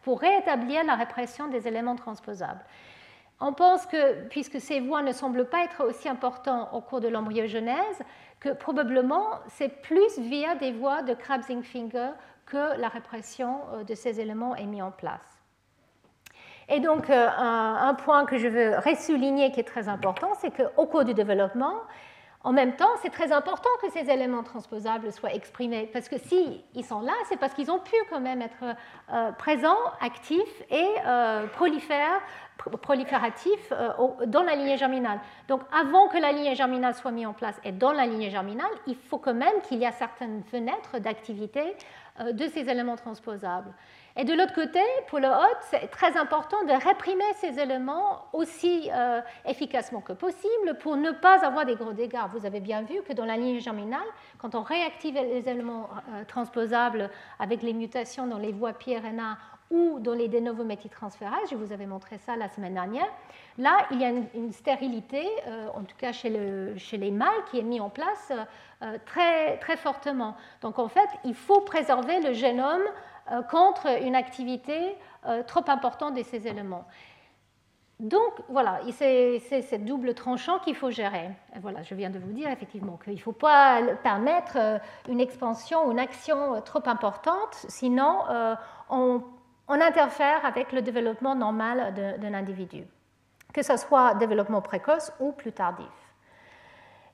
[0.03, 2.65] pour, rétablir la répression des éléments transposables.
[3.41, 7.09] On pense que, puisque ces voies ne semblent pas être aussi importantes au cours de
[7.09, 8.01] l'embryogenèse,
[8.41, 12.13] que probablement c'est plus via des voies de Krabs-Finger
[12.47, 15.34] que la répression euh, de ces éléments est mise en place.
[16.69, 20.87] Et donc, euh, un, point que je veux ressouligner qui est très important, c'est qu'au
[20.87, 21.75] cours du développement,
[22.43, 26.85] en même temps, c'est très important que ces éléments transposables soient exprimés, parce que s'ils
[26.85, 28.65] sont là, c'est parce qu'ils ont pu quand même être
[29.13, 31.47] euh, présents, actifs et euh,
[32.83, 33.73] prolifératifs
[34.27, 35.21] dans la lignée germinale.
[35.49, 38.71] Donc, avant que la lignée germinale soit mise en place et dans la lignée germinale,
[38.87, 41.75] il faut quand même qu'il y ait certaines fenêtres d'activité
[42.31, 43.73] de ces éléments transposables.
[44.17, 48.89] Et de l'autre côté, pour le hôte, c'est très important de réprimer ces éléments aussi
[48.93, 52.21] euh, efficacement que possible pour ne pas avoir des gros dégâts.
[52.33, 54.07] Vous avez bien vu que dans la ligne germinale,
[54.39, 57.11] quand on réactive les éléments euh, transposables
[57.41, 59.37] avec les mutations dans les voies PRNA
[59.73, 63.09] ou dans les novo je vous avais montré ça la semaine dernière,
[63.59, 67.31] là, il y a une, stérilité, euh, en tout cas chez, le, chez, les mâles,
[67.51, 68.33] qui est mise en place
[69.07, 70.37] très, très fortement.
[70.61, 72.83] Donc en fait, il faut préserver le génome
[73.51, 74.97] contre une activité
[75.27, 76.85] euh, trop importante de ces éléments.
[78.01, 81.31] Donc voilà, c'est cette double tranchant qu'il faut gérer.
[81.61, 85.87] voilà, je viens de vous dire effectivement qu'il ne faut pas permettre euh, une expansion
[85.87, 88.19] ou une action trop importante, sinon
[88.91, 89.23] on,
[89.69, 92.85] on interfère avec le développement normal d'un individu,
[93.53, 96.04] que ce soit développement précoce ou plus tardif.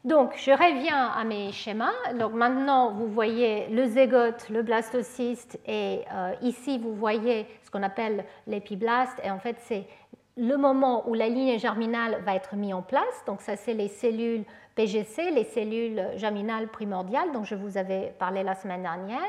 [0.05, 1.92] Donc, je reviens à mes schémas.
[2.18, 7.82] Donc, maintenant, vous voyez le zygote, le blastocyste, et euh, ici, vous voyez ce qu'on
[7.82, 9.20] appelle l'épiblaste.
[9.22, 9.84] Et en fait, c'est
[10.38, 13.24] le moment où la ligne germinale va être mise en place.
[13.26, 14.44] Donc, ça, c'est les cellules
[14.74, 19.20] PGC, les cellules germinales primordiales dont je vous avais parlé la semaine dernière.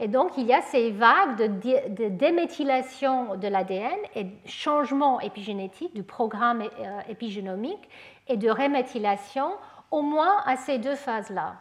[0.00, 6.02] Et donc, il y a ces vagues de, déméthylation de l'ADN et changement épigénétique du
[6.02, 7.88] programme euh, épigénomique
[8.28, 9.50] et de réméthylation
[9.90, 11.56] au moins à ces deux phases-là.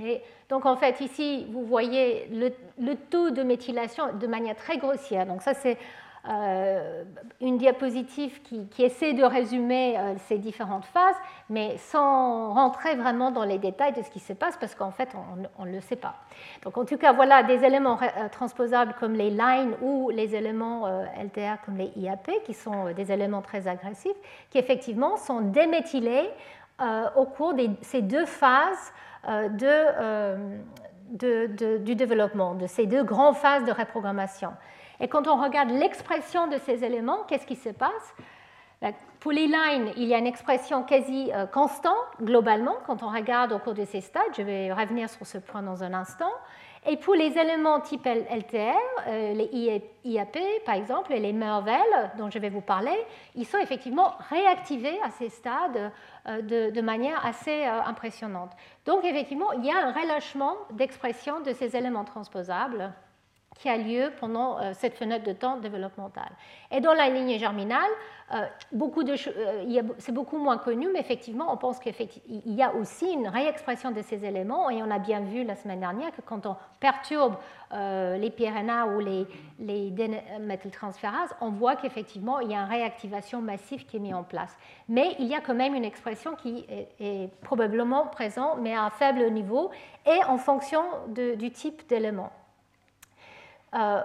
[0.00, 2.28] Et donc en fait ici vous voyez
[2.78, 5.26] le, taux de méthylation de manière très grossière.
[5.26, 5.76] Donc ça c'est
[6.28, 7.04] euh,
[7.40, 11.14] une diapositive qui, essaie de résumer euh, ces différentes phases,
[11.48, 15.08] mais sans rentrer vraiment dans les détails de ce qui se passe, parce qu'en fait,
[15.58, 16.16] on ne le sait pas.
[16.64, 20.88] Donc, en tout cas, voilà des éléments euh, transposables comme les lines ou les éléments
[21.16, 24.16] LTR comme les IAP, qui sont des éléments très agressifs,
[24.50, 26.57] qui effectivement sont déméthylés euh,
[27.16, 28.92] au cours de ces deux phases
[29.28, 30.58] euh, euh,
[31.08, 34.52] du développement, de ces deux grandes phases de reprogrammation.
[35.00, 38.14] Et quand on regarde l'expression de ces éléments, qu'est-ce qui se passe?
[39.18, 43.58] Pour les lines, il y a une expression quasi constante globalement quand on regarde au
[43.58, 44.22] cours de ces stades.
[44.36, 46.30] Je vais revenir sur ce point dans un instant.
[46.90, 48.72] Et pour les éléments type LTR,
[49.08, 52.96] euh, les IAP par exemple, et les MERVEL dont je vais vous parler,
[53.34, 55.92] ils sont effectivement réactivés à ces stades
[56.26, 58.52] euh, de, manière assez euh, impressionnante.
[58.86, 62.90] Donc effectivement, il y a un relâchement d'expression de ces éléments transposables
[63.58, 66.30] qui a lieu pendant euh, cette fenêtre de temps développementale.
[66.70, 67.90] Et dans la lignée germinale,
[68.32, 68.44] euh,
[68.76, 71.94] euh, c'est beaucoup moins connu, mais effectivement, on pense qu'il
[72.46, 75.80] y a aussi une réexpression de ces éléments, et on a bien vu la semaine
[75.80, 77.34] dernière que quand on perturbe
[77.70, 79.26] les PRNA ou les,
[79.58, 79.92] les
[81.40, 84.56] on voit qu'effectivement, il y a une réactivation massive qui est mise en place.
[84.88, 86.66] Mais il y a quand même une expression qui
[87.00, 89.70] est, probablement présente, mais à un faible niveau,
[90.06, 92.30] et en fonction du type d'élément.
[93.74, 94.00] Euh,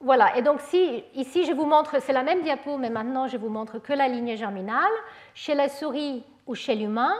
[0.00, 3.36] voilà, et donc si, ici je vous montre, c'est la même diapo, mais maintenant je
[3.36, 4.92] vous montre que la lignée germinale,
[5.34, 7.14] chez la souris ou chez l'humain,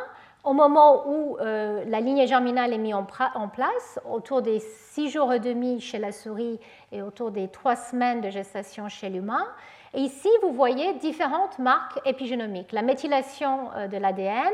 [0.45, 3.05] au moment où euh, la lignée germinale est mise en,
[3.49, 6.61] place, autour des 6 jours et demi chez la souris
[6.93, 9.45] et autour des 3 semaines de gestation chez l'humain.
[9.93, 12.71] Et ici, vous voyez différentes marques épigénomiques.
[12.71, 14.53] La méthylation euh, de l'ADN,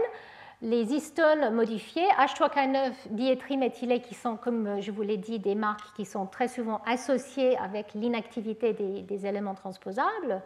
[0.63, 6.05] les histones modifiés, H3K9 diétriméthylés, qui sont, comme je vous l'ai dit, des marques qui
[6.05, 10.41] sont très souvent associées avec l'inactivité des, éléments transposables.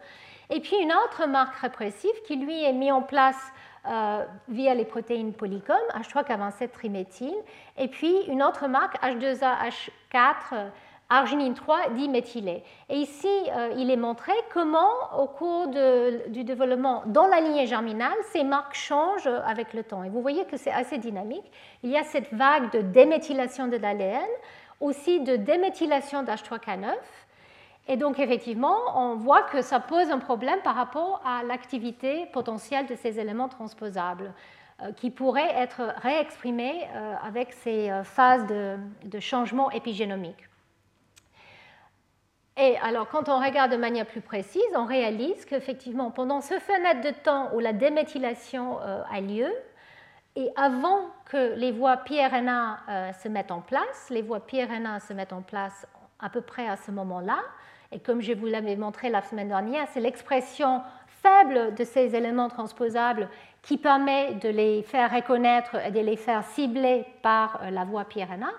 [0.49, 3.37] Et puis une autre marque répressive qui, lui, est mise en place
[3.87, 7.35] euh, via les protéines polycom, H3K27 triméthyle.
[7.77, 10.71] Et puis une autre marque, H2AH4
[11.09, 12.63] arginine 3 diméthylée.
[12.89, 18.15] Et ici, euh, il est montré comment, au cours du développement dans la lignée germinale,
[18.31, 20.03] ces marques changent avec le temps.
[20.03, 21.49] Et vous voyez que c'est assez dynamique.
[21.83, 24.27] Il y a cette vague de déméthylation de l'ADN,
[24.81, 26.93] aussi de déméthylation d'H3K9.
[27.89, 32.85] Et donc, effectivement, on voit que ça pose un problème par rapport à l'activité potentielle
[32.85, 34.33] de ces éléments transposables.
[34.97, 36.87] qui pourraient être réexprimés
[37.23, 40.47] avec ces phases de changement épigénomique.
[42.59, 47.01] Et alors, quand on regarde de manière plus précise, on réalise qu'effectivement, pendant ce fenêtre
[47.01, 49.51] de temps où la déméthylation euh, a lieu,
[50.35, 55.13] et avant que les voies pRNA euh, se mettent en place, les voies pRNA se
[55.13, 55.87] mettent en place
[56.19, 57.37] à peu près à ce moment-là,
[57.91, 60.81] et comme je vous l'avais montré la semaine dernière, c'est l'expression
[61.21, 63.29] faible de ces éléments transposables
[63.61, 68.05] qui permet de les faire reconnaître et de les faire cibler par euh, la voie
[68.05, 68.49] pRNA.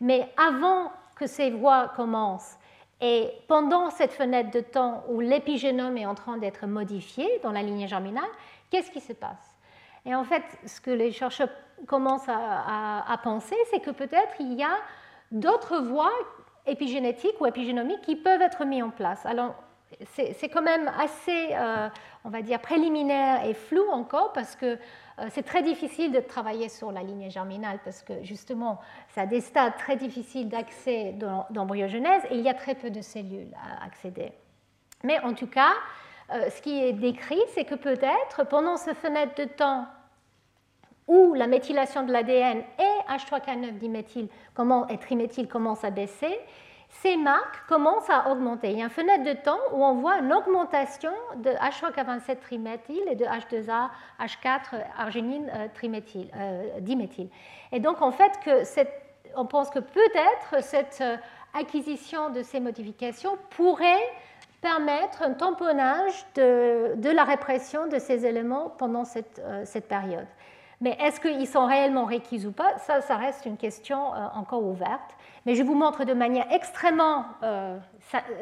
[0.00, 2.57] Mais avant que ces voies commencent
[3.00, 7.62] et pendant cette fenêtre de temps où l'épigénome est en train d'être modifié dans la
[7.62, 8.28] lignée germinale,
[8.70, 9.56] qu'est-ce qui se passe?
[10.04, 11.50] Et en fait, ce que les chercheurs
[11.86, 14.76] commencent à, penser, c'est que peut-être il y a
[15.30, 16.12] d'autres voies
[16.66, 19.24] épigénétiques ou épigénomiques qui peuvent être mises en place.
[19.26, 19.54] Alors,
[20.12, 21.88] c'est quand même assez, euh,
[22.24, 24.76] on va dire, préliminaire et flou encore parce que
[25.30, 28.80] c'est très difficile de travailler sur la lignée germinale parce que justement,
[29.14, 31.14] ça a des stades très difficiles d'accès
[31.50, 34.32] d'embryogenèse et il y a très peu de cellules à accéder.
[35.04, 35.72] Mais en tout cas,
[36.32, 39.86] euh, ce qui est décrit, c'est que peut-être pendant ce fenêtre de temps
[41.06, 44.28] où la méthylation de l'ADN et H3K9 diméthyl
[44.90, 46.38] et triméthyl commencent à baisser,
[46.88, 48.70] ces marques commencent à augmenter.
[48.70, 53.02] Il y a une fenêtre de temps où on voit une augmentation de H3K27 triméthyl
[53.08, 57.28] et de H2A, H4 arginine euh, triméthyl, euh, diméthyl.
[57.72, 58.32] Et donc, en fait,
[59.36, 61.16] on pense que peut-être cette euh,
[61.54, 64.02] acquisition de ces modifications pourrait
[64.60, 70.26] permettre un tamponnage de, la répression de ces éléments pendant cette, cette période.
[70.80, 72.76] Mais est-ce qu'ils sont réellement requis ou pas?
[72.78, 75.16] Ça, ça reste une question encore ouverte
[75.48, 77.78] mais je vous montre de manière extrêmement euh,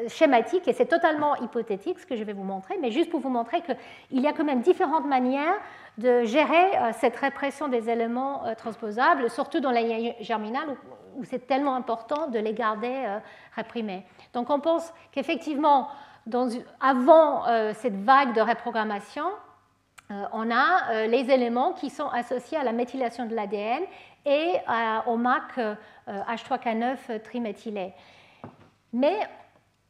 [0.09, 3.29] schématique, et c'est totalement hypothétique ce que je vais vous montrer, mais juste pour vous
[3.29, 5.55] montrer qu'il y a quand même différentes manières
[5.97, 9.83] de gérer euh, cette répression des éléments euh, transposables, surtout dans la
[10.19, 10.75] germinale
[11.15, 13.05] où, c'est tellement important de les garder
[13.55, 14.05] réprimés.
[14.33, 15.87] Donc on pense qu'effectivement,
[16.81, 19.25] avant cette vague de reprogrammation,
[20.11, 23.81] on a les éléments qui sont associés à la méthylation de l'ADN
[24.27, 24.57] et
[25.07, 25.57] au MAC
[26.07, 27.93] H3K9 euh, triméthylé.
[28.93, 29.19] Mais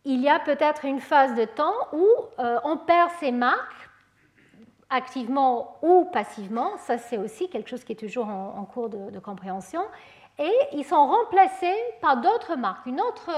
[0.05, 2.07] il y a peut-être une phase de temps où
[2.39, 3.89] euh, on perd ces marques
[4.89, 9.81] activement ou passivement, ça c'est aussi quelque chose qui est toujours en, cours de, compréhension,
[10.39, 13.29] et ils sont remplacés par d'autres marques, une autre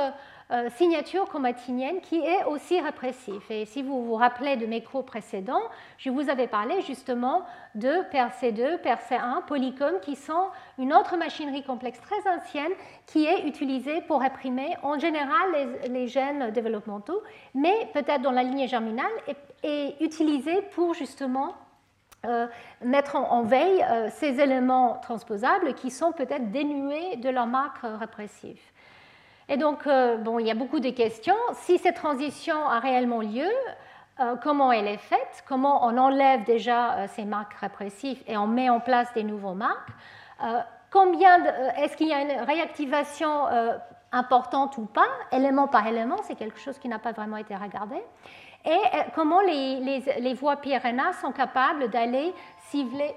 [0.52, 3.44] euh, signature chromatinienne qui est aussi répressive.
[3.52, 5.62] Et si vous vous rappelez de mes cours précédents,
[6.00, 7.44] je vous avais parlé justement
[7.76, 10.48] de PRC2, PRC1, polycom, qui sont
[10.80, 12.72] une autre machinerie complexe très ancienne
[13.06, 17.22] qui est utilisée pour réprimer en général les, gènes développementaux,
[17.54, 19.12] mais peut-être dans la lignée germinale,
[19.62, 21.54] et, utilisée pour justement
[22.26, 22.48] euh,
[22.84, 28.60] mettre en, veille euh, ces éléments transposables qui sont peut-être dénués de leur marque répressive.
[29.52, 31.36] Et donc, euh, bon, il y a beaucoup de questions.
[31.54, 33.50] Si cette transition a réellement lieu,
[34.20, 35.44] euh, comment elle est faite?
[35.48, 39.56] Comment on enlève déjà euh, ces marques répressives et on met en place des nouveaux
[39.56, 39.90] marques?
[40.92, 41.44] Combien
[41.76, 43.48] Est-ce qu'il y a une réactivation
[44.14, 45.10] importante ou pas?
[45.34, 47.98] Élément par élément, c'est quelque chose qui n'a pas vraiment été regardé.
[48.64, 48.80] Et
[49.14, 52.34] comment les, les, voies PRNA sont capables d'aller
[52.70, 53.14] cibler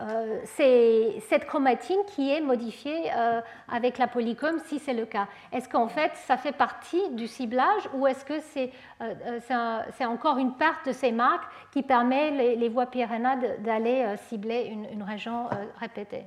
[0.00, 5.28] euh, c'est cette chromatine qui est modifiée euh, avec la polycom si c'est le cas.
[5.52, 10.54] Est-ce qu'en fait ça fait partie du ciblage ou est-ce que c'est euh, encore une
[10.54, 16.24] part de ces marques qui permet les, voies PRNA d'aller cibler une, une région répétée?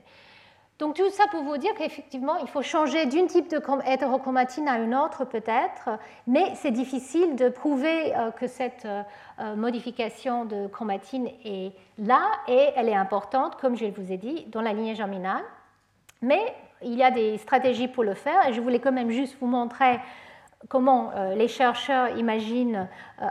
[0.79, 3.59] Donc tout ça pour vous dire qu'effectivement, il faut changer d'une type de
[3.91, 5.89] hétérochromatine à une autre peut-être,
[6.27, 9.01] mais c'est difficile de prouver euh, que cette euh,
[9.39, 14.45] euh, modification de chromatine est là et elle est importante, comme je vous ai dit,
[14.51, 15.43] dans la lignée germinale.
[16.21, 16.53] Mais
[16.83, 19.47] il y a des stratégies pour le faire et je voulais quand même juste vous
[19.47, 19.99] montrer
[20.69, 22.87] comment euh, les chercheurs imaginent
[23.21, 23.25] euh,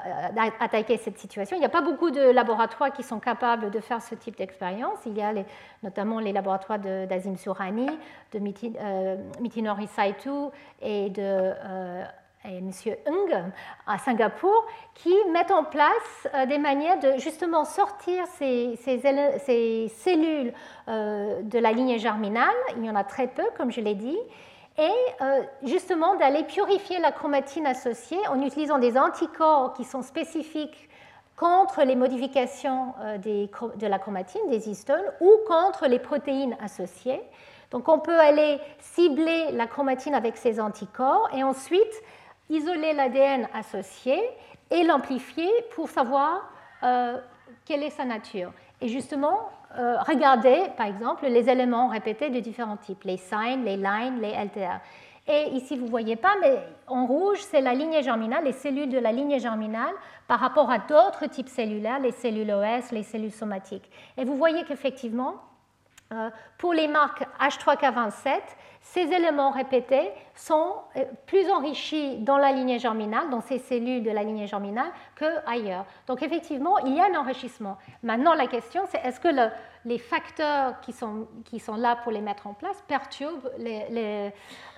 [0.60, 1.56] attaquer cette situation.
[1.56, 4.98] Il n'y a pas beaucoup de laboratoires qui sont capables de faire ce type d'expérience.
[5.06, 5.32] Il y a
[5.82, 7.88] notamment les laboratoires d'Azim Sourani,
[8.32, 8.40] de
[8.80, 10.30] euh, Mitinori Saitu
[10.80, 11.52] et de
[12.44, 12.70] M.
[12.70, 13.52] Ng
[13.88, 14.64] à Singapour,
[14.94, 20.52] qui mettent en place des manières de justement sortir ces, ces cellules
[20.86, 22.54] de la lignée germinale.
[22.76, 24.18] Il y en a très peu, comme je l'ai dit
[24.78, 24.90] et
[25.22, 30.88] euh, justement d'aller purifier la chromatine associée en utilisant des anticorps qui sont spécifiques
[31.36, 37.20] contre les modifications euh, de la chromatine, des histones, ou contre les protéines associées.
[37.70, 42.02] Donc on peut aller cibler la chromatine avec ces anticorps et ensuite
[42.48, 44.20] isoler l'ADN associé
[44.70, 46.48] et l'amplifier pour savoir
[46.82, 47.18] euh,
[47.64, 48.52] quelle est sa nature.
[48.80, 54.20] Et justement, regarder, par exemple, les éléments répétés de différents types, les signes, les lines,
[54.20, 54.80] les LTR.
[55.28, 58.88] Et ici, vous ne voyez pas, mais en rouge, c'est la lignée germinale, les cellules
[58.88, 59.92] de la lignée germinale
[60.28, 63.90] par rapport à d'autres types cellulaires, les cellules OS, les cellules somatiques.
[64.16, 65.34] Et vous voyez qu'effectivement,
[66.12, 68.38] euh, pour les marques H3K27,
[68.92, 74.12] ces éléments répétés sont euh, plus enrichis dans la lignée germinale, dans ces cellules de
[74.12, 75.84] la lignée germinale, qu'ailleurs.
[76.06, 77.78] Donc effectivement, il y a un enrichissement.
[78.04, 79.28] Maintenant, la question, c'est est-ce que
[79.84, 84.32] les facteurs qui sont, qui sont, là pour les mettre en place perturbent les,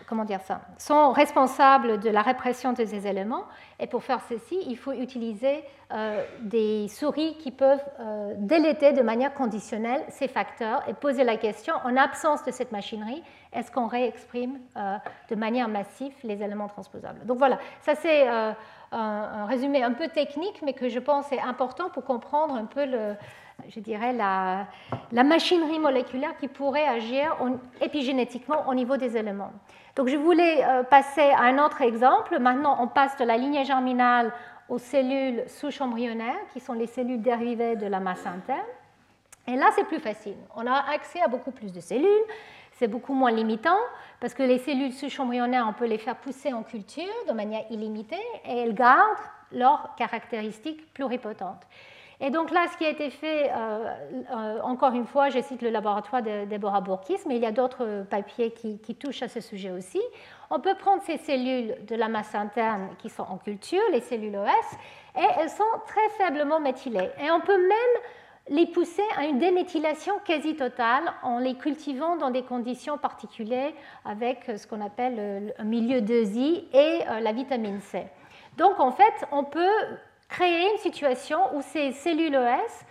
[0.09, 3.45] comment dire ça, sont responsables de la répression de ces éléments?
[3.79, 9.03] Et pour faire ceci, il faut utiliser euh, des souris qui peuvent euh, déléter de
[9.03, 13.23] manière conditionnelle ces facteurs et poser la question, en absence de cette machinerie,
[13.53, 14.97] est-ce qu'on réexprime euh,
[15.31, 20.61] de manière massive les éléments transposables Donc voilà, ça c'est un, résumé un peu technique,
[20.65, 22.87] mais que je pense est important pour comprendre un peu
[23.69, 24.67] je dirais, la,
[25.13, 27.37] la, machinerie moléculaire qui pourrait agir
[27.81, 29.51] épigénétiquement au niveau des éléments.
[29.97, 32.39] Donc je voulais euh, passer à un autre exemple.
[32.39, 34.33] Maintenant, on passe de la lignée germinale
[34.69, 38.61] aux cellules souches embryonnaires, qui sont les cellules dérivées de la masse interne.
[39.49, 40.37] Et là, c'est plus facile.
[40.55, 42.25] On a accès à beaucoup plus de cellules.
[42.79, 43.79] C'est beaucoup moins limitant
[44.21, 47.65] parce que les cellules souches embryonnaires, on peut les faire pousser en culture de manière
[47.71, 49.19] illimitée et elles gardent
[49.51, 51.67] leurs caractéristiques pluripotentes.
[52.21, 53.95] Et donc là, ce qui a été fait, euh,
[54.33, 57.53] euh, encore une fois, je cite le laboratoire de Deborah Bourkis, mais il y a
[57.53, 60.01] d'autres papiers qui, touchent à ce sujet aussi.
[60.51, 64.37] On peut prendre ces cellules de la masse interne qui sont en culture, les cellules
[64.37, 64.77] OS,
[65.17, 67.11] et elles sont très faiblement méthylées.
[67.21, 68.03] Et on peut même
[68.51, 73.73] les pousser à une déméthylation quasi totale en les cultivant dans des conditions particulières
[74.05, 78.07] avec ce qu'on appelle un milieu 2I et euh, la vitamine C.
[78.57, 79.77] Donc en fait, on peut
[80.29, 82.85] créer une situation où ces cellules ES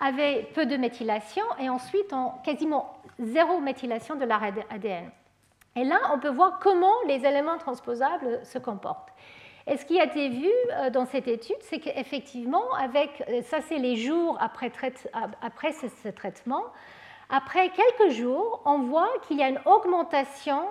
[0.00, 5.10] avaient peu de méthylation et ensuite ont quasiment zéro méthylation de leur ADN.
[5.76, 9.08] Et là, on peut voir comment les éléments transposables se comportent.
[9.66, 13.60] Et ce qui a été vu euh, dans cette étude, c'est qu'effectivement, avec, euh, ça
[13.62, 14.70] c'est les jours après,
[15.40, 16.64] après ce, traitement,
[17.30, 20.66] après quelques jours, on voit qu'il y a une augmentation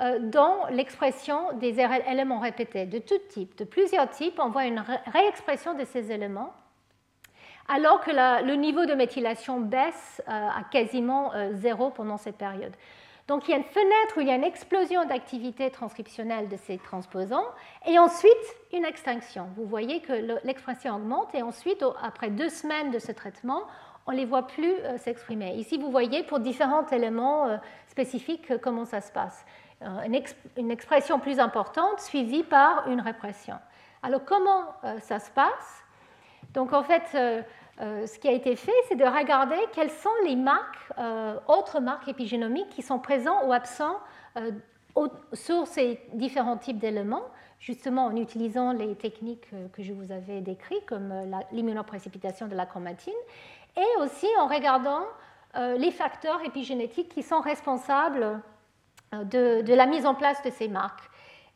[0.00, 4.84] euh, dans l'expression des éléments répétés de tout type, de plusieurs types, on voit une
[5.12, 6.52] réexpression de ces éléments,
[7.68, 12.72] alors que le niveau de méthylation baisse à quasiment zéro pendant cette période.
[13.28, 16.56] Donc il y a une fenêtre où il y a une explosion d'activité transcriptionnelle de
[16.56, 17.46] ces transposants
[17.86, 18.32] et ensuite
[18.72, 19.48] une extinction.
[19.56, 20.12] Vous voyez que
[20.44, 23.62] l'expression augmente et ensuite, après deux semaines de ce traitement,
[24.06, 25.54] on ne les voit plus s'exprimer.
[25.56, 27.58] Ici, vous voyez pour différents éléments
[27.88, 29.44] spécifiques comment ça se passe.
[29.82, 30.22] Euh,
[30.56, 33.56] une, expression plus importante suivie par une répression.
[34.02, 35.84] Alors comment euh, ça se passe?
[36.54, 37.44] Donc en fait,
[37.80, 40.92] euh, ce qui a été fait, c'est de regarder quelles sont les marques,
[41.46, 44.00] autres marques épigénomiques qui sont présentes ou absentes
[45.34, 47.24] sur ces différents types d'éléments,
[47.60, 51.12] justement en utilisant les techniques que je vous avais décrites, comme
[51.52, 53.12] l'immunoprécipitation de la chromatine,
[53.76, 55.02] et aussi en regardant
[55.54, 58.40] les facteurs épigénétiques qui sont responsables
[59.14, 61.08] euh, de, la mise en place de ces marques.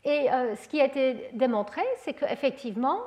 [0.05, 3.01] Et euh, ce qui a été démontré, c'est qu'effectivement,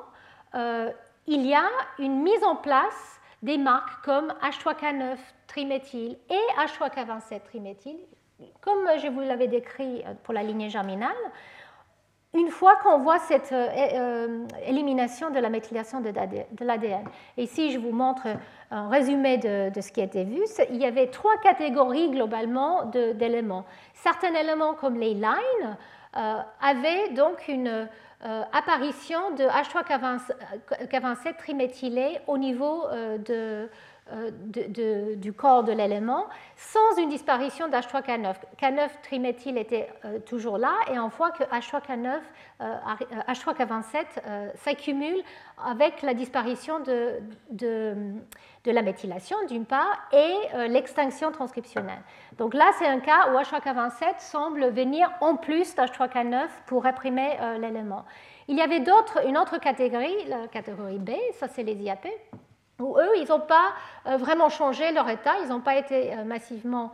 [0.54, 0.90] euh,
[1.26, 1.68] il y a
[1.98, 5.16] une mise en place des marques comme H3K9
[5.46, 7.98] triméthyle et H3K27 triméthyle,
[8.60, 11.14] comme je vous l'avais décrit pour la lignée germinale,
[12.34, 13.54] une fois qu'on voit cette
[14.66, 16.10] élimination de la méthylation de
[16.64, 17.04] l'ADN.
[17.36, 18.26] Ici, je vous montre
[18.72, 20.42] un résumé de, ce qui a été vu.
[20.70, 23.64] Il y avait trois catégories globalement d'éléments.
[23.94, 25.76] Certains éléments comme les lines
[26.16, 27.86] euh, avaient donc une euh,
[28.24, 33.18] apparition de H3K27 triméthylé au niveau euh,
[34.12, 36.26] de, du corps de l'élément
[36.56, 38.34] sans une disparition d'H3K9.
[38.60, 39.88] K9 triméthyle était
[40.26, 42.20] toujours là et on voit que H3K9,
[42.60, 45.22] H3K27 s'accumule
[45.64, 48.14] avec la disparition de, de
[48.64, 52.00] de la méthylation d'une part et euh, l'extinction transcriptionnelle.
[52.38, 57.58] Donc là, c'est un cas où H3K27 semble venir en plus d'H3K9 pour réprimer euh,
[57.58, 58.04] l'élément.
[58.48, 58.82] Il y avait
[59.26, 62.06] une autre catégorie, la catégorie B, ça c'est les IAP,
[62.80, 63.72] où eux, ils n'ont pas
[64.06, 66.92] euh, vraiment changé leur état, ils n'ont pas été massivement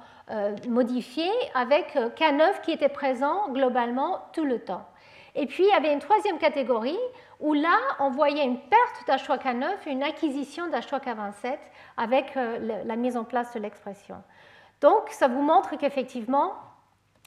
[0.68, 4.86] modifiés, avec K9 qui était présent globalement tout le temps.
[5.34, 6.98] Et puis, il y avait une troisième catégorie
[7.40, 11.58] où là, on voyait une perte d'H3K9, une acquisition d'H3K27
[11.96, 14.16] avec euh, la mise en place de l'expression.
[14.80, 16.54] Donc, ça vous montre qu'effectivement,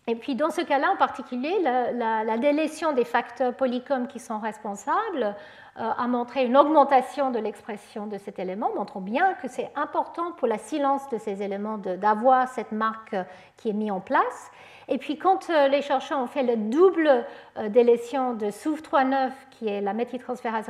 [0.05, 5.23] Et puis dans ce cas-là en particulier, la, délétion des facteurs polycomes qui sont responsables
[5.23, 5.31] euh,
[5.75, 10.47] a montré une augmentation de l'expression de cet élément, montrant bien que c'est important pour
[10.47, 13.15] la silence de ces éléments d'avoir cette marque
[13.57, 14.51] qui est mise en place.
[14.87, 17.25] Et puis quand euh, les chercheurs ont fait le double
[17.57, 20.69] euh, délétion de SOUV39, qui est la méthyltransférase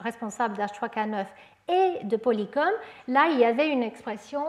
[0.00, 1.24] responsable d'H3K9,
[1.66, 2.68] et de polycom,
[3.08, 4.44] là il y avait une expression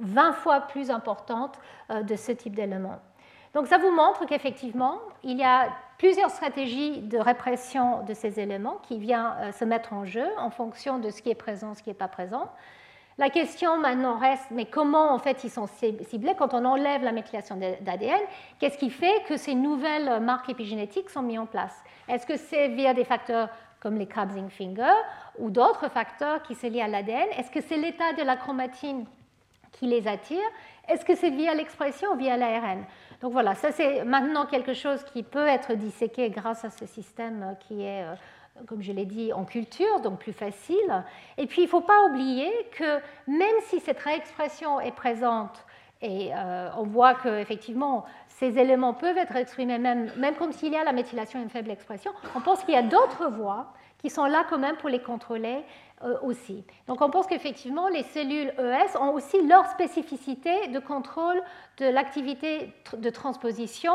[0.00, 2.98] 20 fois plus importante de ce type d'élément.
[3.54, 5.70] Donc ça vous montre qu'effectivement, il y a
[6.00, 10.48] plusieurs stratégies de répression de ces éléments qui viennent euh, se mettre en jeu en
[10.48, 12.50] fonction de ce qui est présent, ce qui n'est pas présent.
[13.18, 17.12] La question maintenant reste, mais comment en fait ils sont ciblés quand on enlève la
[17.12, 18.18] méthylation d'ADN
[18.58, 21.76] Qu'est-ce qui fait que ces nouvelles marques épigénétiques sont mises en place?
[22.08, 24.94] Est-ce que c'est via des facteurs comme les Krabsing finger
[25.38, 29.04] ou d'autres facteurs qui sont liés à l'ADN Est-ce que c'est l'état de la chromatine
[29.72, 30.48] qui les attire?
[30.88, 32.86] Est-ce que c'est via l'expression ou via l'ARN
[33.20, 37.56] donc voilà, ça c'est maintenant quelque chose qui peut être disséqué grâce à ce système
[37.60, 38.14] qui est, euh,
[38.66, 41.04] comme je l'ai dit, en culture, donc plus facile.
[41.36, 45.66] Et puis il ne faut pas oublier que même si cette réexpression est présente,
[46.02, 50.76] et euh, on voit qu'effectivement ces éléments peuvent être exprimés même, même comme s'il y
[50.76, 53.66] a la méthylation et une faible expression, on pense qu'il y a d'autres voies
[54.00, 55.64] qui sont là quand même pour les contrôler
[56.02, 56.64] euh, aussi.
[56.86, 61.42] Donc on pense qu'effectivement, les cellules ES ont aussi leur spécificité de contrôle
[61.76, 63.92] de l'activité de transposition,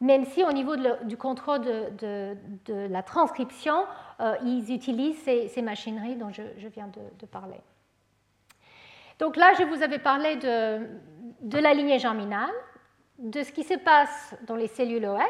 [0.00, 2.36] même si au niveau du contrôle de,
[2.68, 3.84] la transcription,
[4.20, 6.88] euh, ils utilisent ces, machineries dont je, viens
[7.18, 7.60] de, parler.
[9.18, 12.50] Donc là, je vous avais parlé de, la lignée germinale,
[13.18, 15.20] de ce qui se passe dans les cellules OS,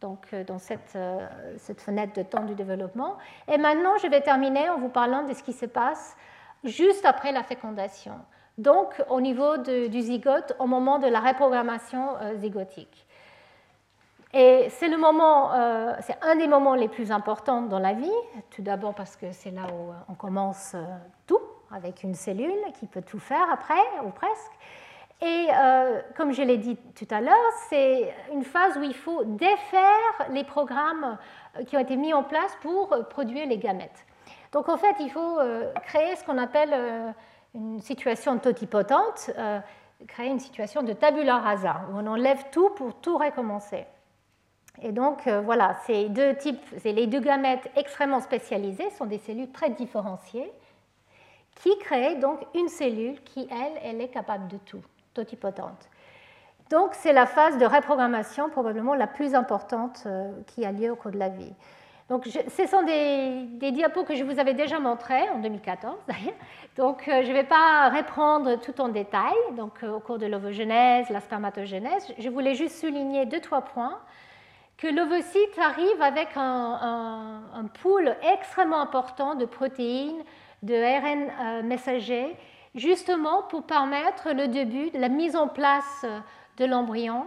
[0.00, 0.58] donc euh, dans
[0.96, 1.28] euh,
[1.58, 3.18] cette, fenêtre de temps du développement.
[3.48, 6.16] Et maintenant, je vais terminer en vous parlant de ce qui se passe
[6.64, 8.14] juste après la fécondation,
[8.58, 13.06] donc au niveau du zygote, au moment de la reprogrammation euh, zygotique.
[14.32, 15.50] Et c'est le moment,
[16.02, 18.12] c'est un des moments les plus importants dans la vie,
[18.50, 20.76] tout d'abord parce que c'est là où on commence
[21.26, 21.40] tout,
[21.72, 24.52] avec une cellule qui peut tout faire après, ou presque.
[25.22, 27.34] Et euh, comme je l'ai dit tout à l'heure,
[27.68, 31.18] c'est une phase où il faut défaire les programmes
[31.58, 34.06] euh, qui ont été mis en place pour euh, produire les gamètes.
[34.52, 35.38] Donc en fait, il faut
[35.86, 37.14] créer ce qu'on appelle
[37.54, 39.30] une situation totipotente,
[40.08, 43.86] créer une situation de tabula rasa, où on enlève tout pour tout recommencer.
[44.82, 49.70] Et donc voilà, ces deux types, les deux gamètes extrêmement spécialisées sont des cellules très
[49.70, 50.50] différenciées
[51.62, 54.82] qui créent donc une cellule qui, elle, elle est capable de tout
[55.14, 55.88] totipotente.
[56.70, 60.96] Donc c'est la phase de reprogrammation probablement la plus importante euh, qui a lieu au
[60.96, 61.52] cours de la vie.
[62.08, 65.94] Donc, ce sont des, diapos que je vous avais déjà montrés en 2014,
[66.76, 69.36] Donc, euh, je ne vais pas reprendre tout en détail.
[69.56, 74.00] Donc, euh, au cours de l'ovogenèse, la spermatogénèse, je voulais juste souligner deux, trois points.
[74.76, 77.42] Que l'ovocyte arrive avec un,
[77.80, 80.24] pool extrêmement important de protéines,
[80.64, 82.36] de ARN messagers
[82.74, 86.06] justement pour permettre le début de la mise en place
[86.56, 87.26] de l'embryon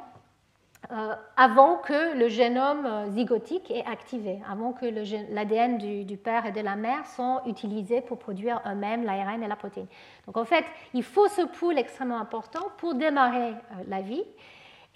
[0.91, 4.85] euh, avant que le génome zygotique est activé, avant que
[5.33, 9.55] l'ADN du, père et de la mère sont utilisés pour produire eux-mêmes l'ARN et la
[9.55, 9.87] protéine.
[10.25, 14.23] Donc en fait, il faut ce pool extrêmement important pour démarrer euh, la vie.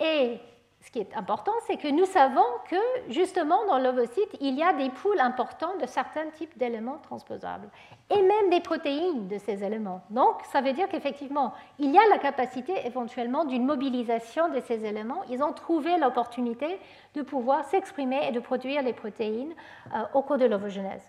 [0.01, 0.39] Et
[0.87, 2.77] ce qui est important, c'est que nous savons que
[3.09, 7.67] justement dans l'ovocyte, il y a des poules importants de certains types d'éléments transposables
[8.09, 10.01] et même des protéines de ces éléments.
[10.09, 14.85] Donc ça veut dire qu'effectivement, il y a la capacité éventuellement d'une mobilisation de ces
[14.85, 15.23] éléments.
[15.29, 16.79] Ils ont trouvé l'opportunité
[17.15, 19.55] de pouvoir s'exprimer et de produire les protéines
[19.93, 21.03] euh, au cours de l'ovogenèse.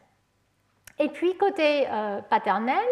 [0.98, 2.84] Et puis côté euh, paternel,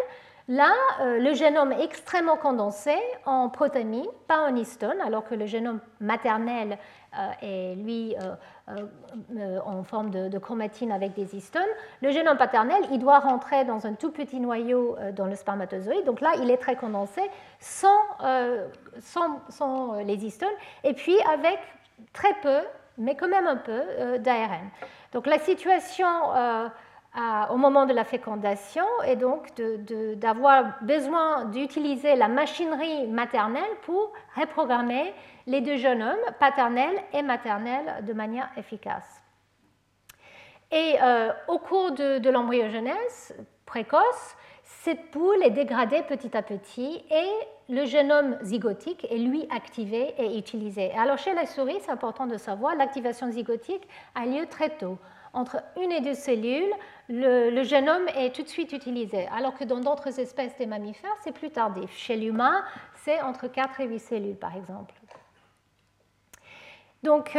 [0.49, 2.95] Là, euh, le génome est extrêmement condensé
[3.25, 6.79] en protéines, pas en histone, alors que le génome maternel
[7.19, 8.15] euh, est, lui,
[8.69, 11.63] euh, en forme de, chromatine avec des histones.
[12.01, 16.05] Le génome paternel, il doit rentrer dans un tout petit noyau dans le spermatozoïde.
[16.05, 17.23] Donc là, il est très condensé
[17.59, 17.89] sans,
[19.49, 20.49] sans les histones,
[20.85, 21.59] et puis avec
[22.13, 22.61] très peu,
[22.99, 24.71] mais quand même un peu, d'ARN.
[25.13, 26.15] Donc la situation
[27.51, 29.53] au moment de la fécondation et donc
[30.17, 35.15] d'avoir besoin d'utiliser la machinerie maternelle pour reprogrammer
[35.47, 39.23] les deux génomes, paternel et maternel, de manière efficace.
[40.71, 47.05] Et euh, au cours de, de l'embryogenèse précoce, cette poule est dégradée petit à petit
[47.11, 50.93] et le génome zygotique est lui activé et utilisé.
[50.93, 54.99] Alors chez la souris, c'est important de savoir, l'activation zygotique a lieu très tôt
[55.33, 56.73] entre une et deux cellules,
[57.09, 61.33] le, génome est tout de suite utilisé, alors que dans d'autres espèces des mammifères, c'est
[61.33, 61.91] plus tardif.
[61.97, 62.65] Chez l'humain,
[63.05, 64.95] c'est entre 4 et 8 cellules, par exemple.
[67.03, 67.39] Donc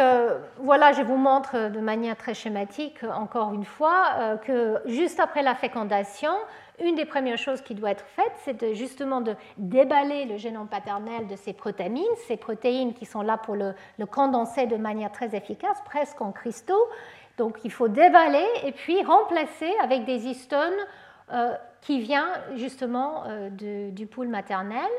[0.59, 5.55] voilà, je vous montre de manière très schématique, encore une fois, que juste après la
[5.55, 6.31] fécondation,
[6.79, 11.27] une des premières choses qui doit être faite, c'est justement de déballer le génome paternel
[11.27, 13.73] de ces protéines, ces protéines qui sont là pour le,
[14.11, 16.87] condenser de manière très efficace, presque en cristaux.
[17.37, 20.73] Donc il faut déballer et puis remplacer avec des histones
[21.31, 22.23] euh, qui viennent
[22.55, 23.49] justement euh,
[23.91, 24.89] du pool maternel.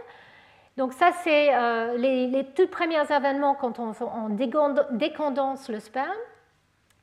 [0.76, 6.06] Donc ça, c'est euh, les, tout premiers événements quand on, on décondense le sperme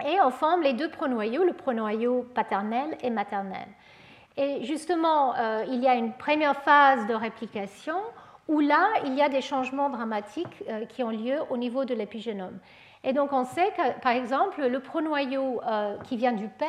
[0.06, 3.68] et on forme les deux pronoyaux, le pronoyau paternel et maternel.
[4.38, 5.34] Et justement,
[5.68, 7.96] il y a une première phase de réplication
[8.50, 12.60] où là, il y a des changements dramatiques qui ont lieu au niveau de l'épigénome.
[13.06, 16.68] Et donc, on sait que, par exemple, le pronoyau euh, qui vient du père,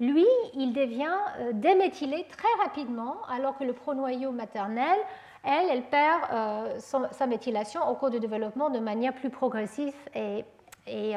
[0.00, 1.16] lui, il devient
[1.52, 4.98] déméthylé très rapidement, alors que le pronoyau maternel,
[5.44, 10.44] elle, elle perd sa méthylation au cours du développement de manière plus progressive et,
[10.86, 11.14] et,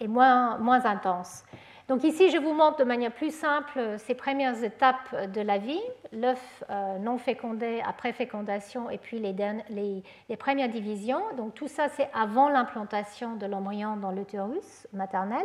[0.00, 1.44] et moins, moins intense.
[1.90, 5.82] Donc ici, je vous montre de manière plus simple ces premières étapes de la vie,
[6.12, 11.20] l'œuf euh, non fécondé après fécondation et puis les, premières divisions.
[11.36, 15.44] Donc tout ça, c'est avant l'implantation de l'embryon dans l'utérus maternel.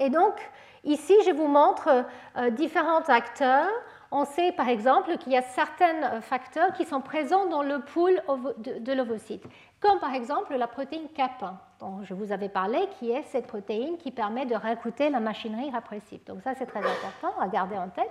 [0.00, 0.34] Et donc
[0.82, 2.04] ici, je vous montre
[2.36, 3.70] euh, différents acteurs.
[4.10, 8.20] On sait par exemple qu'il y a certains facteurs qui sont présents dans le pool
[8.56, 9.44] de l'ovocyte
[9.84, 11.52] comme par exemple la protéine Cap1,
[11.84, 15.70] dont je vous avais parlé, qui est cette protéine qui permet de recruter la machinerie
[15.70, 16.22] répressive.
[16.24, 18.10] Donc ça, c'est très important à garder en tête.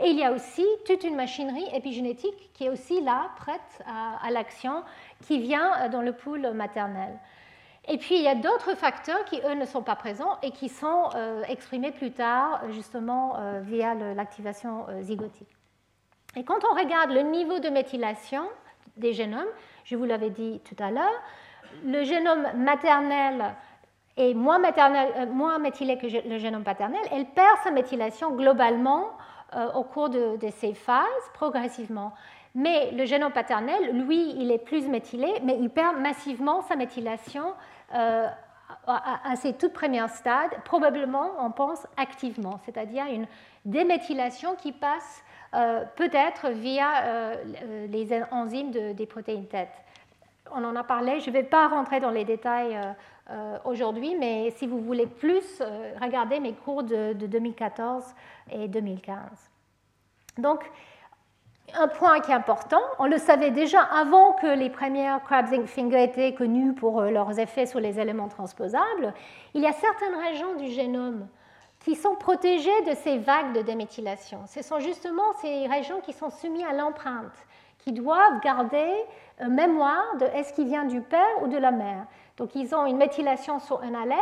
[0.00, 4.30] Et il y a aussi toute une machinerie épigénétique qui est aussi là, prête à,
[4.30, 4.82] l'action,
[5.22, 7.18] qui vient dans le pool maternel.
[7.88, 10.68] Et puis, il y a d'autres facteurs qui, eux, ne sont pas présents et qui
[10.68, 15.48] sont euh, exprimés plus tard, justement, euh, via l'activation euh, zygotique.
[16.36, 18.44] Et quand on regarde le niveau de méthylation
[18.96, 19.48] des génomes,
[19.84, 21.20] je vous l'avais dit tout à l'heure,
[21.84, 23.54] le génome maternel
[24.16, 27.00] est moins, euh, méthylé que le génome paternel.
[27.10, 29.10] Elle perd sa méthylation globalement
[29.54, 32.12] euh, au cours de, ces phases, progressivement.
[32.54, 37.54] Mais le génome paternel, lui, il est plus méthylé, mais il perd massivement sa méthylation
[37.94, 38.28] euh,
[38.86, 43.26] à, ses toutes premiers stades, probablement, on pense, activement, c'est-à-dire une
[43.64, 45.22] déméthylation qui passe
[45.96, 47.34] peut-être via
[47.88, 49.82] les enzymes des protéines tête.
[50.54, 52.78] On en a parlé, je ne vais pas rentrer dans les détails
[53.30, 55.62] euh, aujourd'hui, mais si vous voulez plus,
[56.00, 58.04] regardez mes cours de, 2014
[58.50, 59.20] et 2015.
[60.38, 60.70] Donc,
[61.74, 66.02] un point qui est important, on le savait déjà avant que les premières Crabs Finger
[66.02, 69.14] étaient connues pour leurs effets sur les éléments transposables,
[69.54, 71.26] il y a certaines régions du génome
[71.84, 74.40] qui sont protégées de ces vagues de déméthylation.
[74.46, 77.32] Ce sont justement ces régions qui sont soumises à l'empreinte,
[77.82, 78.90] qui doivent garder
[79.40, 82.06] une mémoire de est-ce qu'il vient du père ou de la mère.
[82.36, 84.18] Donc ils ont une méthylation sur un allèle,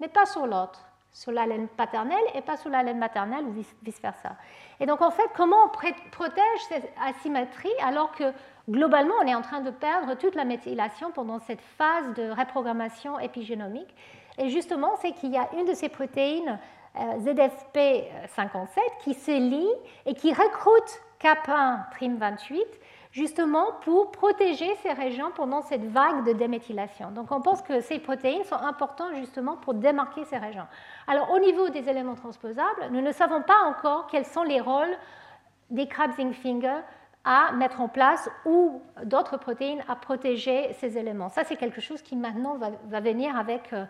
[0.00, 0.80] mais pas sur l'autre,
[1.12, 4.36] sur l'allèle paternelle et pas sur l'allèle maternelle ou vice-versa.
[4.80, 5.68] Et donc en fait, comment on
[6.10, 8.32] protège cette asymétrie alors que
[8.68, 13.18] globalement on est en train de perdre toute la méthylation pendant cette phase de reprogrammation
[13.18, 13.94] épigénomique?
[14.38, 16.58] Et justement, c'est qu'il y a une de ces protéines
[16.98, 19.72] euh, ZFP57 qui se lie
[20.04, 22.62] et qui recrute CAP1 trim 28
[23.16, 27.10] justement pour protéger ces régions pendant cette vague de déméthylation.
[27.12, 30.66] Donc on pense que ces protéines sont importantes justement pour démarquer ces régions.
[31.06, 34.94] Alors au niveau des éléments transposables, nous ne savons pas encore quels sont les rôles
[35.70, 36.80] des crab finger
[37.24, 41.30] à mettre en place ou d'autres protéines à protéger ces éléments.
[41.30, 43.86] Ça, c'est quelque chose qui maintenant va, venir avec euh,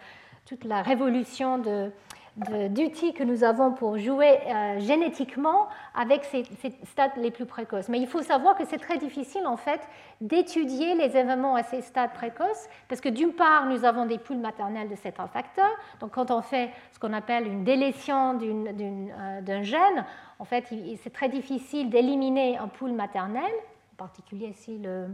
[0.47, 1.91] toute la révolution de,
[2.37, 6.45] d'outils que nous avons pour jouer euh, génétiquement avec ces,
[6.85, 7.89] stades les plus précoces.
[7.89, 9.81] Mais il faut savoir que c'est très difficile en fait
[10.21, 14.37] d'étudier les événements à ces stades précoces parce que d'une part nous avons des poules
[14.37, 15.75] maternelles de certains facteurs.
[16.01, 20.05] Donc quand on fait ce qu'on appelle une délétion euh, d'un gène,
[20.39, 20.67] en fait
[21.03, 23.51] c'est très difficile d'éliminer un pool maternel,
[23.95, 25.09] en particulier si le,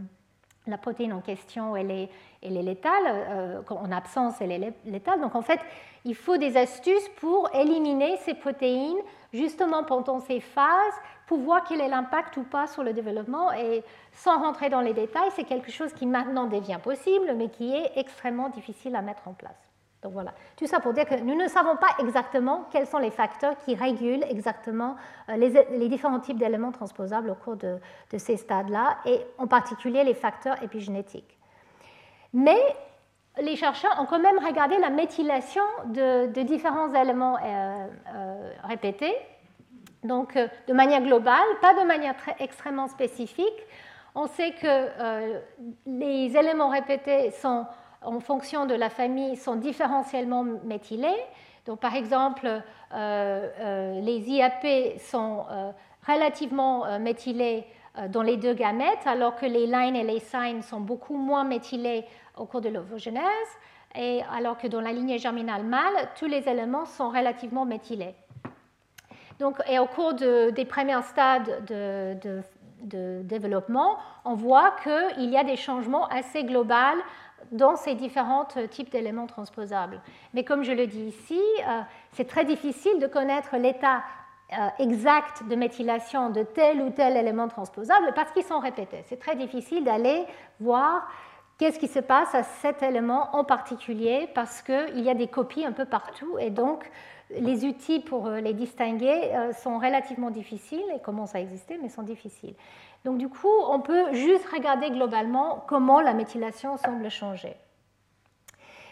[0.67, 2.09] la protéine en question elle est,
[2.41, 5.21] létale, euh, en absence elle est létale.
[5.21, 5.59] Donc en fait,
[6.05, 8.99] il faut des astuces pour éliminer ces protéines
[9.33, 10.93] justement pendant ces phases
[11.27, 13.51] pour voir quel est l'impact ou pas sur le développement.
[13.53, 17.73] Et sans rentrer dans les détails, c'est quelque chose qui maintenant devient possible, mais qui
[17.73, 19.62] est extrêmement difficile à mettre en place.
[20.03, 23.09] Donc voilà, tout ça pour dire que nous ne savons pas exactement quels sont les
[23.09, 24.97] facteurs qui régulent exactement
[25.29, 27.79] euh, les, différents types d'éléments transposables au cours de,
[28.17, 31.37] ces stades-là, et en particulier les facteurs épigénétiques.
[32.33, 32.59] Mais
[33.41, 39.15] les chercheurs ont quand même regardé la méthylation de, différents éléments euh, euh, répétés,
[40.03, 43.67] donc de manière globale, pas de manière très, extrêmement spécifique.
[44.15, 45.39] On sait que
[45.87, 47.65] les éléments répétés sont
[48.05, 51.21] en fonction de la famille, sont différentiellement méthylés.
[51.65, 52.61] Donc, par exemple,
[52.91, 55.45] les IAP sont
[56.05, 57.65] relativement méthylés
[58.09, 62.05] dans les deux gamètes, alors que les lines et les signes sont beaucoup moins méthylés
[62.37, 63.23] au cours de l'ovogenèse,
[63.95, 68.15] et alors que dans la lignée germinale mâle, tous les éléments sont relativement méthylés.
[69.39, 72.41] Donc, et au cours des premiers stades de,
[73.23, 76.99] développement, on voit qu'il y a des changements assez globaux
[77.51, 80.01] dans ces différents types d'éléments transposables.
[80.33, 84.03] Mais comme je le dis ici, euh, c'est très difficile de connaître l'état
[84.51, 89.03] euh, exact de méthylation de tel ou tel élément transposable parce qu'ils sont répétés.
[89.07, 90.25] C'est très difficile d'aller
[90.59, 91.07] voir
[91.57, 95.65] qu'est-ce qui se passe à cet élément en particulier parce qu'il y a des copies
[95.65, 96.89] un peu partout et donc
[97.29, 102.03] les outils pour euh, les distinguer sont relativement difficiles et commencent à exister, mais sont
[102.03, 102.53] difficiles.
[103.05, 107.55] Donc du coup, on peut juste regarder globalement comment la méthylation semble changer.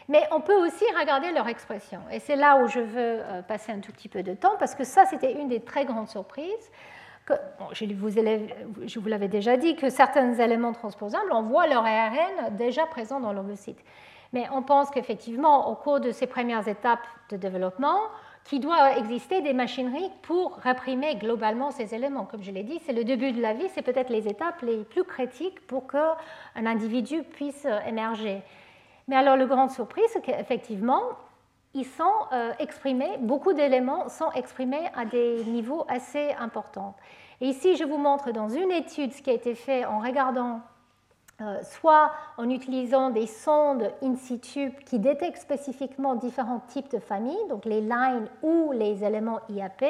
[0.09, 2.01] Mais on peut aussi regarder leur expression.
[2.11, 4.75] Et c'est là où je veux euh, passer un tout petit peu de temps, parce
[4.75, 6.71] que ça, c'était une des très grandes surprises.
[7.25, 7.33] Que,
[7.71, 12.55] je, vous, je vous l'avais déjà dit, que certains éléments transposables, on voit leur ARN
[12.57, 13.79] déjà présent dans l'ovocyte.
[14.33, 17.99] Mais on pense qu'effectivement, au cours de ces premières étapes de développement,
[18.45, 22.25] qu'il doit exister des machineries pour réprimer globalement ces éléments.
[22.25, 24.83] Comme je l'ai dit, c'est le début de la vie, c'est peut-être les étapes les
[24.83, 26.15] plus critiques pour qu'un
[26.55, 28.41] individu puisse émerger.
[29.07, 31.01] Mais alors, la grande surprise, c'est qu'effectivement,
[31.73, 32.03] ils sont
[32.33, 36.95] euh, exprimés, beaucoup d'éléments sont exprimés à des niveaux assez importants.
[37.39, 40.55] Et ici, je vous montre dans une étude ce qui a été fait en regardant
[40.55, 40.59] euh,
[41.63, 47.65] soit en utilisant des sondes in situ qui détectent spécifiquement différents types de familles, donc
[47.65, 49.83] les lines ou les éléments IAP.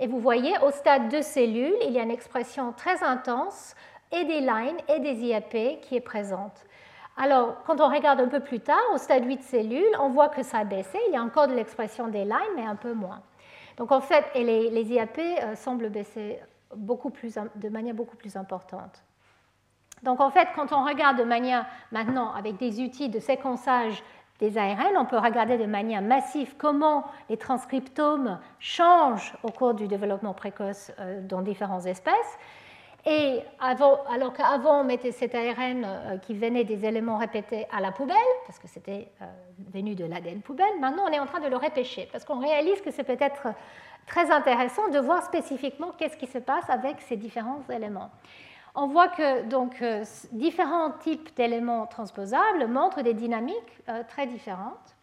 [0.00, 3.74] Et vous voyez, au stade de cellules, il y a une expression très intense
[4.12, 6.64] et des lines et des IAP qui est présente.
[7.16, 10.44] Alors, quand on regarde un peu plus tard, au stade 8 cellules, on voit que
[10.44, 10.98] ça a baissé.
[11.08, 13.20] Il y a encore de l'expression des lines, mais un peu moins.
[13.76, 16.38] Donc, en fait, les, IAP euh, semblent baisser
[16.76, 19.02] beaucoup plus, de manière beaucoup plus importante.
[20.02, 24.02] Donc en fait, quand on regarde de manière maintenant avec des outils de séquençage
[24.38, 29.88] des ARN, on peut regarder de manière massive comment les transcriptomes changent au cours du
[29.88, 32.38] développement précoce euh, dans différentes espèces.
[33.06, 37.90] Et alors qu'avant, on mettait cet ARN euh, qui venait des éléments répétés à la
[37.90, 38.16] poubelle,
[38.46, 39.26] parce que c'était euh,
[39.72, 42.80] venu de l'ADN poubelle, maintenant on est en train de le repêcher, parce qu'on réalise
[42.80, 43.48] que c'est peut-être
[44.06, 48.10] très intéressant de voir spécifiquement qu'est-ce qui se passe avec ces différents éléments
[48.78, 53.56] on voit que donc, euh, différents types d'éléments transposables montrent des dynamiques
[53.88, 54.94] euh, très différentes.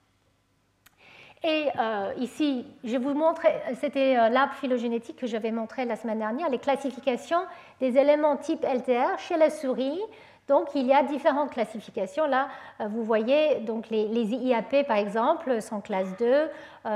[1.44, 3.42] Et euh, ici, je vous montre,
[3.80, 7.42] c'était l'arbre phylogénétique que j'avais montré la semaine dernière, les classifications
[7.82, 10.00] des éléments type LTR chez la souris
[10.48, 12.28] donc il y a différentes classifications.
[12.28, 12.50] Là,
[12.80, 16.26] euh, vous voyez donc les, IAP par exemple sont classe 2.
[16.26, 16.50] Euh,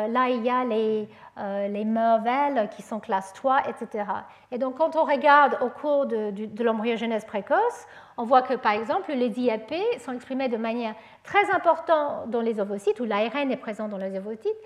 [0.08, 4.06] là, il y a les, euh, les Mervel qui sont classe 3, etc.
[4.52, 7.88] Et donc quand on regarde au cours de, de l'embryogenèse précoce,
[8.20, 10.94] on voit que par exemple les IAP sont exprimés de manière
[11.24, 14.60] très importante dans les ovocytes, où l'ARN est présent dans les ovocytes,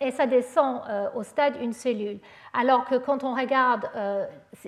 [0.00, 0.82] et ça descend
[1.14, 2.18] au stade une cellule.
[2.52, 3.88] Alors que quand on regarde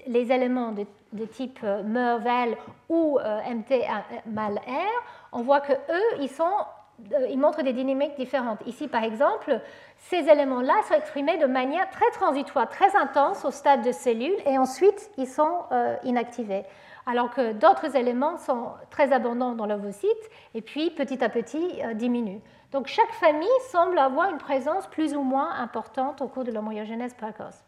[0.06, 0.72] les éléments
[1.12, 2.56] de type euh, Mervel
[2.88, 3.84] ou euh, MT
[4.26, 8.60] mal R, on voit que eux, euh, ils montrent des dynamiques différentes.
[8.66, 9.60] Ici, par exemple,
[9.98, 14.58] ces éléments-là sont exprimés de manière très transitoire, très intense au stade de cellule, et
[14.58, 15.64] ensuite ils sont
[16.04, 16.64] inactivés.
[17.10, 22.40] Alors que d'autres éléments sont très abondants dans l'ovocyte, et puis petit à petit diminuent.
[22.72, 27.14] Donc chaque famille semble avoir une présence plus ou moins importante au cours de l'homogénèse
[27.14, 27.64] précoce.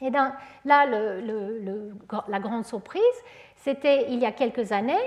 [0.00, 3.02] Et là, la grande surprise,
[3.56, 5.06] c'était il y a quelques années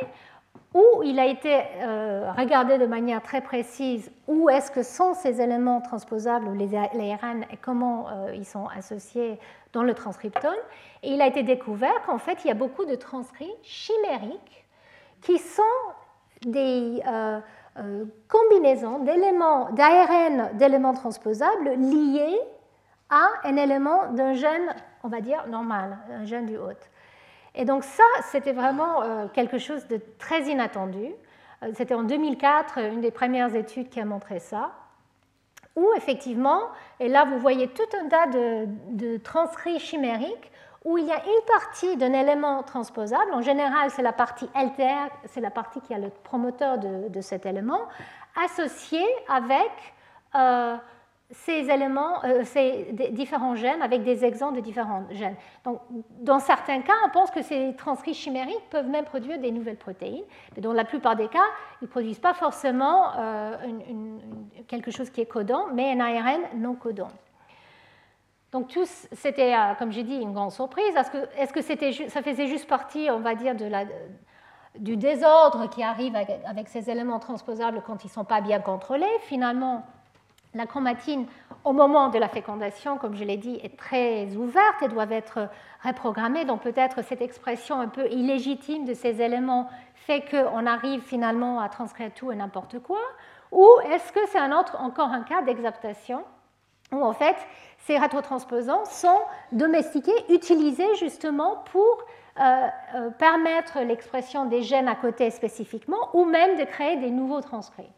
[0.74, 5.42] où il a été euh, regardé de manière très précise où est-ce que sont ces
[5.42, 9.40] éléments transposables ou les, ARN et comment euh, ils sont associés
[9.76, 10.56] dans le transcriptome.
[11.04, 14.66] Et il a été découvert qu'en fait, il y a beaucoup de transcrits chimériques
[15.22, 15.64] qui sont
[16.46, 17.40] des euh,
[18.28, 22.40] combinaisons d'éléments, d'ARN d'éléments transposables liés
[23.10, 26.90] à un élément d'un gène, on va dire, normal, un gène du hôte.
[27.54, 31.08] Et donc ça, c'était vraiment euh, quelque chose de très inattendu.
[31.64, 34.72] Euh, c'était en 2004, une des premières études qui a montré ça,
[35.76, 36.62] où effectivement,
[37.00, 40.52] et là vous voyez tout un tas de, transcrits chimériques,
[40.84, 45.10] où il y a une partie d'un élément transposable, en général c'est la partie LTR,
[45.26, 47.82] c'est la partie qui a le promoteur de, cet élément,
[48.44, 49.72] associée avec
[50.36, 50.76] euh,
[51.32, 52.44] ces éléments, euh,
[53.12, 55.36] différents gènes avec des exemples de différents gènes.
[55.64, 55.82] Donc,
[56.20, 60.24] dans certains cas, on pense que ces transcrits chimériques peuvent même produire des nouvelles protéines,
[60.56, 61.48] mais dans la plupart des cas,
[61.82, 63.58] ils ne produisent pas forcément euh,
[64.68, 67.10] quelque chose qui est codant, mais un ARN non codant.
[68.52, 68.78] Donc,
[69.12, 70.96] c'était, euh, comme j'ai dit, une grande surprise.
[71.38, 73.56] Est-ce que, ça faisait juste partie, on va dire,
[74.78, 78.60] du désordre qui arrive avec, avec ces éléments transposables quand ils ne sont pas bien
[78.60, 79.84] contrôlés Finalement,
[80.56, 81.26] la chromatine,
[81.64, 85.50] au moment de la fécondation, comme je l'ai dit, est très ouverte et doit être
[85.84, 86.46] reprogrammée.
[86.46, 91.70] Donc peut-être cette expression un peu illégitime de ces éléments fait qu'on arrive finalement à
[91.70, 93.02] transcrire tout et n'importe quoi.
[93.52, 96.24] Ou est-ce que c'est un autre, encore un cas d'exaptation
[96.92, 97.36] où en fait
[97.80, 99.22] ces rétrotransposants sont
[99.52, 102.06] domestiqués, utilisés justement pour
[102.40, 107.42] euh, euh, permettre l'expression des gènes à côté spécifiquement ou même de créer des nouveaux
[107.42, 107.90] transcrits.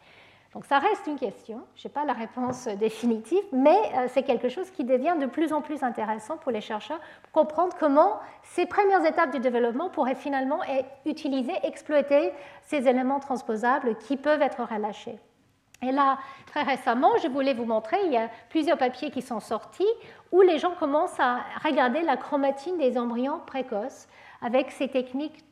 [0.57, 4.49] Donc ça reste une question, je n'ai pas la réponse définitive, mais euh, c'est quelque
[4.49, 8.65] chose qui devient de plus en plus intéressant pour les chercheurs pour comprendre comment ces
[8.65, 10.61] premières étapes du développement pourraient finalement
[11.05, 12.31] utiliser, exploiter
[12.63, 15.19] ces éléments transposables qui peuvent être relâchés.
[15.83, 16.17] Et là,
[16.47, 19.85] très récemment, je voulais vous montrer, il y a plusieurs papiers qui sont sortis
[20.31, 24.07] où les gens commencent à regarder la chromatine des embryons précoces
[24.41, 25.45] avec ces techniques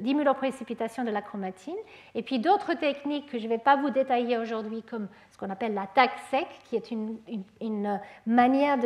[0.00, 1.76] d'immunoprécipitation de, de, la chromatine,
[2.14, 5.50] et puis d'autres techniques que je ne vais pas vous détailler aujourd'hui, comme ce qu'on
[5.50, 8.78] appelle la TAC sec, qui est une, manière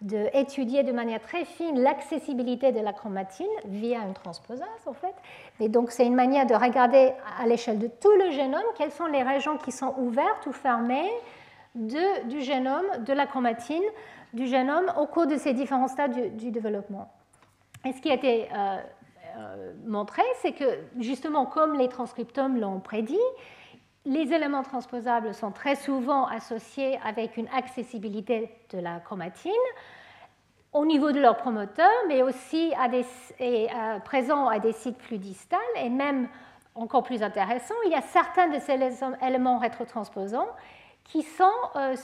[0.00, 5.14] d'étudier de, de, manière très fine l'accessibilité de la chromatine via une transposase, en fait.
[5.60, 9.06] Et donc, c'est une manière de regarder à l'échelle de tout le génome quelles sont
[9.06, 11.10] les régions qui sont ouvertes ou fermées
[11.74, 13.82] de, du génome, de la chromatine,
[14.32, 17.10] du génome au cours de ces différents stades du, développement.
[17.84, 18.76] Et ce qui a été euh,
[19.86, 20.64] montrer, c'est que
[20.98, 23.18] justement, comme les transcriptomes l'ont prédit,
[24.06, 29.52] les éléments transposables sont très souvent associés avec une accessibilité de la chromatine
[30.72, 35.60] au niveau de leurs promoteurs, mais aussi à euh, présents à des sites plus distals,
[35.76, 36.28] et même
[36.74, 38.78] encore plus intéressant, il y a certains de ces
[39.26, 40.48] éléments rétrotransposants
[41.04, 41.44] qui sont
[41.76, 41.96] euh,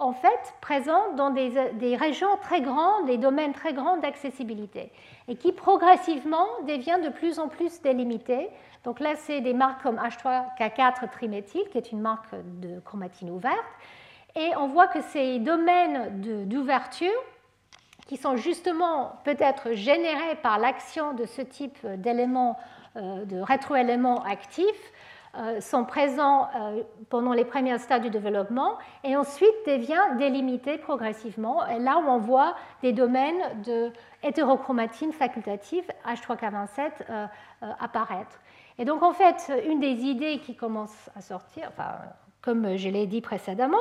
[0.00, 4.90] en fait présents dans des, régions très grandes, des domaines très grands d'accessibilité,
[5.28, 8.48] et qui progressivement deviennent de plus en plus délimités.
[8.82, 13.58] Donc là, c'est des marques comme H3K4 triméthyl, qui est une marque de chromatine ouverte.
[14.36, 17.10] Et on voit que ces domaines d'ouverture,
[18.06, 22.58] qui sont justement peut-être générés par l'action de ce type d'éléments,
[22.96, 24.92] euh, de rétroéléments actifs,
[25.60, 31.66] sont présents euh, pendant les premiers stades du développement et ensuite devient délimité progressivement.
[31.68, 33.92] Et là où on voit des domaines de
[34.24, 37.26] hétérochromatine facultative H3K27 euh,
[37.78, 38.40] apparaître.
[38.78, 41.92] Et donc en fait, une des idées qui commence à sortir, enfin,
[42.42, 43.78] comme je l'ai dit précédemment,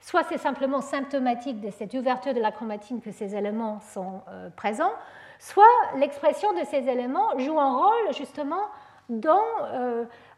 [0.00, 4.22] soit c'est simplement symptomatique de cette ouverture de la chromatine que ces éléments sont
[4.56, 4.92] présents,
[5.38, 5.64] soit
[5.96, 8.62] l'expression de ces éléments joue un rôle justement
[9.10, 9.42] dans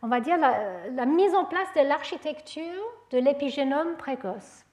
[0.02, 4.64] on va dire, la, mise en place de l'architecture de l'épigénome précoce.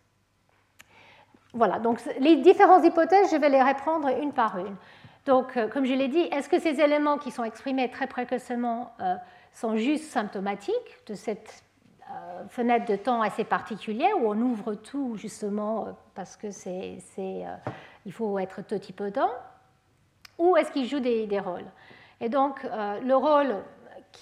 [1.54, 4.76] Voilà, donc les différentes hypothèses, je vais les reprendre une par une.
[5.26, 8.94] Donc, euh, comme je l'ai dit, est-ce que ces éléments qui sont exprimés très précocement
[9.02, 9.16] euh,
[9.52, 11.64] sont juste symptomatiques de cette
[12.10, 17.00] euh, fenêtre de temps assez particulière où on ouvre tout justement parce que c'est,
[18.06, 19.30] il faut être totipotent,
[20.38, 21.66] ou est-ce qu'ils jouent des, des, rôles?
[22.22, 23.56] Et donc, le rôle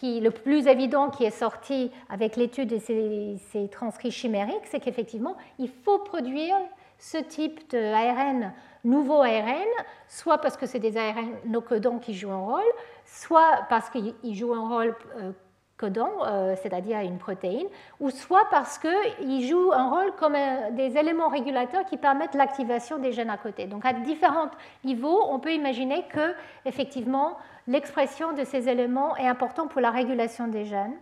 [0.03, 5.69] le plus évident qui est sorti avec l'étude de ces, transcrits chimériques, c'est qu'effectivement, il
[5.69, 6.55] faut produire
[6.97, 8.53] ce type d'ARN,
[8.83, 9.67] nouveau ARN,
[10.07, 12.71] soit parce que c'est des ARN no codants qui jouent un rôle,
[13.05, 15.31] soit parce qu'ils jouent un rôle euh,
[15.77, 17.67] codant, euh, c'est-à-dire une protéine,
[17.99, 20.35] ou soit parce qu'ils jouent un rôle comme
[20.71, 23.65] des éléments régulateurs qui permettent l'activation des gènes à côté.
[23.65, 24.49] Donc à différents
[24.85, 26.33] niveaux, on peut imaginer que
[26.65, 27.37] effectivement
[27.67, 30.95] l'expression de ces éléments est importante pour la régulation des gènes,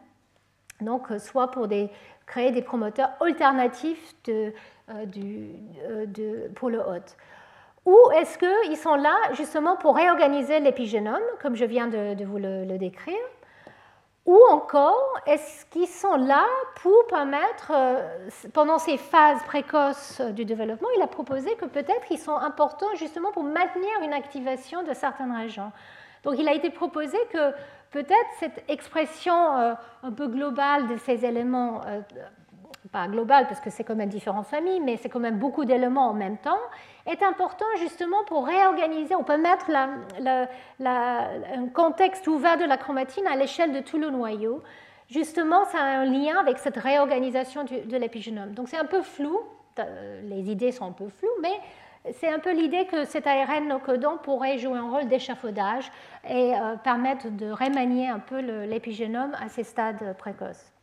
[0.81, 1.68] donc euh, soit pour
[2.26, 4.52] créer des promoteurs alternatifs euh,
[6.56, 7.18] pour le hôte.
[7.85, 12.77] Ou est-ce qu'ils sont là justement pour réorganiser l'épigénome, comme je viens de, vous le
[12.77, 13.19] décrire?
[14.26, 16.45] Ou encore, est-ce qu'ils sont là
[16.81, 22.18] pour permettre, euh, pendant ces phases précoces du développement, il a proposé que peut-être ils
[22.18, 25.73] sont importants justement pour maintenir une activation de certaines régions.
[26.23, 27.51] Donc il a été proposé que
[27.91, 29.73] peut-être cette expression euh,
[30.03, 32.01] un peu globale de ces éléments euh,
[32.91, 36.09] pas global parce que c'est quand même différentes familles, mais c'est quand même beaucoup d'éléments
[36.09, 36.59] en même temps,
[37.05, 43.35] est important justement pour réorganiser, on peut mettre un contexte ouvert de la chromatine à
[43.35, 44.61] l'échelle de tout le noyau.
[45.09, 48.53] Justement, ça a un lien avec cette réorganisation de l'épigénome.
[48.53, 49.39] Donc c'est un peu flou,
[50.23, 51.59] les idées sont un peu floues, mais
[52.11, 55.89] c'est un peu l'idée que cet ARN non codant pourrait jouer un rôle d'échafaudage
[56.27, 60.73] et euh, permettre de remanier un peu l'épigénome à ces stades précoces.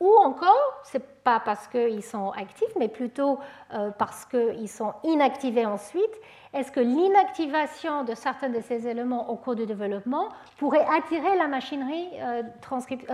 [0.00, 3.38] Ou encore, ce n'est pas parce qu'ils sont actifs, mais plutôt
[3.74, 6.20] euh, parce qu'ils sont inactivés ensuite,
[6.54, 11.48] est-ce que l'inactivation de certains de ces éléments au cours du développement pourrait attirer la
[11.48, 12.42] machinerie euh,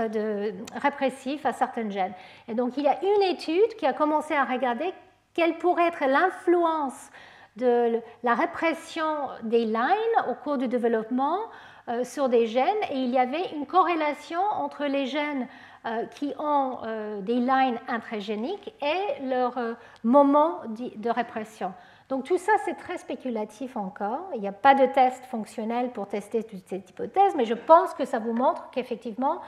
[0.09, 2.14] de, répressive à certains gènes?
[2.47, 4.94] Et donc il y a une étude qui a commencé à regarder
[5.36, 7.10] quelle pourrait être l'influence
[7.56, 11.40] de la répression des lines au cours du développement
[11.88, 15.46] euh, sur des gènes et il y avait une corrélation entre les gènes
[15.84, 19.58] euh, qui ont euh, des lines intragéniques et leur
[20.02, 21.74] moment de répression.
[22.08, 24.30] Donc tout ça, c'est très spéculatif encore.
[24.34, 27.92] Il n'y a pas de test fonctionnel pour tester toutes ces hypothèses, mais je pense
[27.92, 29.40] que ça vous montre qu'effectivement,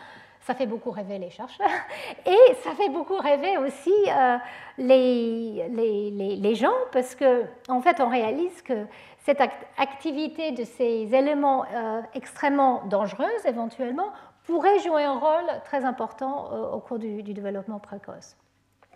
[0.48, 1.68] ça fait beaucoup rêver les chercheurs
[2.26, 4.38] et ça fait beaucoup rêver aussi euh,
[4.78, 8.86] les, les, les, gens parce qu'en en fait, on réalise que
[9.18, 9.42] cette
[9.76, 14.10] activité de ces éléments euh, extrêmement dangereux, éventuellement,
[14.44, 18.34] pourrait jouer un rôle très important euh, au cours du, du, développement précoce.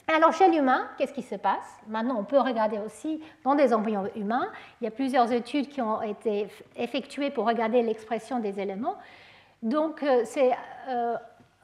[0.09, 1.69] Alors chez l'humain, qu'est-ce qui se passe?
[1.87, 4.49] Maintenant, on peut regarder aussi dans des embryons humains.
[4.81, 8.97] Il y a plusieurs études qui ont été effectuées pour regarder l'expression des éléments.
[9.62, 10.51] Donc, c'est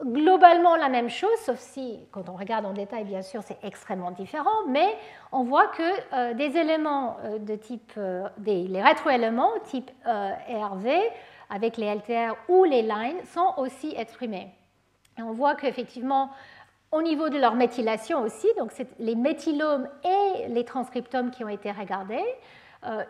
[0.03, 4.11] globalement la même chose, sauf si, quand on regarde en détail, bien sûr, c'est extrêmement
[4.11, 4.87] différent, mais
[5.31, 10.87] on voit que euh, des éléments euh, de type, euh, les rétroéléments type ERV,
[11.49, 14.49] avec les LTR ou les lines, sont aussi exprimés.
[15.17, 16.29] Et on voit qu'effectivement,
[16.91, 21.49] au niveau de leur méthylation aussi, donc c'est les méthylomes et les transcriptomes qui ont
[21.49, 22.23] été regardés,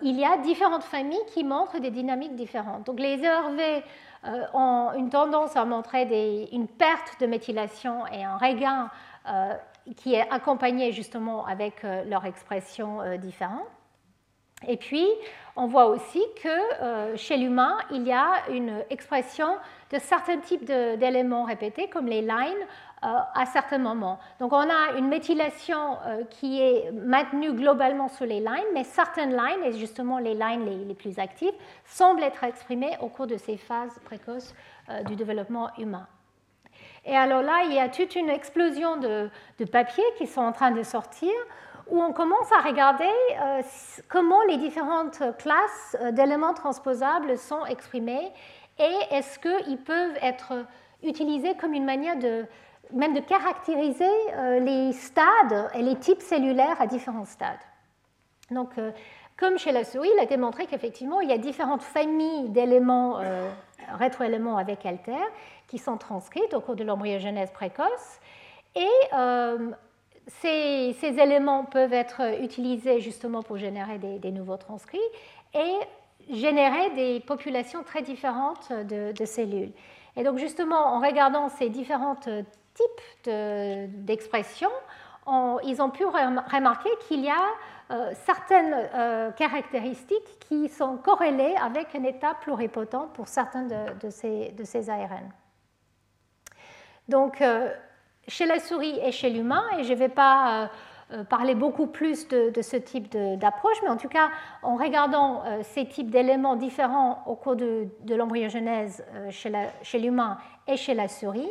[0.01, 2.87] il y a différentes familles qui montrent des dynamiques différentes.
[2.87, 3.83] Donc les ERV
[4.53, 8.89] ont une tendance à montrer une perte de méthylation et un regain
[9.27, 9.53] euh,
[9.95, 13.67] qui est accompagné justement avec euh, leur expression différente.
[14.67, 15.07] Et puis,
[15.55, 19.47] on voit aussi que chez l'humain, il y a une expression
[19.91, 24.19] de certains types d'éléments répétés, comme les lines, euh, à certains moments.
[24.39, 29.31] Donc on a une méthylation euh, qui est maintenue globalement sur les lines, mais certaines
[29.31, 31.53] lines, et justement les lines les, plus actives,
[31.85, 34.53] semblent être exprimées au cours de ces phases précoces
[34.89, 36.07] euh, du développement humain.
[37.05, 39.29] Et alors là, il y a toute une explosion de,
[39.71, 41.31] papiers qui sont en train de sortir
[41.87, 43.09] où on commence à regarder
[44.09, 48.31] comment les différentes classes d'éléments transposables sont exprimées
[48.77, 50.65] et est-ce qu'ils peuvent être
[51.03, 52.45] utilisés comme une manière de
[52.93, 57.59] même de caractériser euh, les stades et les types cellulaires à différents stades.
[58.51, 58.91] Donc, euh,
[59.37, 63.49] comme chez la souris, il a démontré qu'effectivement, il y a différentes familles d'éléments, euh,
[63.97, 65.13] rétroéléments avec alter,
[65.67, 68.19] qui sont transcrites au cours de l'embryogenèse précoce.
[68.75, 68.87] Et
[70.27, 74.99] ces, éléments peuvent être utilisés justement pour générer des, nouveaux transcrits
[75.53, 79.71] et générer des populations très différentes de, de cellules.
[80.15, 82.29] Et donc justement, en regardant ces différentes
[82.79, 83.29] type
[84.05, 84.69] d'expression,
[85.63, 87.43] ils ont pu remarquer qu'il y a
[87.91, 94.51] euh, certaines euh, caractéristiques qui sont corrélées avec un état pluripotent pour certains de, ces,
[94.51, 95.31] de ces, ARN.
[97.07, 97.73] Donc, euh,
[98.27, 100.69] chez la souris et chez l'humain, et je ne vais pas
[101.27, 104.29] parler beaucoup plus de, ce type d'approche, mais en tout cas,
[104.61, 110.37] en regardant ces types d'éléments différents au cours de, l'embryogenèse chez l'humain
[110.67, 111.49] et chez la souris,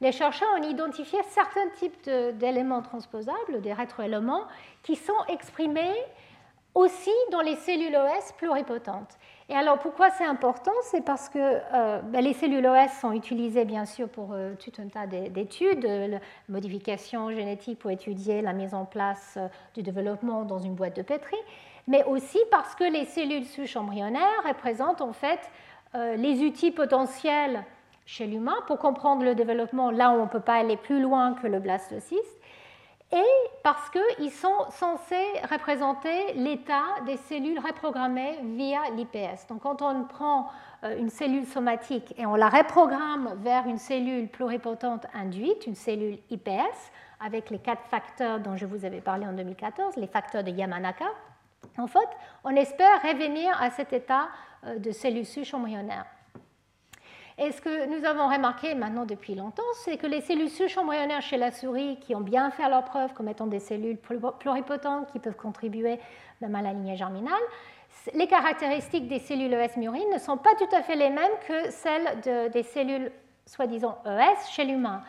[0.00, 4.44] les chercheurs ont identifié certains types d'éléments transposables, des rétroéléments,
[4.82, 5.94] qui sont exprimés
[6.74, 9.18] aussi dans les cellules OS pluripotentes.
[9.48, 10.72] Et alors pourquoi c'est important?
[10.82, 14.70] C'est parce que euh, ben, les cellules OS sont utilisées bien sûr pour euh, tout
[14.80, 20.44] un tas d'études, la modification génétique pour étudier la mise en place euh, du développement
[20.44, 21.36] dans une boîte de pétri,
[21.88, 25.40] mais aussi parce que les cellules souches embryonnaires représentent en fait
[25.92, 27.64] les outils potentiels
[28.10, 31.34] chez l'humain pour comprendre le développement là où on ne peut pas aller plus loin
[31.34, 32.40] que le blastocyste,
[33.12, 39.46] et parce qu'ils sont censés représenter l'état des cellules reprogrammées via l'IPS.
[39.48, 40.48] Donc quand on prend
[40.82, 46.18] euh, une cellule somatique et on la reprogramme vers une cellule pluripotente induite, une cellule
[46.30, 50.50] IPS, avec les quatre facteurs dont je vous avais parlé en 2014, les facteurs de
[50.50, 51.06] Yamanaka,
[51.78, 52.08] en fait,
[52.42, 54.28] on espère revenir à cet état
[54.66, 55.52] euh, de cellule souche.
[57.42, 61.22] Et ce que nous avons remarqué maintenant depuis longtemps, c'est que les cellules souches embryonnaires
[61.22, 65.18] chez la souris, qui ont bien fait leur preuve comme étant des cellules pluripotentes qui
[65.20, 65.98] peuvent contribuer
[66.42, 67.40] même à la lignée germinale,
[68.12, 71.70] les caractéristiques des cellules ES murines ne sont pas tout à fait les mêmes que
[71.70, 73.10] celles des cellules
[73.46, 75.02] soi-disant ES chez l'humain.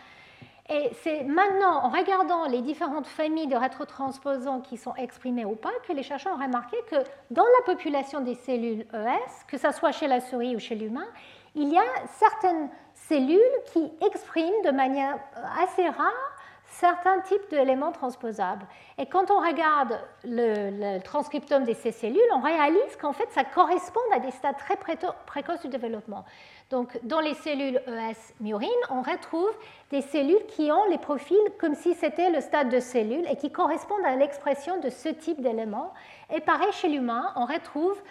[0.70, 5.72] Et c'est maintenant, en regardant les différentes familles de rétrotransposants qui sont exprimées ou pas,
[5.86, 6.96] que les chercheurs ont remarqué que
[7.30, 11.08] dans la population des cellules ES, que ce soit chez la souris ou chez l'humain,
[11.56, 11.84] il y a
[12.18, 13.40] certaines cellules
[13.74, 15.18] qui expriment de manière
[15.62, 16.32] assez rare
[16.72, 18.66] certains types d'éléments transposables.
[18.98, 24.00] Et quand on regarde le, transcriptome de ces cellules, on réalise qu'en fait, ça correspond
[24.14, 26.26] à des stades très précoces du développement.
[26.70, 29.52] Donc, dans les cellules ES murines, on retrouve
[29.90, 33.52] des cellules qui ont les profils comme si c'était le stade de cellules et qui
[33.52, 35.94] correspondent à l'expression de ce type d'éléments.
[36.34, 38.02] Et pareil, chez l'humain, on retrouve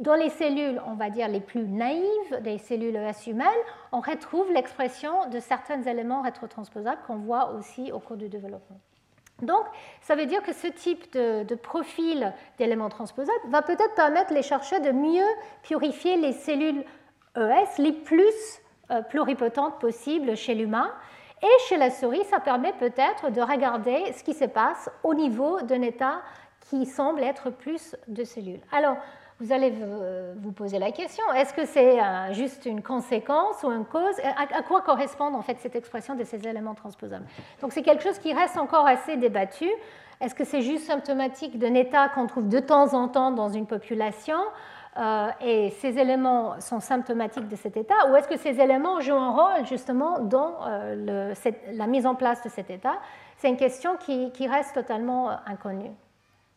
[0.00, 3.46] dans les cellules, on va dire les plus naïves des cellules ES humaines,
[3.92, 8.80] on retrouve l'expression de certains éléments rétrotransposables qu'on voit aussi au cours du développement.
[9.42, 9.64] Donc,
[10.00, 14.80] ça veut dire que ce type de, profil d'éléments transposables va peut-être permettre les chercheurs
[14.80, 15.28] de mieux
[15.62, 16.84] purifier les cellules
[17.36, 18.60] ES les plus
[18.90, 20.92] euh, pluripotentes possibles chez l'humain.
[21.42, 25.62] Et chez la souris, ça permet peut-être de regarder ce qui se passe au niveau
[25.62, 26.20] d'un état
[26.68, 28.60] qui semble être plus de cellules.
[28.72, 28.96] Alors,
[29.40, 29.72] vous allez
[30.36, 34.20] vous poser la question, est-ce que c'est euh, juste une conséquence ou une cause?
[34.36, 37.24] À, quoi correspond en fait cette expression de ces éléments transposables?
[37.62, 39.68] Donc c'est quelque chose qui reste encore assez débattu.
[40.20, 43.66] Est-ce que c'est juste symptomatique d'un état qu'on trouve de temps en temps dans une
[43.66, 44.36] population
[44.98, 48.10] euh, et ces éléments sont symptomatiques de cet état?
[48.10, 51.32] Ou est-ce que ces éléments jouent un rôle justement dans euh,
[51.72, 52.98] la mise en place de cet état?
[53.38, 55.92] C'est une question qui, qui reste totalement inconnue.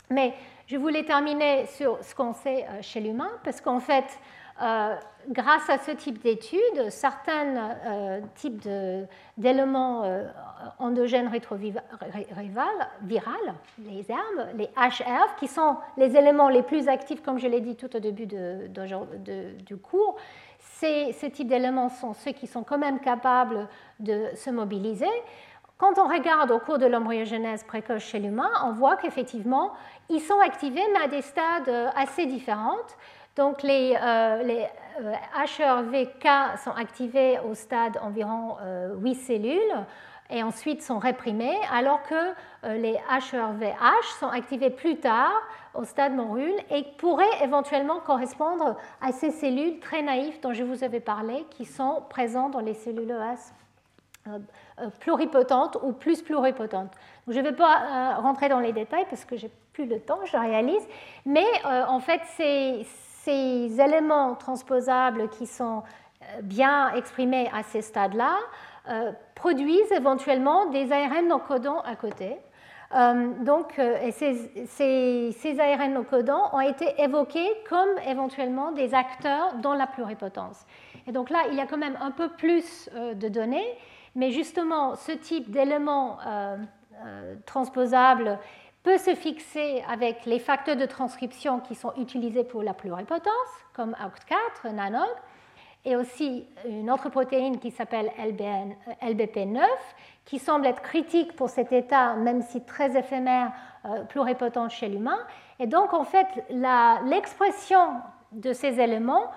[0.09, 0.33] Mais
[0.67, 4.05] je voulais terminer sur ce qu'on sait euh, chez l'humain, parce qu'en fait,
[4.61, 4.95] euh,
[5.29, 8.67] grâce à ce type d'études, certains euh, types
[9.37, 10.03] d'éléments
[10.79, 11.83] endogènes rétrovirales,
[13.79, 17.75] les herbes, les HRF, qui sont les éléments les plus actifs, comme je l'ai dit
[17.75, 20.17] tout au début du cours,
[20.59, 23.67] ces types d'éléments sont ceux qui sont quand même capables
[23.99, 25.09] de se mobiliser.
[25.83, 29.73] Quand on regarde au cours de l'embryogenèse précoce chez l'humain, on voit qu'effectivement,
[30.09, 32.77] ils sont activés, mais à des stades euh, assez différents.
[33.35, 34.63] Donc les, euh,
[35.35, 38.55] HRVK euh, sont activés au stade environ
[39.01, 39.85] 8 cellules
[40.29, 42.33] et ensuite sont réprimés, alors que
[42.77, 45.33] les HRVH sont activés plus tard
[45.73, 50.85] au stade morule et pourraient éventuellement correspondre à ces cellules très naïves dont je vous
[50.85, 53.62] avais parlé, qui sont présentes dans les cellules ES
[54.29, 54.39] euh,
[55.01, 56.91] pluripotente ou plus pluripotente.
[57.27, 60.19] Je ne vais pas euh, rentrer dans les détails parce que j'ai plus le temps,
[60.23, 60.87] je réalise,
[61.25, 62.85] mais euh, en fait, ces,
[63.27, 65.83] éléments transposables qui sont
[66.41, 68.37] bien exprimés à ces stades-là
[69.35, 72.37] produisent éventuellement des ARN non codants à côté.
[73.41, 73.79] donc,
[74.11, 80.65] ces, ces, ARN non codants ont été évoqués comme éventuellement des acteurs dans la pluripotence.
[81.07, 83.77] Et donc là, il y a quand même un peu plus de données,
[84.15, 86.57] mais justement, ce type d'élément euh,
[87.05, 88.39] euh, transposable
[88.83, 93.31] peut se fixer avec les facteurs de transcription qui sont utilisés pour la pluripotence,
[93.73, 95.09] comme ACT4, NANOG,
[95.85, 98.11] et aussi une autre protéine qui s'appelle
[99.01, 99.67] LBP9, euh,
[100.25, 103.51] qui semble être critique pour cet état, même si très éphémère,
[104.07, 105.19] pluripotent chez l'humain.
[105.59, 107.95] Et donc, en fait, l'expression
[108.31, 109.29] de ces éléments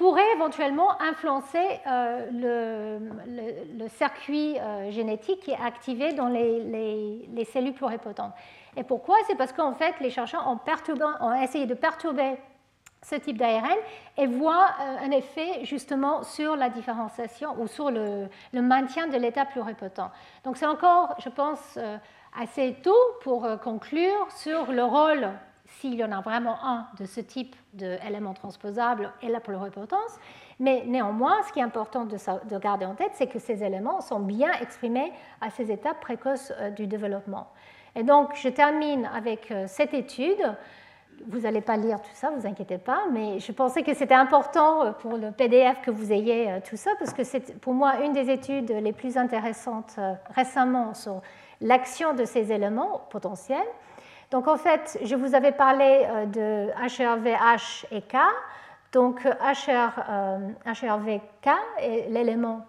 [0.00, 2.98] pourrait éventuellement influencer euh,
[3.76, 8.32] le, circuit euh, génétique qui est activé dans les, cellules pluripotentes.
[8.78, 9.16] Et pourquoi?
[9.26, 12.38] C'est parce qu'en fait, les chercheurs ont, essayé de perturber
[13.02, 13.76] ce type d'ARN
[14.16, 19.44] et voient euh, un effet justement sur la différenciation ou sur le, maintien de l'état
[19.44, 20.10] pluripotent.
[20.44, 21.78] Donc c'est encore, je pense,
[22.40, 25.28] assez tôt pour conclure sur le rôle
[25.78, 30.18] s'il y en a vraiment un de ce type d'élément transposable et la pluripotence.
[30.58, 34.20] Mais néanmoins, ce qui est important de, garder en tête, c'est que ces éléments sont
[34.20, 37.48] bien exprimés à ces étapes précoces euh, du développement.
[37.94, 40.42] Et donc, je termine avec euh, cette étude.
[41.28, 44.82] Vous n'allez pas lire tout ça, vous inquiétez pas, mais je pensais que c'était important
[44.82, 48.12] euh, pour le PDF que vous ayez tout ça, parce que c'est pour moi une
[48.12, 49.98] des études les plus intéressantes
[50.34, 51.22] récemment sur
[51.60, 53.58] l'action de ces éléments potentiels.
[54.30, 58.16] Donc en fait, je vous avais parlé euh, de HRVH et K.
[58.92, 60.00] Donc HR,
[60.66, 61.48] HRVK
[61.78, 62.66] est l'élément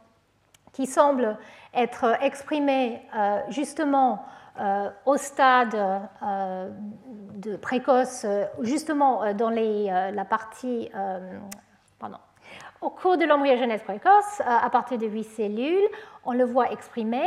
[0.71, 1.37] qui semble
[1.73, 4.25] être exprimé euh, justement
[4.59, 5.75] euh, au stade
[7.35, 8.25] de précoce,
[8.61, 10.91] justement dans la partie,
[12.81, 15.89] au cours de l'embryogenèse précoce, à partir de 8 cellules,
[16.25, 17.23] on le voit exprimé.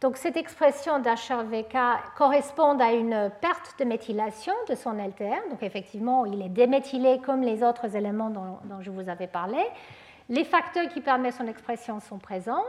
[0.00, 1.76] Donc cette expression d'HRVK
[2.16, 5.48] correspond à une perte de méthylation de son LTR.
[5.50, 9.58] Donc effectivement, il est déméthylé comme les autres éléments dont, je vous avais parlé.
[10.30, 12.64] Les facteurs qui permettent son expression sont présents.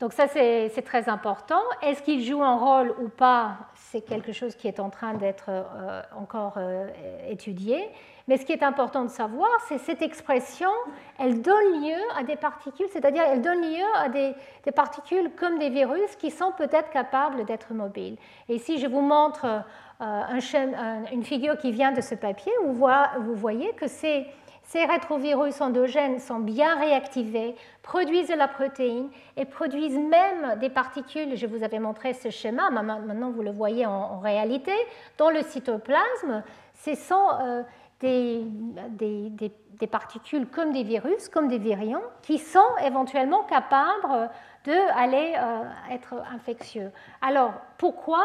[0.00, 1.60] Donc ça, c'est très important.
[1.82, 3.58] Est-ce qu'il joue un rôle ou pas?
[3.74, 6.88] C'est quelque chose qui est en train d'être euh, encore euh,
[7.28, 7.86] étudié.
[8.30, 10.70] Mais ce qui est important de savoir, c'est cette expression,
[11.18, 14.36] elle donne lieu à des particules, c'est-à-dire elle donne lieu à des,
[14.72, 18.16] particules comme des virus qui sont peut-être capables d'être mobiles.
[18.48, 19.60] Et ici, je vous montre euh,
[20.00, 24.24] un, une figure qui vient de ce papier, où vous voyez que ces
[24.72, 31.48] rétrovirus endogènes sont bien réactivés, produisent de la protéine et produisent même des particules, je
[31.48, 34.74] vous avais montré ce schéma, maintenant vous le voyez en, réalité,
[35.18, 36.44] dans le cytoplasme,
[36.84, 37.64] ce sont
[38.00, 44.30] des, particules comme des virus, comme des virions, qui sont éventuellement capables
[44.64, 46.90] d'aller euh, être infectieux.
[47.22, 48.24] Alors, pourquoi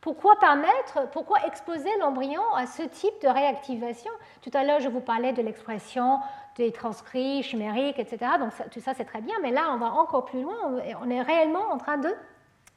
[0.00, 4.10] pourquoi permettre, pourquoi exposer l'embryon à ce type de réactivation?
[4.40, 6.20] Tout à l'heure, je vous parlais de l'expression
[6.56, 8.32] des transcrits chimériques, etc.
[8.38, 10.56] Donc tout ça, c'est très bien, mais là, on va encore plus loin.
[11.02, 12.08] On est réellement en train de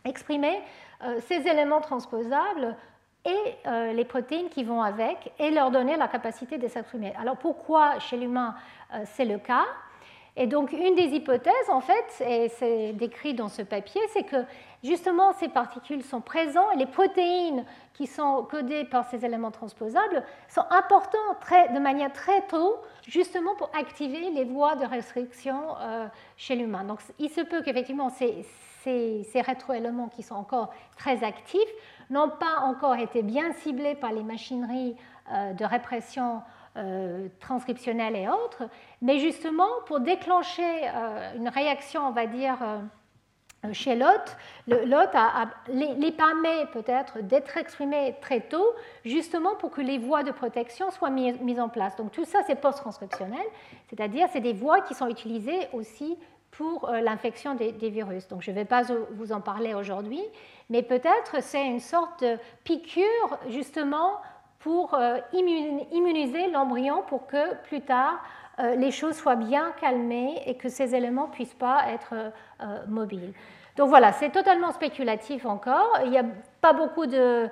[0.06, 2.76] euh, ces éléments transposables
[3.26, 7.14] et euh, les protéines qui vont avec et leur donner la capacité de s'exprimer.
[7.20, 8.56] Alors pourquoi chez l'humain
[8.94, 9.66] euh, c'est le cas?
[10.36, 14.38] Et donc, une des hypothèses, en fait, et c'est décrit dans ce papier, c'est que
[14.84, 20.24] justement ces particules sont présentes et les protéines qui sont codées par ces éléments transposables
[20.50, 21.38] sont importantes
[21.74, 22.78] de manière très tôt,
[23.08, 26.08] justement pour activer les voies de restriction euh,
[26.38, 26.84] chez l'humain.
[26.84, 28.46] Donc, il se peut qu'effectivement ces,
[28.84, 31.60] ces, ces rétroéléments qui sont encore très actifs
[32.10, 34.96] n'ont pas encore été bien ciblés par les machineries
[35.32, 36.42] euh, de répression
[36.76, 38.64] euh, transcriptionnelles et autres,
[39.02, 40.88] mais justement pour déclencher
[41.36, 42.58] une réaction, on va dire,
[43.66, 44.38] euh, chez l'hôte,
[44.68, 45.16] l'hôte
[45.70, 48.66] les, permet peut-être d'être exprimés très tôt,
[49.06, 51.96] justement pour que les voies de protection soient mises, en place.
[51.96, 53.46] Donc tout ça, c'est post-transcriptionnel,
[53.90, 56.18] c'est-à-dire c'est des voies qui sont utilisées aussi
[56.52, 58.28] pour l'infection des, virus.
[58.28, 60.22] Donc je ne vais pas vous en parler aujourd'hui,
[60.70, 64.20] mais peut-être c'est une sorte de piqûre justement
[64.64, 70.56] pour euh, immuniser l'embryon pour que plus tard euh, les choses soient bien calmées et
[70.56, 73.34] que ces éléments ne puissent pas être euh, mobiles.
[73.76, 76.00] Donc voilà, c'est totalement spéculatif encore.
[76.04, 76.26] Il n'y a
[76.62, 77.50] pas beaucoup de,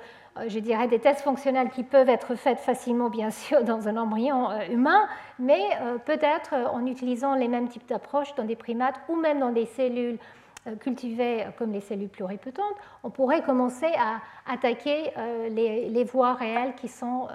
[0.48, 4.49] je dirais, des tests fonctionnels qui peuvent être faits facilement, bien sûr, dans un embryon
[4.69, 5.07] humain,
[5.40, 5.61] mais
[6.06, 10.19] peut-être en utilisant les mêmes types d'approches dans des primates ou même dans des cellules
[10.68, 16.76] euh, cultivées comme les cellules pluripotentes, on pourrait commencer à attaquer euh, les, voies réelles
[16.76, 17.28] qui sont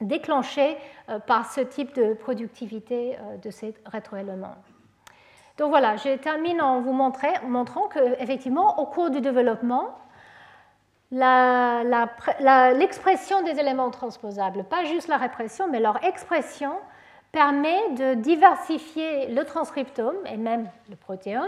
[0.00, 0.76] euh, déclenchées
[1.26, 4.54] par ce type de productivité de ces rétroéléments.
[5.58, 9.88] Donc voilà, je termine en vous montrant qu'effectivement, au cours du développement,
[11.10, 16.72] l'expression des éléments transposables, pas juste la répression, mais leur expression
[17.32, 21.44] permet de diversifier le transcriptome et même le protéome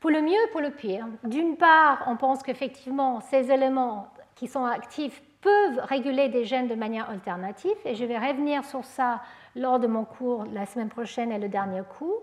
[0.00, 1.06] pour le mieux et pour le pire.
[1.24, 6.74] D'une part, on pense qu'effectivement, ces éléments qui sont actifs peuvent réguler des gènes de
[6.74, 9.20] manière alternative, et je vais revenir sur ça
[9.56, 12.22] lors de mon cours la semaine prochaine et le dernier cours,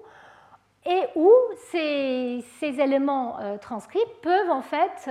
[0.85, 1.31] et où
[1.72, 5.10] ces, éléments euh, transcrits peuvent en fait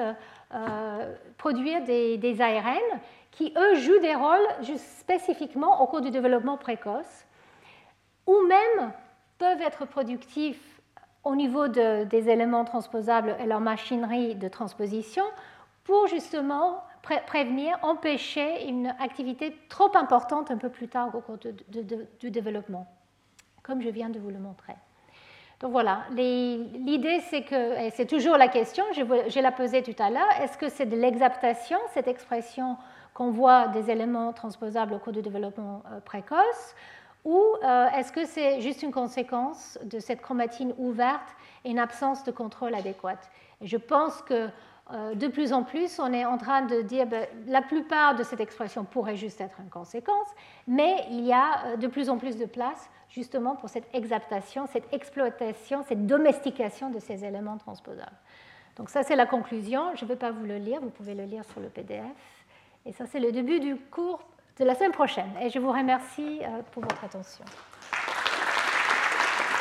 [0.55, 3.01] euh, produire des, des, ARN
[3.31, 4.47] qui, eux, jouent des rôles
[4.77, 7.27] spécifiquement au cours du développement précoce,
[8.27, 8.93] ou même
[9.39, 10.81] peuvent être productifs
[11.25, 15.25] au niveau des éléments transposables et leur machinerie de transposition
[15.85, 16.85] pour justement
[17.27, 22.87] prévenir, empêcher une activité trop importante un peu plus tard au cours du développement,
[23.63, 24.75] comme je viens de vous le montrer.
[25.61, 30.11] Donc voilà, l'idée c'est que, et c'est toujours la question, je, la posée tout à
[30.11, 32.77] l'heure, est-ce que c'est de l'exaptation, cette expression
[33.15, 36.75] qu'on voit des éléments transposables au cours du développement euh, précoce,
[37.25, 41.35] ou euh, est-ce que c'est juste une conséquence de cette chromatine ouverte
[41.65, 43.31] et une absence de contrôle adéquate
[43.63, 44.51] Je pense que
[44.91, 48.23] de plus en plus, on est en train de dire que ben, la plupart de
[48.23, 50.29] cette expression pourrait juste être une conséquence,
[50.69, 54.67] mais il y a euh, de plus en plus de place justement pour cette exaptation,
[54.67, 58.17] cette exploitation, cette domestication de ces éléments transposables.
[58.77, 59.95] Donc ça, c'est la conclusion.
[59.97, 62.05] Je ne vais pas vous le lire, vous pouvez le lire sur le PDF.
[62.85, 64.23] Et ça, c'est le début du cours
[64.59, 65.31] de la semaine prochaine.
[65.43, 67.45] Et je vous remercie euh, pour votre attention.